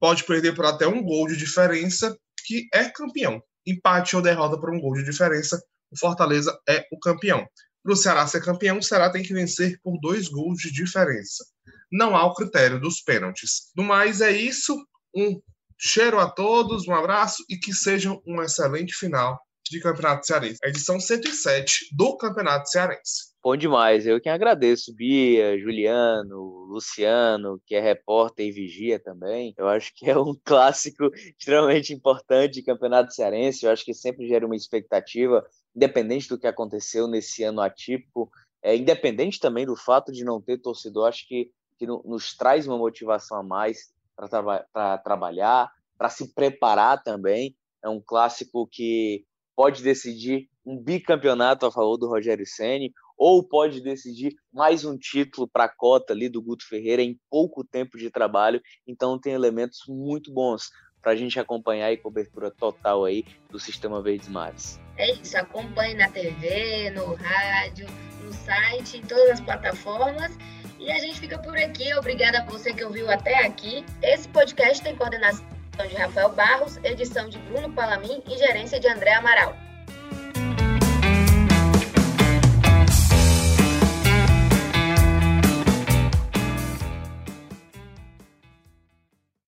pode 0.00 0.24
perder 0.24 0.54
por 0.54 0.64
até 0.64 0.86
um 0.86 1.02
gol 1.02 1.28
de 1.28 1.36
diferença, 1.36 2.18
que 2.46 2.68
é 2.72 2.88
campeão. 2.88 3.40
Empate 3.66 4.16
ou 4.16 4.22
derrota 4.22 4.58
por 4.58 4.70
um 4.74 4.80
gol 4.80 4.94
de 4.94 5.04
diferença, 5.04 5.62
o 5.90 5.98
Fortaleza 5.98 6.58
é 6.66 6.86
o 6.90 6.98
campeão. 6.98 7.46
Para 7.82 7.92
o 7.92 7.96
Ceará 7.96 8.26
ser 8.26 8.44
campeão, 8.44 8.78
o 8.78 8.82
Ceará 8.82 9.10
tem 9.10 9.22
que 9.22 9.32
vencer 9.32 9.80
por 9.82 9.98
dois 10.00 10.28
gols 10.28 10.58
de 10.58 10.70
diferença. 10.70 11.44
Não 11.90 12.14
há 12.14 12.24
o 12.24 12.34
critério 12.34 12.80
dos 12.80 13.00
pênaltis. 13.00 13.70
No 13.74 13.82
mais, 13.82 14.20
é 14.20 14.30
isso. 14.30 14.76
Um 15.14 15.40
cheiro 15.78 16.20
a 16.20 16.30
todos, 16.30 16.86
um 16.86 16.94
abraço 16.94 17.42
e 17.48 17.56
que 17.56 17.72
seja 17.72 18.16
um 18.26 18.42
excelente 18.42 18.94
final 18.94 19.40
de 19.68 19.80
Campeonato 19.80 20.26
Cearense. 20.26 20.58
Edição 20.62 21.00
107 21.00 21.88
do 21.96 22.16
Campeonato 22.16 22.68
Cearense. 22.68 23.29
Bom 23.42 23.56
demais. 23.56 24.06
Eu 24.06 24.20
quem 24.20 24.30
agradeço, 24.30 24.94
Bia, 24.94 25.58
Juliano, 25.58 26.66
Luciano, 26.66 27.58
que 27.64 27.74
é 27.74 27.80
repórter 27.80 28.46
e 28.46 28.52
vigia 28.52 29.00
também. 29.00 29.54
Eu 29.56 29.66
acho 29.66 29.94
que 29.94 30.10
é 30.10 30.18
um 30.18 30.34
clássico 30.44 31.10
extremamente 31.38 31.94
importante 31.94 32.62
Campeonato 32.62 33.14
Cearense. 33.14 33.64
Eu 33.64 33.72
acho 33.72 33.82
que 33.82 33.94
sempre 33.94 34.28
gera 34.28 34.44
uma 34.44 34.54
expectativa, 34.54 35.42
independente 35.74 36.28
do 36.28 36.38
que 36.38 36.46
aconteceu 36.46 37.08
nesse 37.08 37.42
ano 37.42 37.62
atípico, 37.62 38.30
é, 38.62 38.76
independente 38.76 39.40
também 39.40 39.64
do 39.64 39.74
fato 39.74 40.12
de 40.12 40.22
não 40.22 40.38
ter 40.38 40.58
torcedor, 40.58 41.08
acho 41.08 41.26
que, 41.26 41.50
que 41.78 41.86
nos 41.86 42.36
traz 42.36 42.66
uma 42.66 42.76
motivação 42.76 43.38
a 43.38 43.42
mais 43.42 43.90
para 44.14 44.28
traba 44.28 44.66
trabalhar, 45.02 45.72
para 45.96 46.10
se 46.10 46.34
preparar 46.34 47.02
também. 47.02 47.56
É 47.82 47.88
um 47.88 48.02
clássico 48.02 48.68
que 48.70 49.24
pode 49.56 49.82
decidir 49.82 50.50
um 50.64 50.76
bicampeonato 50.76 51.64
a 51.64 51.72
favor 51.72 51.96
do 51.96 52.06
Rogério 52.06 52.46
Ceni 52.46 52.92
ou 53.20 53.42
pode 53.42 53.82
decidir 53.82 54.34
mais 54.50 54.82
um 54.82 54.96
título 54.96 55.46
para 55.46 55.64
a 55.64 55.68
cota 55.68 56.14
ali 56.14 56.26
do 56.26 56.40
Guto 56.40 56.66
Ferreira 56.66 57.02
em 57.02 57.20
pouco 57.28 57.62
tempo 57.62 57.98
de 57.98 58.10
trabalho. 58.10 58.62
Então 58.86 59.20
tem 59.20 59.34
elementos 59.34 59.80
muito 59.86 60.32
bons 60.32 60.70
para 61.02 61.12
a 61.12 61.16
gente 61.16 61.38
acompanhar 61.38 61.92
e 61.92 61.98
cobertura 61.98 62.50
total 62.50 63.04
aí 63.04 63.26
do 63.50 63.60
Sistema 63.60 64.00
Verdes 64.00 64.26
Mares. 64.26 64.80
É 64.96 65.12
isso, 65.12 65.36
acompanhe 65.36 65.94
na 65.94 66.08
TV, 66.08 66.88
no 66.92 67.14
rádio, 67.14 67.86
no 68.24 68.32
site, 68.32 68.96
em 68.96 69.02
todas 69.02 69.32
as 69.32 69.40
plataformas. 69.40 70.32
E 70.78 70.90
a 70.90 70.98
gente 70.98 71.20
fica 71.20 71.38
por 71.38 71.58
aqui. 71.58 71.92
Obrigada 71.92 72.38
a 72.38 72.46
você 72.46 72.72
que 72.72 72.82
ouviu 72.82 73.10
até 73.10 73.46
aqui. 73.46 73.84
Esse 74.02 74.26
podcast 74.30 74.82
tem 74.82 74.96
coordenação 74.96 75.44
de 75.86 75.94
Rafael 75.94 76.30
Barros, 76.30 76.78
edição 76.78 77.28
de 77.28 77.38
Bruno 77.40 77.70
Palamin 77.74 78.22
e 78.26 78.38
gerência 78.38 78.80
de 78.80 78.88
André 78.88 79.12
Amaral. 79.12 79.69